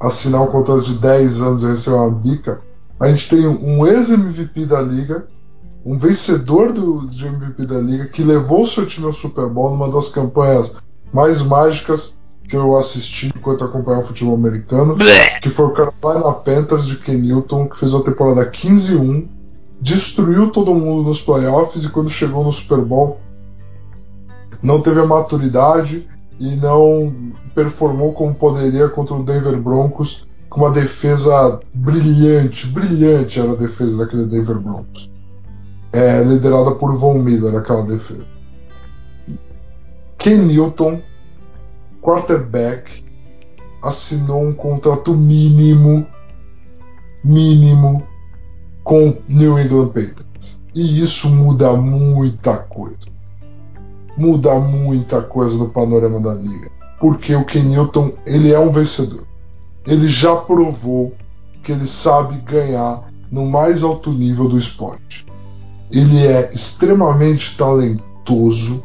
assinar 0.00 0.42
um 0.42 0.46
contrato 0.46 0.82
de 0.82 0.94
10 0.94 1.40
anos 1.40 1.62
e 1.62 1.66
receber 1.66 1.96
uma 1.96 2.10
bica, 2.10 2.60
a 3.00 3.08
gente 3.08 3.28
tem 3.28 3.46
um 3.46 3.86
ex-MVP 3.86 4.66
da 4.66 4.80
liga, 4.80 5.26
um 5.84 5.98
vencedor 5.98 6.72
do, 6.72 7.06
de 7.06 7.26
MVP 7.26 7.66
da 7.66 7.78
liga, 7.78 8.06
que 8.06 8.22
levou 8.22 8.62
o 8.62 8.66
seu 8.66 8.86
time 8.86 9.06
ao 9.06 9.12
Super 9.12 9.46
Bowl 9.46 9.70
numa 9.70 9.90
das 9.90 10.08
campanhas 10.08 10.78
mais 11.12 11.40
mágicas 11.42 12.16
que 12.48 12.56
eu 12.56 12.76
assisti 12.76 13.28
enquanto 13.28 13.62
acompanhava 13.64 14.02
o 14.02 14.06
futebol 14.06 14.34
americano, 14.34 14.96
que 15.40 15.50
foi 15.50 15.66
o 15.66 15.74
Carolina 15.74 16.32
Panthers 16.32 16.86
de 16.86 16.96
Ken 16.96 17.18
Newton, 17.18 17.68
que 17.68 17.76
fez 17.76 17.92
uma 17.92 18.02
temporada 18.02 18.50
15-1, 18.50 19.28
destruiu 19.80 20.50
todo 20.50 20.74
mundo 20.74 21.08
nos 21.08 21.20
playoffs 21.20 21.84
e 21.84 21.90
quando 21.90 22.08
chegou 22.08 22.42
no 22.42 22.50
Super 22.50 22.80
Bowl 22.80 23.20
não 24.62 24.80
teve 24.80 24.98
a 24.98 25.06
maturidade 25.06 26.08
e 26.38 26.56
não 26.56 27.32
performou 27.54 28.12
como 28.12 28.34
poderia 28.34 28.88
contra 28.88 29.14
o 29.14 29.24
Denver 29.24 29.60
Broncos 29.60 30.28
com 30.48 30.60
uma 30.60 30.70
defesa 30.70 31.60
brilhante, 31.74 32.68
brilhante 32.68 33.40
era 33.40 33.52
a 33.52 33.56
defesa 33.56 33.98
daquele 33.98 34.24
Denver 34.24 34.58
Broncos. 34.58 35.10
É, 35.92 36.22
liderada 36.22 36.72
por 36.72 36.94
Von 36.96 37.18
Miller, 37.18 37.56
aquela 37.56 37.82
defesa. 37.82 38.26
Ken 40.16 40.38
Newton, 40.38 41.00
quarterback, 42.00 43.04
assinou 43.82 44.42
um 44.42 44.54
contrato 44.54 45.14
mínimo, 45.14 46.06
mínimo, 47.24 48.06
com 48.84 49.16
New 49.28 49.58
England 49.58 49.88
Patriots. 49.88 50.60
E 50.74 51.02
isso 51.02 51.30
muda 51.30 51.72
muita 51.74 52.56
coisa 52.56 53.17
muda 54.18 54.54
muita 54.58 55.22
coisa 55.22 55.56
no 55.56 55.68
panorama 55.68 56.20
da 56.20 56.34
liga. 56.34 56.70
Porque 57.00 57.34
o 57.34 57.44
Ken 57.44 57.62
Newton, 57.62 58.12
ele 58.26 58.52
é 58.52 58.58
um 58.58 58.70
vencedor. 58.70 59.24
Ele 59.86 60.08
já 60.08 60.34
provou 60.34 61.14
que 61.62 61.72
ele 61.72 61.86
sabe 61.86 62.36
ganhar 62.38 63.08
no 63.30 63.46
mais 63.46 63.82
alto 63.82 64.10
nível 64.10 64.48
do 64.48 64.58
esporte. 64.58 65.26
Ele 65.92 66.26
é 66.26 66.52
extremamente 66.52 67.56
talentoso, 67.56 68.84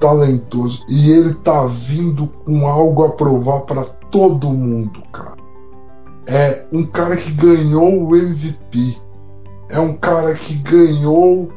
talentoso 0.00 0.84
e 0.88 1.10
ele 1.10 1.34
tá 1.34 1.66
vindo 1.66 2.26
com 2.26 2.66
algo 2.66 3.04
a 3.04 3.10
provar 3.10 3.60
para 3.60 3.84
todo 3.84 4.50
mundo, 4.50 5.02
cara. 5.12 5.36
É 6.26 6.66
um 6.72 6.84
cara 6.84 7.16
que 7.16 7.30
ganhou 7.32 8.08
o 8.08 8.16
MVP. 8.16 8.96
É 9.68 9.78
um 9.78 9.92
cara 9.94 10.34
que 10.34 10.54
ganhou, 10.54 11.50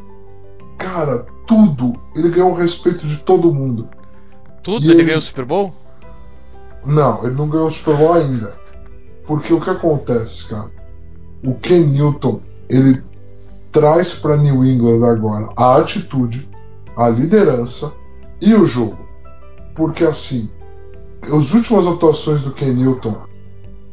cara, 0.78 1.26
tudo. 1.46 2.00
Ele 2.16 2.30
ganhou 2.30 2.52
o 2.52 2.56
respeito 2.56 3.06
de 3.06 3.18
todo 3.18 3.54
mundo. 3.54 3.88
Tudo? 4.62 4.84
Ele, 4.84 4.94
ele 4.94 5.04
ganhou 5.04 5.20
o 5.20 5.22
Super 5.22 5.46
Bowl? 5.46 5.74
Não, 6.86 7.26
ele 7.26 7.36
não 7.36 7.48
ganhou 7.48 7.68
o 7.68 7.72
Super 7.72 7.98
Bowl 7.98 8.14
ainda. 8.14 8.54
Porque 9.26 9.54
o 9.54 9.62
que 9.62 9.70
acontece, 9.70 10.50
cara? 10.50 10.70
O 11.44 11.56
Ken 11.56 11.86
Newton, 11.88 12.42
ele 12.70 13.02
traz 13.72 14.14
para 14.14 14.38
New 14.38 14.64
England 14.64 15.06
agora 15.06 15.50
a 15.56 15.78
atitude, 15.78 16.48
a 16.96 17.10
liderança 17.10 17.92
e 18.42 18.54
o 18.54 18.66
jogo. 18.66 19.00
Porque 19.74 20.04
assim, 20.04 20.50
as 21.24 21.54
últimas 21.54 21.88
atuações 21.88 22.42
do 22.42 22.52
Ken 22.52 22.74
Newton 22.74 23.16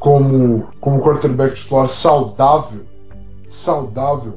como, 0.00 0.68
como 0.80 1.02
quarterback 1.02 1.54
titular 1.54 1.86
saudável, 1.86 2.80
saudável, 3.46 4.34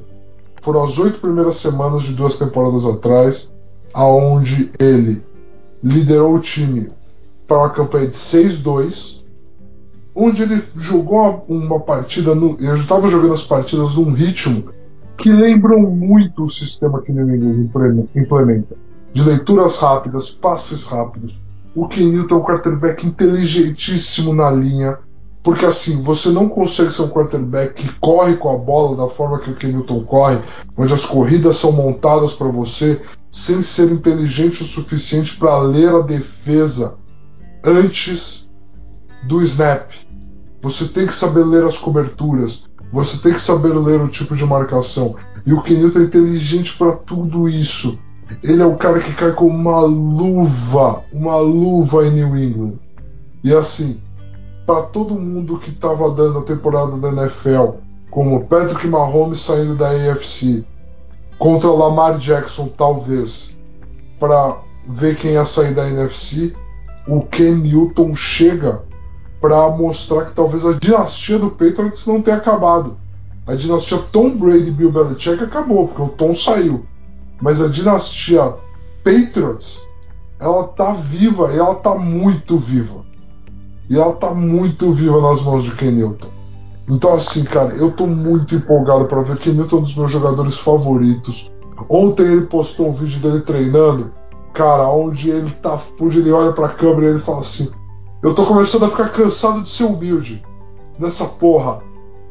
foram 0.63 0.81
as 0.81 0.97
oito 0.97 1.19
primeiras 1.19 1.57
semanas 1.57 2.03
de 2.03 2.13
duas 2.13 2.39
temporadas 2.39 2.85
atrás, 2.85 3.53
aonde 3.93 4.71
ele 4.79 5.21
liderou 5.83 6.35
o 6.35 6.39
time 6.39 6.89
para 7.45 7.57
uma 7.57 7.69
campanha 7.69 8.07
de 8.07 8.13
6-2, 8.13 9.25
onde 10.15 10.43
ele 10.43 10.57
jogou 10.77 11.43
uma 11.49 11.81
partida, 11.81 12.33
no, 12.33 12.55
eu 12.61 12.75
estava 12.75 13.09
jogando 13.09 13.33
as 13.33 13.43
partidas 13.43 13.95
num 13.95 14.13
ritmo 14.13 14.69
que 15.17 15.31
lembram 15.31 15.81
muito 15.81 16.43
o 16.43 16.49
sistema 16.49 17.01
que 17.01 17.11
o 17.11 17.13
New 17.13 17.69
implementa, 18.15 18.75
de 19.11 19.23
leituras 19.23 19.77
rápidas, 19.79 20.29
passes 20.29 20.87
rápidos. 20.87 21.41
O 21.75 21.89
Ken 21.89 22.07
Newton 22.07 22.35
é 22.35 22.37
um 22.37 22.41
quarterback 22.41 23.05
inteligentíssimo 23.05 24.33
na 24.33 24.49
linha, 24.49 24.97
porque 25.43 25.65
assim, 25.65 26.01
você 26.01 26.29
não 26.29 26.47
consegue 26.47 26.91
ser 26.91 27.01
um 27.01 27.09
quarterback 27.09 27.73
que 27.73 27.99
corre 27.99 28.37
com 28.37 28.49
a 28.49 28.57
bola 28.57 28.95
da 28.95 29.09
forma 29.09 29.39
que 29.39 29.51
o 29.51 29.55
Ken 29.55 29.73
Newton 29.73 30.01
corre, 30.05 30.39
onde 30.77 30.93
as 30.93 31.05
corridas 31.05 31.57
são 31.57 31.73
montadas 31.73 32.31
para 32.31 32.47
você, 32.47 33.01
sem 33.29 33.61
ser 33.61 33.91
inteligente 33.91 34.63
o 34.63 34.65
suficiente 34.65 35.35
para 35.35 35.61
ler 35.61 35.93
a 35.93 35.99
defesa 35.99 36.95
antes 37.61 38.49
do 39.27 39.41
snap. 39.41 39.91
Você 40.61 40.87
tem 40.87 41.05
que 41.05 41.13
saber 41.13 41.43
ler 41.43 41.65
as 41.65 41.77
coberturas, 41.77 42.69
você 42.89 43.17
tem 43.17 43.33
que 43.33 43.41
saber 43.41 43.73
ler 43.73 43.99
o 43.99 44.07
tipo 44.07 44.37
de 44.37 44.45
marcação. 44.45 45.15
E 45.45 45.51
o 45.51 45.61
Ken 45.61 45.73
Newton 45.73 45.99
é 45.99 46.03
inteligente 46.03 46.77
para 46.77 46.93
tudo 46.93 47.49
isso. 47.49 47.99
Ele 48.41 48.61
é 48.61 48.65
o 48.65 48.77
cara 48.77 49.01
que 49.01 49.13
cai 49.13 49.33
com 49.33 49.47
uma 49.47 49.81
luva, 49.81 51.03
uma 51.11 51.35
luva 51.35 52.07
em 52.07 52.11
New 52.11 52.37
England. 52.37 52.79
E 53.43 53.53
assim, 53.53 54.01
para 54.65 54.83
todo 54.83 55.15
mundo 55.15 55.57
que 55.57 55.69
estava 55.69 56.09
dando 56.11 56.39
a 56.39 56.43
temporada 56.43 56.97
da 56.97 57.09
NFL, 57.09 57.77
como 58.09 58.45
Patrick 58.45 58.87
Mahomes 58.87 59.39
saindo 59.39 59.75
da 59.75 59.89
AFC, 59.89 60.65
contra 61.37 61.69
Lamar 61.71 62.17
Jackson, 62.17 62.67
talvez, 62.77 63.57
para 64.19 64.57
ver 64.87 65.17
quem 65.17 65.31
ia 65.31 65.45
sair 65.45 65.73
da 65.73 65.87
NFC, 65.89 66.55
o 67.07 67.21
Ken 67.21 67.55
Newton 67.55 68.15
chega 68.15 68.83
para 69.41 69.69
mostrar 69.69 70.25
que 70.25 70.35
talvez 70.35 70.65
a 70.65 70.73
dinastia 70.73 71.37
do 71.37 71.49
Patriots 71.49 72.05
não 72.05 72.21
tenha 72.21 72.37
acabado. 72.37 72.97
A 73.45 73.55
dinastia 73.55 73.97
Tom 73.97 74.37
Brady 74.37 74.69
e 74.69 74.71
Bill 74.71 74.91
Belichick 74.91 75.43
acabou, 75.43 75.87
porque 75.87 76.01
o 76.01 76.07
Tom 76.07 76.33
saiu. 76.33 76.85
Mas 77.41 77.61
a 77.61 77.67
dinastia 77.67 78.55
Patriots, 79.03 79.85
ela 80.39 80.69
tá 80.69 80.93
viva 80.93 81.51
e 81.53 81.59
ela 81.59 81.75
tá 81.75 81.93
muito 81.95 82.57
viva. 82.57 83.03
E 83.89 83.97
ela 83.97 84.13
tá 84.13 84.33
muito 84.33 84.91
viva 84.91 85.21
nas 85.21 85.41
mãos 85.41 85.63
de 85.63 85.71
Ken 85.71 85.91
Newton. 85.91 86.27
Então, 86.89 87.13
assim, 87.13 87.43
cara, 87.43 87.73
eu 87.75 87.91
tô 87.91 88.05
muito 88.07 88.55
empolgado 88.55 89.05
para 89.05 89.21
ver. 89.21 89.37
Ken 89.37 89.53
Newton 89.53 89.77
é 89.77 89.79
um 89.79 89.83
dos 89.83 89.95
meus 89.95 90.11
jogadores 90.11 90.57
favoritos. 90.57 91.51
Ontem 91.89 92.23
ele 92.23 92.45
postou 92.45 92.89
um 92.89 92.93
vídeo 92.93 93.19
dele 93.19 93.41
treinando, 93.41 94.11
cara, 94.53 94.87
onde 94.89 95.29
ele 95.29 95.49
tá. 95.49 95.79
onde 95.99 96.19
ele 96.19 96.31
olha 96.31 96.53
pra 96.53 96.69
câmera 96.69 97.07
e 97.07 97.09
ele 97.11 97.19
fala 97.19 97.39
assim: 97.39 97.71
Eu 98.21 98.33
tô 98.33 98.45
começando 98.45 98.85
a 98.85 98.89
ficar 98.89 99.09
cansado 99.09 99.63
de 99.63 99.69
ser 99.69 99.85
humilde 99.85 100.43
nessa 100.99 101.25
porra. 101.25 101.81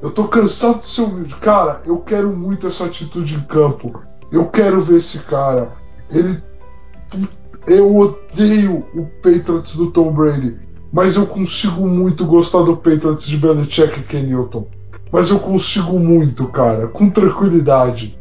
Eu 0.00 0.10
tô 0.10 0.26
cansado 0.26 0.80
de 0.80 0.86
ser 0.86 1.02
humilde. 1.02 1.36
Cara, 1.36 1.82
eu 1.86 1.98
quero 2.00 2.30
muito 2.30 2.66
essa 2.66 2.84
atitude 2.84 3.36
em 3.36 3.40
campo. 3.42 4.02
Eu 4.30 4.46
quero 4.46 4.80
ver 4.80 4.96
esse 4.96 5.20
cara. 5.20 5.72
Ele. 6.10 6.42
eu 7.66 7.96
odeio 7.96 8.84
o 8.94 9.06
Patriots 9.22 9.76
do 9.76 9.90
Tom 9.90 10.12
Brady, 10.12 10.58
mas 10.92 11.16
eu 11.16 11.26
consigo 11.26 11.88
muito 11.88 12.26
gostar 12.26 12.62
do 12.62 12.76
Patriots 12.76 13.26
de 13.26 13.38
Belichick 13.38 13.98
e 13.98 14.02
Ken 14.02 14.22
Newton. 14.22 14.66
Mas 15.10 15.30
eu 15.30 15.40
consigo 15.40 15.98
muito, 15.98 16.46
cara, 16.48 16.88
com 16.88 17.08
tranquilidade. 17.08 18.16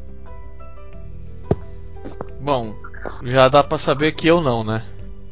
Bom, 2.40 2.74
já 3.24 3.50
dá 3.50 3.64
pra 3.64 3.78
saber 3.78 4.14
que 4.14 4.28
eu 4.28 4.42
não, 4.42 4.64
né? 4.64 4.82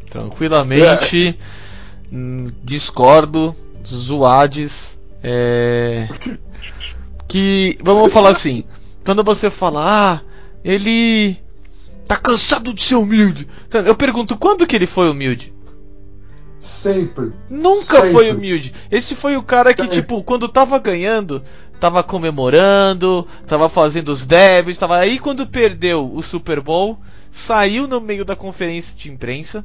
Tranquilamente, 0.09 1.37
hum, 2.11 2.47
discordo, 2.63 3.55
zoades, 3.87 4.99
é... 5.23 6.07
Que, 7.27 7.77
vamos 7.83 8.11
falar 8.11 8.29
assim, 8.29 8.63
quando 9.05 9.23
você 9.23 9.49
fala, 9.51 9.81
ah, 9.83 10.21
ele 10.63 11.37
tá 12.07 12.17
cansado 12.17 12.73
de 12.73 12.81
ser 12.81 12.95
humilde. 12.95 13.47
Eu 13.85 13.95
pergunto, 13.95 14.35
quando 14.35 14.65
que 14.65 14.75
ele 14.75 14.87
foi 14.87 15.09
humilde? 15.09 15.53
Sempre. 16.59 17.31
Nunca 17.49 18.01
Sempre. 18.01 18.11
foi 18.11 18.31
humilde. 18.31 18.73
Esse 18.91 19.15
foi 19.15 19.37
o 19.37 19.43
cara 19.43 19.73
que, 19.73 19.81
Sempre. 19.81 19.95
tipo, 19.95 20.21
quando 20.23 20.49
tava 20.49 20.77
ganhando, 20.77 21.41
tava 21.79 22.03
comemorando, 22.03 23.25
tava 23.47 23.69
fazendo 23.69 24.09
os 24.09 24.25
debs, 24.25 24.77
tava 24.77 24.97
aí 24.97 25.17
quando 25.19 25.47
perdeu 25.47 26.13
o 26.13 26.21
Super 26.21 26.59
Bowl, 26.59 26.99
saiu 27.31 27.87
no 27.87 28.01
meio 28.01 28.25
da 28.25 28.35
conferência 28.35 28.95
de 28.95 29.09
imprensa, 29.09 29.63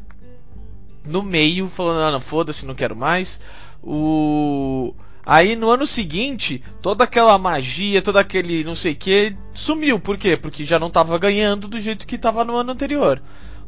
no 1.04 1.22
meio, 1.22 1.66
falando, 1.66 2.00
ah, 2.00 2.10
não, 2.12 2.20
foda-se, 2.20 2.64
não 2.64 2.74
quero 2.74 2.94
mais. 2.94 3.40
O 3.82 4.94
Aí 5.26 5.56
no 5.56 5.70
ano 5.70 5.86
seguinte, 5.86 6.62
toda 6.82 7.04
aquela 7.04 7.38
magia, 7.38 8.02
todo 8.02 8.18
aquele 8.18 8.62
não 8.62 8.74
sei 8.74 8.92
o 8.92 8.96
que, 8.96 9.34
sumiu. 9.54 9.98
Por 9.98 10.18
quê? 10.18 10.36
Porque 10.36 10.64
já 10.64 10.78
não 10.78 10.90
tava 10.90 11.18
ganhando 11.18 11.66
do 11.66 11.80
jeito 11.80 12.06
que 12.06 12.18
tava 12.18 12.44
no 12.44 12.56
ano 12.56 12.72
anterior. 12.72 13.22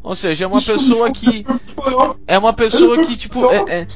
Ou 0.06 0.14
seja, 0.14 0.44
é 0.44 0.46
uma 0.46 0.58
Isso 0.58 0.72
pessoa 0.72 1.10
que. 1.10 1.44
É 2.28 2.38
uma 2.38 2.52
pessoa 2.52 3.04
que, 3.04 3.16
tipo, 3.16 3.50
é, 3.50 3.56
é, 3.68 3.86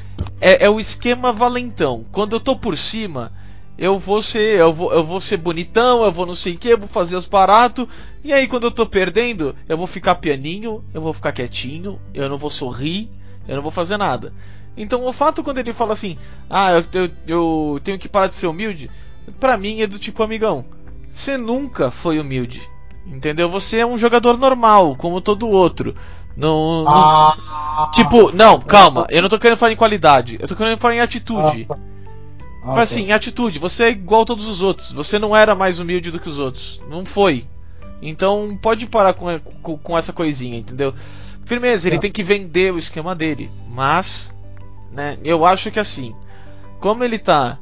é, 0.41 0.65
é 0.65 0.69
o 0.69 0.77
esquema 0.77 1.31
valentão. 1.31 2.05
Quando 2.11 2.35
eu 2.35 2.39
tô 2.41 2.53
por 2.53 2.77
cima, 2.77 3.31
eu 3.77 3.97
vou 3.97 4.21
ser. 4.21 4.59
Eu 4.59 4.73
vou, 4.73 4.91
eu 4.91 5.05
vou 5.05 5.21
ser 5.21 5.37
bonitão, 5.37 6.03
eu 6.03 6.11
vou 6.11 6.25
não 6.25 6.35
sei 6.35 6.55
o 6.55 6.57
que, 6.57 6.67
eu 6.67 6.77
vou 6.77 6.87
fazer 6.89 7.15
os 7.15 7.25
baratos. 7.25 7.87
E 8.25 8.33
aí 8.33 8.45
quando 8.45 8.65
eu 8.65 8.71
tô 8.71 8.85
perdendo, 8.85 9.55
eu 9.69 9.77
vou 9.77 9.87
ficar 9.87 10.15
pianinho, 10.15 10.83
eu 10.93 11.01
vou 11.01 11.13
ficar 11.13 11.31
quietinho, 11.31 11.97
eu 12.13 12.27
não 12.27 12.37
vou 12.37 12.49
sorrir, 12.49 13.09
eu 13.47 13.55
não 13.55 13.63
vou 13.63 13.71
fazer 13.71 13.95
nada. 13.95 14.33
Então 14.75 15.05
o 15.05 15.13
fato 15.13 15.41
quando 15.41 15.59
ele 15.59 15.71
fala 15.71 15.93
assim, 15.93 16.17
ah, 16.49 16.73
eu, 16.73 16.85
eu, 16.93 17.11
eu 17.25 17.79
tenho 17.81 17.97
que 17.97 18.09
parar 18.09 18.27
de 18.27 18.35
ser 18.35 18.47
humilde, 18.47 18.91
pra 19.39 19.55
mim 19.55 19.79
é 19.79 19.87
do 19.87 19.97
tipo 19.97 20.21
amigão. 20.21 20.65
Você 21.09 21.37
nunca 21.37 21.89
foi 21.89 22.19
humilde. 22.19 22.61
Entendeu? 23.05 23.49
Você 23.49 23.79
é 23.79 23.85
um 23.85 23.97
jogador 23.97 24.37
normal, 24.37 24.95
como 24.95 25.19
todo 25.21 25.49
outro. 25.49 25.95
Não, 26.35 26.83
não- 26.85 26.91
Ah, 26.91 27.89
Tipo, 27.93 28.31
não, 28.31 28.59
calma, 28.59 29.05
eu 29.09 29.21
não 29.21 29.29
tô 29.29 29.37
querendo 29.39 29.57
falar 29.57 29.71
em 29.71 29.75
qualidade, 29.77 30.37
eu 30.39 30.47
tô 30.47 30.55
querendo 30.55 30.77
falar 30.77 30.95
em 30.95 30.99
atitude. 31.01 31.67
Ah, 31.69 31.75
ah, 32.63 32.65
Fala 32.67 32.83
assim, 32.83 33.05
em 33.07 33.11
atitude, 33.11 33.57
você 33.59 33.85
é 33.85 33.89
igual 33.89 34.21
a 34.21 34.25
todos 34.25 34.45
os 34.47 34.61
outros, 34.61 34.93
você 34.93 35.17
não 35.19 35.35
era 35.35 35.55
mais 35.55 35.79
humilde 35.79 36.11
do 36.11 36.19
que 36.19 36.29
os 36.29 36.37
outros, 36.39 36.81
não 36.89 37.03
foi. 37.05 37.45
Então 38.01 38.57
pode 38.61 38.87
parar 38.87 39.13
com, 39.13 39.37
com, 39.61 39.77
com 39.77 39.97
essa 39.97 40.13
coisinha, 40.13 40.57
entendeu? 40.57 40.93
Firmeza, 41.45 41.87
ele 41.89 41.97
Tá. 41.97 42.03
tem 42.03 42.11
que 42.11 42.23
vender 42.23 42.71
o 42.73 42.77
esquema 42.77 43.13
dele, 43.15 43.49
mas, 43.69 44.33
né, 44.91 45.17
eu 45.23 45.45
acho 45.45 45.69
que 45.71 45.79
assim, 45.79 46.15
como 46.79 47.03
ele 47.03 47.17
tá 47.19 47.57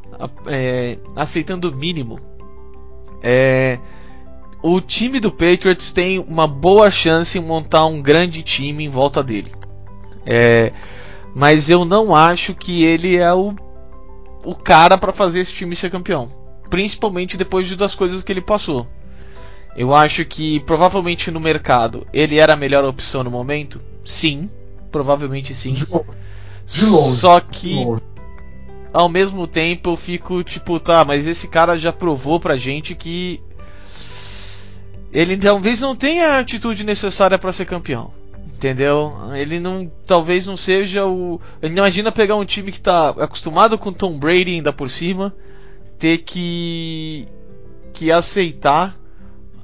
é, 0.48 0.98
aceitando 1.16 1.70
o 1.70 1.76
mínimo, 1.76 2.20
é, 3.24 3.80
o 4.62 4.82
time 4.82 5.20
do 5.20 5.32
Patriots 5.32 5.92
tem 5.92 6.20
uma 6.20 6.48
boa 6.48 6.92
chance 6.92 7.38
em 7.38 7.42
montar 7.42 7.86
um 7.86 8.02
grande 8.02 8.44
time 8.44 8.84
em 8.86 8.90
volta 8.90 9.24
dele. 9.24 9.52
É, 10.26 10.72
mas 11.34 11.70
eu 11.70 11.86
não 11.86 12.14
acho 12.14 12.54
que 12.54 12.84
ele 12.84 13.16
é 13.16 13.34
o, 13.34 13.54
o 14.44 14.54
cara 14.56 14.98
para 14.98 15.12
fazer 15.14 15.40
esse 15.40 15.54
time 15.54 15.76
ser 15.76 15.90
campeão. 15.90 16.28
Principalmente 16.70 17.38
depois 17.38 17.68
de- 17.68 17.76
das 17.76 17.96
coisas 17.96 18.24
que 18.24 18.32
ele 18.32 18.42
passou. 18.42 18.88
Eu 19.76 19.94
acho 19.96 20.26
que 20.26 20.60
provavelmente 20.62 21.32
no 21.32 21.40
mercado 21.40 22.06
ele 22.12 22.38
era 22.38 22.54
a 22.54 22.58
melhor 22.58 22.84
opção 22.84 23.24
no 23.24 23.32
momento. 23.32 23.82
Sim, 24.04 24.50
provavelmente 24.92 25.54
sim. 25.56 25.74
De 25.74 25.86
longe. 25.90 26.06
De 26.68 26.86
longe. 26.86 27.16
Só 27.18 27.40
que 27.40 27.86
ao 28.92 29.08
mesmo 29.08 29.48
tempo 29.48 29.92
eu 29.92 29.96
fico 29.96 30.44
tipo, 30.44 30.80
tá, 30.80 31.06
mas 31.06 31.28
esse 31.28 31.48
cara 31.48 31.78
já 31.78 31.94
provou 31.94 32.40
pra 32.40 32.58
gente 32.58 32.94
que 32.96 33.42
ele 35.14 35.38
talvez 35.38 35.82
não 35.82 35.96
tenha 35.96 36.28
a 36.34 36.40
atitude 36.40 36.84
necessária 36.84 37.38
pra 37.38 37.52
ser 37.54 37.66
campeão. 37.66 38.12
Entendeu? 38.56 39.16
Ele 39.36 39.58
não, 39.60 39.90
talvez 40.06 40.46
não 40.46 40.58
seja 40.58 41.06
o. 41.06 41.40
Ele 41.62 41.78
imagina 41.78 42.12
pegar 42.12 42.36
um 42.36 42.44
time 42.44 42.72
que 42.74 42.82
tá 42.82 43.10
acostumado 43.10 43.78
com 43.78 43.94
Tom 43.94 44.18
Brady 44.18 44.52
ainda 44.52 44.74
por 44.74 44.90
cima, 44.90 45.34
ter 45.98 46.18
que 46.20 47.26
que 47.94 48.12
aceitar 48.12 48.94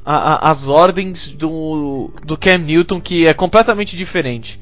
a- 0.06 0.36
a- 0.48 0.52
as 0.52 0.70
ordens 0.70 1.30
do 1.32 2.10
do 2.26 2.38
Cam 2.38 2.60
Newton 2.60 3.02
que 3.02 3.28
é 3.28 3.34
completamente 3.34 3.98
diferente. 3.98 4.62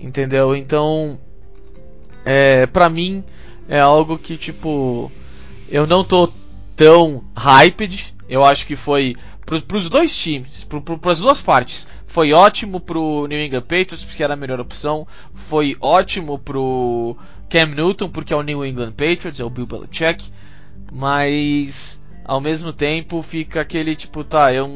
Entendeu? 0.00 0.56
Então, 0.56 1.16
é, 2.24 2.66
para 2.66 2.88
mim 2.88 3.22
é 3.68 3.78
algo 3.78 4.18
que 4.18 4.36
tipo 4.36 5.12
eu 5.68 5.86
não 5.86 6.02
tô 6.02 6.28
tão 6.74 7.22
hyped. 7.36 8.14
Eu 8.28 8.44
acho 8.44 8.66
que 8.66 8.74
foi 8.74 9.14
pro, 9.50 9.60
pros 9.62 9.88
dois 9.88 10.16
times, 10.16 10.62
pro, 10.62 10.80
pras 10.80 11.18
duas 11.18 11.40
partes. 11.40 11.88
Foi 12.06 12.32
ótimo 12.32 12.78
pro 12.78 13.26
New 13.26 13.38
England 13.38 13.62
Patriots 13.62 14.04
porque 14.04 14.22
era 14.22 14.34
a 14.34 14.36
melhor 14.36 14.60
opção. 14.60 15.06
Foi 15.34 15.76
ótimo 15.80 16.38
pro 16.38 17.16
Cam 17.48 17.66
Newton 17.66 18.08
porque 18.08 18.32
é 18.32 18.36
o 18.36 18.42
New 18.42 18.64
England 18.64 18.92
Patriots, 18.92 19.40
é 19.40 19.44
o 19.44 19.50
Bill 19.50 19.66
Belichick. 19.66 20.30
Mas 20.92 22.00
ao 22.24 22.40
mesmo 22.40 22.72
tempo 22.72 23.22
fica 23.22 23.60
aquele 23.60 23.96
tipo, 23.96 24.22
tá, 24.22 24.52
eu 24.54 24.68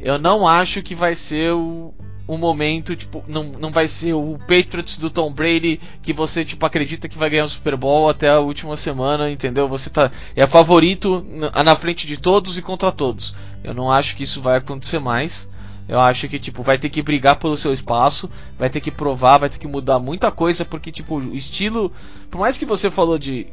eu 0.00 0.16
não 0.16 0.46
acho 0.46 0.80
que 0.80 0.94
vai 0.94 1.16
ser 1.16 1.52
o, 1.52 1.92
o 2.28 2.36
momento, 2.36 2.94
tipo, 2.94 3.24
não, 3.26 3.44
não 3.44 3.70
vai 3.70 3.88
ser 3.88 4.12
o 4.12 4.38
Patriots 4.40 4.98
do 4.98 5.08
Tom 5.08 5.32
Brady 5.32 5.80
que 6.02 6.12
você, 6.12 6.44
tipo, 6.44 6.64
acredita 6.66 7.08
que 7.08 7.16
vai 7.16 7.30
ganhar 7.30 7.46
o 7.46 7.48
Super 7.48 7.74
Bowl 7.74 8.06
até 8.06 8.28
a 8.28 8.38
última 8.38 8.76
semana, 8.76 9.30
entendeu? 9.30 9.66
Você 9.66 9.88
tá, 9.88 10.12
é 10.36 10.46
favorito 10.46 11.26
na, 11.26 11.64
na 11.64 11.74
frente 11.74 12.06
de 12.06 12.18
todos 12.18 12.58
e 12.58 12.62
contra 12.62 12.92
todos. 12.92 13.34
Eu 13.64 13.72
não 13.72 13.90
acho 13.90 14.14
que 14.14 14.24
isso 14.24 14.42
vai 14.42 14.58
acontecer 14.58 14.98
mais. 14.98 15.48
Eu 15.88 15.98
acho 15.98 16.28
que, 16.28 16.38
tipo, 16.38 16.62
vai 16.62 16.76
ter 16.76 16.90
que 16.90 17.00
brigar 17.00 17.38
pelo 17.38 17.56
seu 17.56 17.72
espaço, 17.72 18.28
vai 18.58 18.68
ter 18.68 18.82
que 18.82 18.90
provar, 18.90 19.38
vai 19.38 19.48
ter 19.48 19.56
que 19.56 19.66
mudar 19.66 19.98
muita 19.98 20.30
coisa, 20.30 20.66
porque, 20.66 20.92
tipo, 20.92 21.16
o 21.16 21.34
estilo. 21.34 21.90
Por 22.30 22.38
mais 22.38 22.58
que 22.58 22.66
você 22.66 22.90
falou 22.90 23.18
de, 23.18 23.46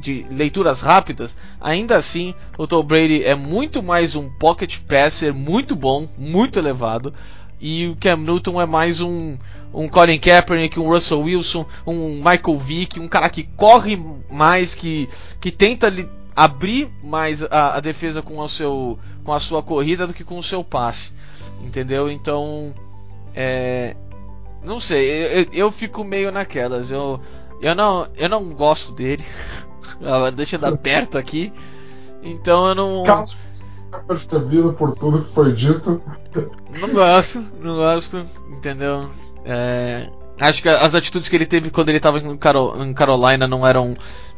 de 0.00 0.24
leituras 0.30 0.82
rápidas, 0.82 1.36
ainda 1.60 1.96
assim, 1.96 2.32
o 2.56 2.64
Tom 2.64 2.84
Brady 2.84 3.24
é 3.24 3.34
muito 3.34 3.82
mais 3.82 4.14
um 4.14 4.30
pocket 4.30 4.78
passer 4.86 5.34
muito 5.34 5.74
bom, 5.74 6.06
muito 6.16 6.60
elevado. 6.60 7.12
E 7.60 7.88
o 7.88 7.96
Cam 7.96 8.16
Newton 8.16 8.60
é 8.60 8.66
mais 8.66 9.00
um, 9.00 9.36
um 9.72 9.86
Colin 9.88 10.18
Kaepernick, 10.18 10.80
um 10.80 10.88
Russell 10.88 11.20
Wilson, 11.20 11.66
um 11.86 12.14
Michael 12.16 12.58
Vick, 12.58 12.98
um 12.98 13.06
cara 13.08 13.28
que 13.28 13.42
corre 13.56 14.02
mais, 14.30 14.74
que, 14.74 15.08
que 15.40 15.50
tenta 15.50 15.92
abrir 16.34 16.90
mais 17.02 17.42
a, 17.42 17.76
a 17.76 17.80
defesa 17.80 18.22
com, 18.22 18.38
o 18.38 18.48
seu, 18.48 18.98
com 19.22 19.32
a 19.32 19.40
sua 19.40 19.62
corrida 19.62 20.06
do 20.06 20.14
que 20.14 20.24
com 20.24 20.38
o 20.38 20.42
seu 20.42 20.64
passe. 20.64 21.12
Entendeu? 21.62 22.10
Então, 22.10 22.72
é, 23.34 23.94
não 24.64 24.80
sei, 24.80 25.40
eu, 25.40 25.46
eu- 25.52 25.70
fico 25.70 26.02
meio 26.02 26.32
naquelas. 26.32 26.90
Eu, 26.90 27.20
eu, 27.60 27.74
não, 27.74 28.08
eu 28.16 28.28
não 28.30 28.44
gosto 28.50 28.94
dele. 28.94 29.24
Deixa 30.34 30.56
eu 30.56 30.60
dar 30.60 30.74
perto 30.78 31.18
aqui. 31.18 31.52
Então 32.22 32.68
eu 32.68 32.74
não. 32.74 33.02
Tenha 33.02 33.26
percebido 34.06 34.72
por 34.72 34.94
tudo 34.96 35.22
que 35.24 35.30
foi 35.30 35.52
dito, 35.52 36.00
Não 36.80 36.88
gosto, 36.90 37.44
não 37.60 37.76
gosto, 37.76 38.24
entendeu? 38.50 39.08
É, 39.44 40.08
acho 40.38 40.62
que 40.62 40.68
as 40.68 40.94
atitudes 40.94 41.28
que 41.28 41.36
ele 41.36 41.46
teve 41.46 41.70
quando 41.70 41.88
ele 41.88 41.98
estava 41.98 42.18
em, 42.18 42.36
Caro- 42.36 42.82
em 42.82 42.92
Carolina 42.92 43.46
não 43.48 43.66
eram 43.66 43.94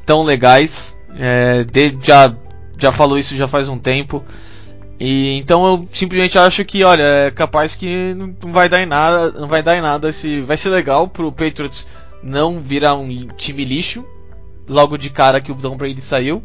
tão 0.07 0.23
legais. 0.23 0.99
É, 1.19 1.65
de- 1.65 1.99
já, 2.03 2.35
já 2.79 2.91
falou 2.93 3.19
isso 3.19 3.37
já 3.37 3.47
faz 3.47 3.69
um 3.69 3.79
tempo. 3.79 4.25
E 4.99 5.37
então 5.39 5.67
eu 5.67 5.89
simplesmente 5.93 6.39
acho 6.39 6.65
que, 6.65 6.85
olha, 6.85 7.03
é 7.03 7.31
capaz 7.31 7.75
que 7.75 8.15
não 8.15 8.53
vai 8.53 8.69
dar 8.69 8.81
em 8.83 8.87
nada, 8.87 9.33
não 9.33 9.49
vai 9.49 9.63
dar 9.63 9.77
em 9.77 9.81
nada. 9.81 10.09
Esse, 10.09 10.41
vai 10.43 10.57
ser 10.57 10.69
legal 10.71 11.09
pro 11.09 11.33
Patriots 11.33 11.89
não 12.23 12.61
virar 12.61 12.95
um 12.95 13.09
time 13.37 13.65
lixo 13.65 14.05
logo 14.69 14.97
de 14.97 15.11
cara 15.11 15.41
que 15.41 15.51
o 15.51 15.57
Tom 15.57 15.77
Brady 15.77 16.01
saiu, 16.01 16.43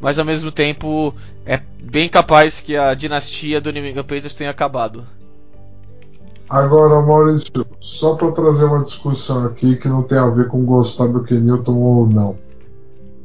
mas 0.00 0.18
ao 0.18 0.24
mesmo 0.24 0.50
tempo 0.50 1.14
é 1.44 1.60
bem 1.82 2.08
capaz 2.08 2.60
que 2.60 2.76
a 2.76 2.94
dinastia 2.94 3.60
do 3.60 3.70
New 3.70 3.94
Patriots 3.96 4.34
tenha 4.34 4.50
acabado. 4.50 5.04
Agora, 6.48 7.00
Maurício, 7.00 7.64
só 7.78 8.16
para 8.16 8.32
trazer 8.32 8.64
uma 8.64 8.82
discussão 8.82 9.46
aqui 9.46 9.76
que 9.76 9.88
não 9.88 10.02
tem 10.02 10.18
a 10.18 10.26
ver 10.26 10.48
com 10.48 10.64
gostar 10.64 11.06
do 11.06 11.22
Kenilton 11.22 11.76
ou 11.76 12.06
não. 12.08 12.36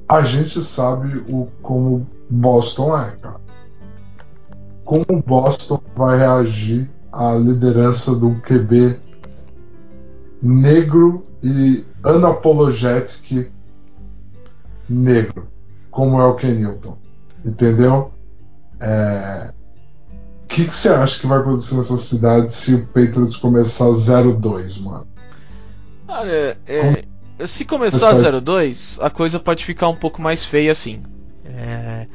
A 0.08 0.22
gente 0.22 0.62
sabe 0.62 1.26
o 1.28 1.48
como 1.62 2.06
Boston 2.30 2.96
é, 3.00 3.12
cara. 3.20 3.42
Como 4.84 5.24
Boston 5.26 5.82
vai 5.96 6.20
reagir 6.20 6.88
à 7.12 7.34
liderança 7.34 8.14
do 8.14 8.36
QB 8.42 9.00
negro 10.40 11.26
e 11.44 11.84
unapologetic 12.06 13.50
negro, 14.88 15.48
como 15.96 16.20
é 16.20 16.26
o 16.26 16.36
Ken 16.36 16.52
Newton. 16.52 16.98
Entendeu? 17.44 18.12
É... 18.82 19.54
O 20.44 20.48
que, 20.48 20.66
que 20.66 20.74
você 20.74 20.90
acha 20.90 21.20
que 21.20 21.26
vai 21.26 21.40
acontecer 21.40 21.76
nessa 21.76 21.98
cidade 21.98 22.54
se 22.54 22.76
o 22.76 22.88
Patriots 22.88 23.38
começar 23.38 23.86
0-2, 23.86 24.82
mano? 24.82 25.08
Olha, 26.08 26.58
é, 26.68 27.04
se 27.46 27.66
começar 27.66 28.14
0-2, 28.14 29.00
a 29.02 29.10
coisa 29.10 29.40
pode 29.40 29.66
ficar 29.66 29.88
um 29.88 29.96
pouco 29.96 30.22
mais 30.22 30.44
feia 30.46 30.72
assim. 30.72 31.02
É, 31.46 32.08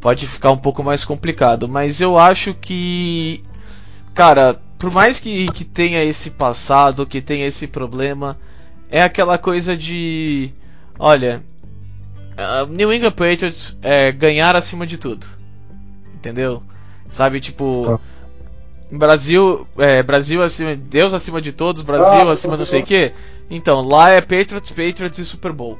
pode 0.00 0.26
ficar 0.26 0.52
um 0.52 0.56
pouco 0.56 0.82
mais 0.82 1.04
complicado, 1.04 1.68
mas 1.68 2.00
eu 2.00 2.16
acho 2.16 2.54
que. 2.54 3.44
Cara, 4.14 4.60
por 4.78 4.90
mais 4.90 5.20
que, 5.20 5.46
que 5.46 5.64
tenha 5.64 6.02
esse 6.02 6.30
passado, 6.30 7.06
que 7.06 7.20
tenha 7.20 7.46
esse 7.46 7.66
problema, 7.66 8.38
é 8.88 9.02
aquela 9.02 9.36
coisa 9.36 9.76
de. 9.76 10.52
Olha, 10.98 11.42
New 12.68 12.92
England 12.92 13.12
Patriots 13.12 13.76
é 13.82 14.12
ganhar 14.12 14.56
acima 14.56 14.86
de 14.86 14.98
tudo. 14.98 15.26
Entendeu? 16.14 16.62
Sabe, 17.08 17.40
tipo. 17.40 17.84
Tá. 17.86 18.00
Brasil, 18.92 19.68
é, 19.78 20.02
Brasil 20.02 20.42
acima, 20.42 20.74
Deus 20.74 21.14
acima 21.14 21.40
de 21.40 21.52
todos, 21.52 21.84
Brasil 21.84 22.28
ah, 22.28 22.32
acima 22.32 22.56
não 22.56 22.64
sei 22.64 22.82
o 22.82 22.84
que. 22.84 23.12
Então, 23.48 23.86
lá 23.86 24.10
é 24.10 24.20
Patriots, 24.20 24.72
Patriots 24.72 25.18
e 25.18 25.24
Super 25.24 25.52
Bowl. 25.52 25.78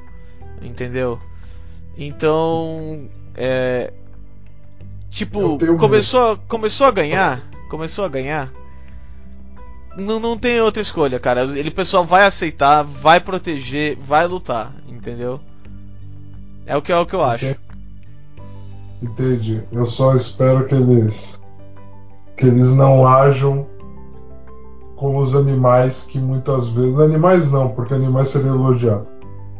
Entendeu? 0.62 1.20
Então, 1.98 3.08
é, 3.34 3.92
tipo, 5.10 5.58
começou, 5.76 6.38
começou 6.46 6.86
a 6.86 6.90
ganhar, 6.92 7.40
começou 7.68 8.04
a 8.04 8.08
ganhar. 8.08 8.48
Não, 9.98 10.20
não 10.20 10.38
tem 10.38 10.60
outra 10.60 10.80
escolha, 10.80 11.18
cara. 11.18 11.42
Ele 11.42 11.68
o 11.68 11.74
pessoal 11.74 12.04
vai 12.04 12.24
aceitar, 12.24 12.82
vai 12.82 13.18
proteger, 13.18 13.96
vai 13.96 14.26
lutar, 14.26 14.72
entendeu? 14.88 15.40
É 16.66 16.76
o 16.76 16.82
que 16.82 16.92
é 16.92 16.98
o 16.98 17.06
que 17.06 17.14
eu 17.14 17.24
acho. 17.24 17.56
Entendi. 19.02 19.62
Eu 19.72 19.86
só 19.86 20.14
espero 20.14 20.66
que 20.66 20.74
eles 20.74 21.40
que 22.36 22.46
eles 22.46 22.74
não 22.74 23.06
ajam 23.06 23.66
como 24.96 25.18
os 25.18 25.34
animais 25.34 26.04
que 26.04 26.18
muitas 26.18 26.68
vezes. 26.68 26.98
Animais 26.98 27.50
não, 27.50 27.70
porque 27.70 27.94
animais 27.94 28.28
seria 28.28 28.50
elogiado. 28.50 29.06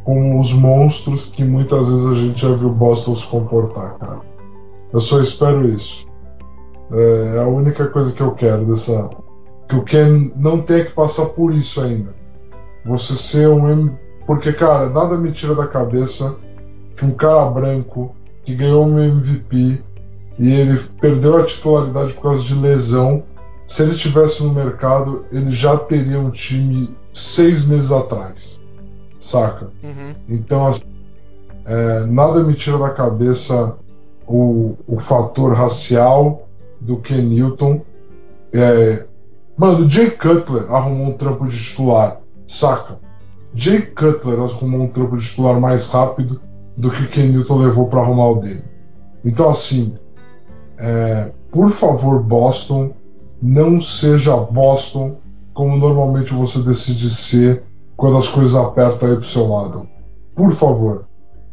Como 0.03 0.39
os 0.39 0.53
monstros 0.53 1.31
que 1.31 1.43
muitas 1.43 1.89
vezes 1.89 2.05
a 2.05 2.13
gente 2.13 2.41
já 2.41 2.53
viu 2.53 2.69
Boston 2.69 3.15
se 3.15 3.25
comportar, 3.25 3.97
cara. 3.97 4.21
Eu 4.91 4.99
só 4.99 5.19
espero 5.21 5.67
isso. 5.67 6.07
É, 6.91 7.37
é 7.37 7.39
a 7.39 7.47
única 7.47 7.87
coisa 7.87 8.13
que 8.13 8.21
eu 8.21 8.31
quero 8.31 8.65
dessa. 8.65 9.09
Que 9.67 9.75
o 9.75 9.83
Ken 9.83 10.31
não 10.35 10.61
tenha 10.61 10.85
que 10.85 10.91
passar 10.91 11.27
por 11.27 11.53
isso 11.53 11.81
ainda. 11.81 12.13
Você 12.85 13.15
ser 13.15 13.47
um. 13.47 13.95
Porque, 14.27 14.53
cara, 14.53 14.89
nada 14.89 15.17
me 15.17 15.31
tira 15.31 15.55
da 15.55 15.67
cabeça 15.67 16.35
que 17.01 17.05
um 17.05 17.11
cara 17.11 17.49
branco 17.49 18.15
que 18.43 18.53
ganhou 18.53 18.85
um 18.85 18.99
MVP 18.99 19.83
e 20.37 20.53
ele 20.53 20.79
perdeu 20.99 21.35
a 21.35 21.43
titularidade 21.43 22.13
por 22.13 22.21
causa 22.21 22.43
de 22.43 22.53
lesão. 22.53 23.23
Se 23.65 23.81
ele 23.81 23.95
tivesse 23.95 24.43
no 24.43 24.53
mercado, 24.53 25.25
ele 25.31 25.51
já 25.51 25.75
teria 25.77 26.19
um 26.19 26.29
time 26.29 26.95
seis 27.11 27.65
meses 27.65 27.91
atrás, 27.91 28.61
saca? 29.19 29.71
Uhum. 29.83 30.13
Então, 30.29 30.67
assim, 30.67 30.83
é, 31.65 32.05
nada 32.05 32.43
me 32.43 32.53
tira 32.53 32.77
da 32.77 32.91
cabeça 32.91 33.77
o, 34.27 34.75
o 34.85 34.99
fator 34.99 35.55
racial 35.55 36.47
do 36.79 36.97
Ken 36.97 37.23
Newton. 37.23 37.81
É, 38.53 39.05
mano, 39.57 39.89
Jay 39.89 40.11
Cutler 40.11 40.71
arrumou 40.71 41.07
um 41.07 41.13
trampo 41.13 41.47
de 41.47 41.57
titular, 41.57 42.21
saca? 42.45 42.99
Jay 43.55 43.81
Cutler 43.81 44.39
arrumou 44.39 44.81
um 44.81 44.87
trampo 44.87 45.17
de 45.17 45.27
titular 45.27 45.59
mais 45.59 45.89
rápido 45.89 46.39
do 46.81 46.89
que 46.89 47.07
Ken 47.07 47.27
Newton 47.27 47.57
levou 47.59 47.87
para 47.87 48.01
arrumar 48.01 48.31
o 48.31 48.39
dele. 48.39 48.63
Então, 49.23 49.49
assim, 49.49 49.95
é, 50.79 51.31
por 51.51 51.69
favor, 51.69 52.23
Boston, 52.23 52.91
não 53.39 53.79
seja 53.79 54.35
Boston 54.35 55.17
como 55.53 55.77
normalmente 55.77 56.33
você 56.33 56.59
decide 56.61 57.11
ser 57.11 57.63
quando 57.95 58.17
as 58.17 58.29
coisas 58.29 58.55
apertam 58.55 59.09
aí 59.09 59.15
pro 59.15 59.23
seu 59.23 59.47
lado. 59.47 59.87
Por 60.35 60.51
favor, 60.53 61.05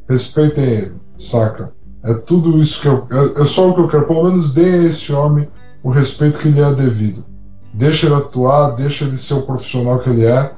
respeitem 0.08 0.64
ele, 0.64 0.96
saca? 1.18 1.74
É 2.02 2.14
tudo 2.14 2.56
isso 2.58 2.80
que 2.80 2.88
eu. 2.88 3.06
É, 3.10 3.42
é 3.42 3.44
só 3.44 3.68
o 3.68 3.74
que 3.74 3.80
eu 3.80 3.88
quero. 3.88 4.06
Pelo 4.06 4.24
menos 4.24 4.54
dê 4.54 4.64
a 4.64 4.84
esse 4.84 5.12
homem 5.12 5.46
o 5.82 5.90
respeito 5.90 6.38
que 6.38 6.48
lhe 6.48 6.62
é 6.62 6.72
devido. 6.72 7.26
Deixa 7.74 8.06
ele 8.06 8.14
atuar, 8.14 8.70
deixa 8.70 9.04
ele 9.04 9.18
ser 9.18 9.34
o 9.34 9.42
profissional 9.42 9.98
que 9.98 10.08
ele 10.08 10.24
é, 10.24 10.52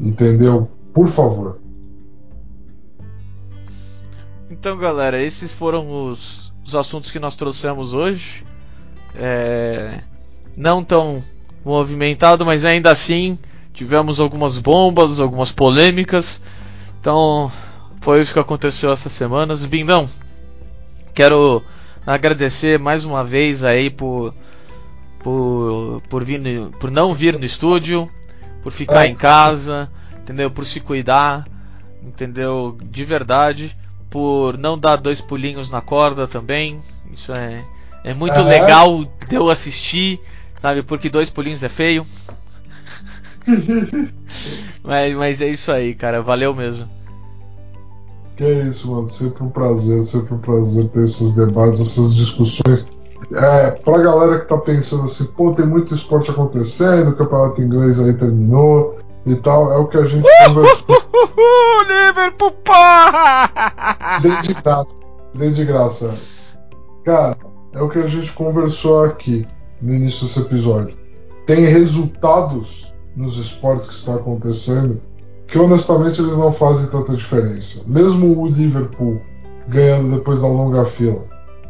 entendeu? 0.00 0.66
Por 0.94 1.08
favor. 1.08 1.58
Então, 4.64 4.78
galera, 4.78 5.22
esses 5.22 5.52
foram 5.52 6.08
os 6.08 6.50
os 6.64 6.74
assuntos 6.74 7.10
que 7.10 7.18
nós 7.18 7.36
trouxemos 7.36 7.92
hoje. 7.92 8.42
É, 9.14 10.00
não 10.56 10.82
tão 10.82 11.22
movimentado, 11.62 12.46
mas 12.46 12.64
ainda 12.64 12.90
assim 12.90 13.38
tivemos 13.74 14.18
algumas 14.18 14.56
bombas, 14.56 15.20
algumas 15.20 15.52
polêmicas. 15.52 16.40
Então 16.98 17.52
foi 18.00 18.22
isso 18.22 18.32
que 18.32 18.38
aconteceu 18.38 18.90
essa 18.90 19.10
semana. 19.10 19.54
Bindão, 19.68 20.08
quero 21.12 21.62
agradecer 22.06 22.78
mais 22.78 23.04
uma 23.04 23.22
vez 23.22 23.64
aí 23.64 23.90
por 23.90 24.34
por 25.18 26.00
por, 26.08 26.24
vir 26.24 26.40
por 26.80 26.90
não 26.90 27.12
vir 27.12 27.38
no 27.38 27.44
estúdio, 27.44 28.08
por 28.62 28.72
ficar 28.72 29.06
em 29.06 29.14
casa, 29.14 29.92
entendeu? 30.16 30.50
Por 30.50 30.64
se 30.64 30.80
cuidar, 30.80 31.46
entendeu? 32.02 32.78
De 32.82 33.04
verdade 33.04 33.76
por 34.14 34.56
não 34.56 34.78
dar 34.78 34.94
dois 34.94 35.20
pulinhos 35.20 35.70
na 35.70 35.80
corda 35.80 36.28
também. 36.28 36.78
Isso 37.12 37.32
é, 37.32 37.64
é 38.04 38.14
muito 38.14 38.40
uhum. 38.40 38.46
legal 38.46 39.04
de 39.28 39.34
eu 39.34 39.50
assistir, 39.50 40.20
sabe? 40.60 40.84
Porque 40.84 41.10
dois 41.10 41.28
pulinhos 41.30 41.64
é 41.64 41.68
feio. 41.68 42.06
mas, 44.84 45.16
mas 45.16 45.40
é 45.42 45.48
isso 45.48 45.72
aí, 45.72 45.96
cara. 45.96 46.22
Valeu 46.22 46.54
mesmo. 46.54 46.88
Que 48.36 48.44
é 48.44 48.68
isso, 48.68 48.88
mano. 48.92 49.04
Sempre 49.04 49.42
um 49.42 49.48
prazer, 49.48 50.00
sempre 50.04 50.34
um 50.34 50.38
prazer 50.38 50.88
ter 50.90 51.02
esses 51.02 51.34
debates, 51.34 51.80
essas 51.80 52.14
discussões. 52.14 52.86
É, 53.32 53.72
pra 53.72 53.98
galera 53.98 54.38
que 54.38 54.46
tá 54.46 54.58
pensando 54.58 55.06
assim, 55.06 55.24
pô, 55.32 55.52
tem 55.52 55.66
muito 55.66 55.92
esporte 55.92 56.30
acontecendo, 56.30 57.10
o 57.10 57.16
campeonato 57.16 57.60
inglês 57.60 57.98
aí 57.98 58.12
terminou, 58.12 58.96
e 59.26 59.36
tal, 59.36 59.72
é 59.72 59.76
o 59.76 59.86
que 59.86 59.96
a 59.96 60.04
gente 60.04 60.28
conversou. 60.46 61.02
Liverpool, 61.88 62.50
porra! 62.64 64.20
Dei 64.20 64.36
de 64.42 64.54
graça, 64.54 64.96
dei 65.34 65.50
de 65.50 65.64
graça. 65.64 66.14
Cara, 67.04 67.36
é 67.72 67.82
o 67.82 67.88
que 67.88 67.98
a 67.98 68.06
gente 68.06 68.32
conversou 68.32 69.04
aqui 69.04 69.46
no 69.80 69.92
início 69.92 70.26
desse 70.26 70.40
episódio. 70.40 70.96
Tem 71.46 71.64
resultados 71.64 72.94
nos 73.16 73.36
esportes 73.36 73.88
que 73.88 73.94
estão 73.94 74.16
acontecendo 74.16 75.00
que 75.46 75.58
honestamente 75.58 76.20
eles 76.20 76.36
não 76.36 76.52
fazem 76.52 76.88
tanta 76.88 77.14
diferença. 77.14 77.82
Mesmo 77.86 78.40
o 78.40 78.46
Liverpool 78.46 79.20
ganhando 79.68 80.16
depois 80.16 80.40
da 80.40 80.46
longa 80.46 80.84
fila. 80.84 81.24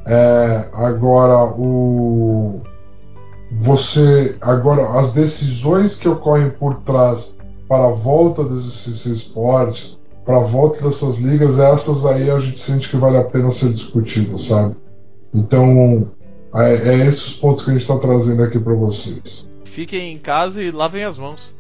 É, 0.06 0.68
agora 0.72 1.44
o 1.56 2.60
você 3.50 4.36
agora 4.40 4.98
as 4.98 5.12
decisões 5.12 5.96
que 5.96 6.08
ocorrem 6.08 6.50
por 6.50 6.76
trás 6.76 7.36
para 7.68 7.86
a 7.86 7.90
volta 7.90 8.44
desses 8.44 9.06
esportes, 9.06 10.00
para 10.24 10.36
a 10.36 10.40
volta 10.40 10.82
dessas 10.84 11.18
ligas, 11.18 11.58
essas 11.58 12.06
aí 12.06 12.30
a 12.30 12.38
gente 12.38 12.58
sente 12.58 12.88
que 12.88 12.96
vale 12.96 13.16
a 13.16 13.24
pena 13.24 13.50
ser 13.50 13.70
discutido, 13.70 14.38
sabe? 14.38 14.74
Então, 15.34 16.10
é, 16.54 16.72
é 16.72 17.06
esses 17.06 17.36
pontos 17.36 17.64
que 17.64 17.70
a 17.70 17.72
gente 17.74 17.82
está 17.82 17.98
trazendo 17.98 18.42
aqui 18.42 18.58
para 18.58 18.74
vocês. 18.74 19.48
Fiquem 19.64 20.12
em 20.12 20.18
casa 20.18 20.62
e 20.62 20.70
lavem 20.70 21.04
as 21.04 21.18
mãos. 21.18 21.54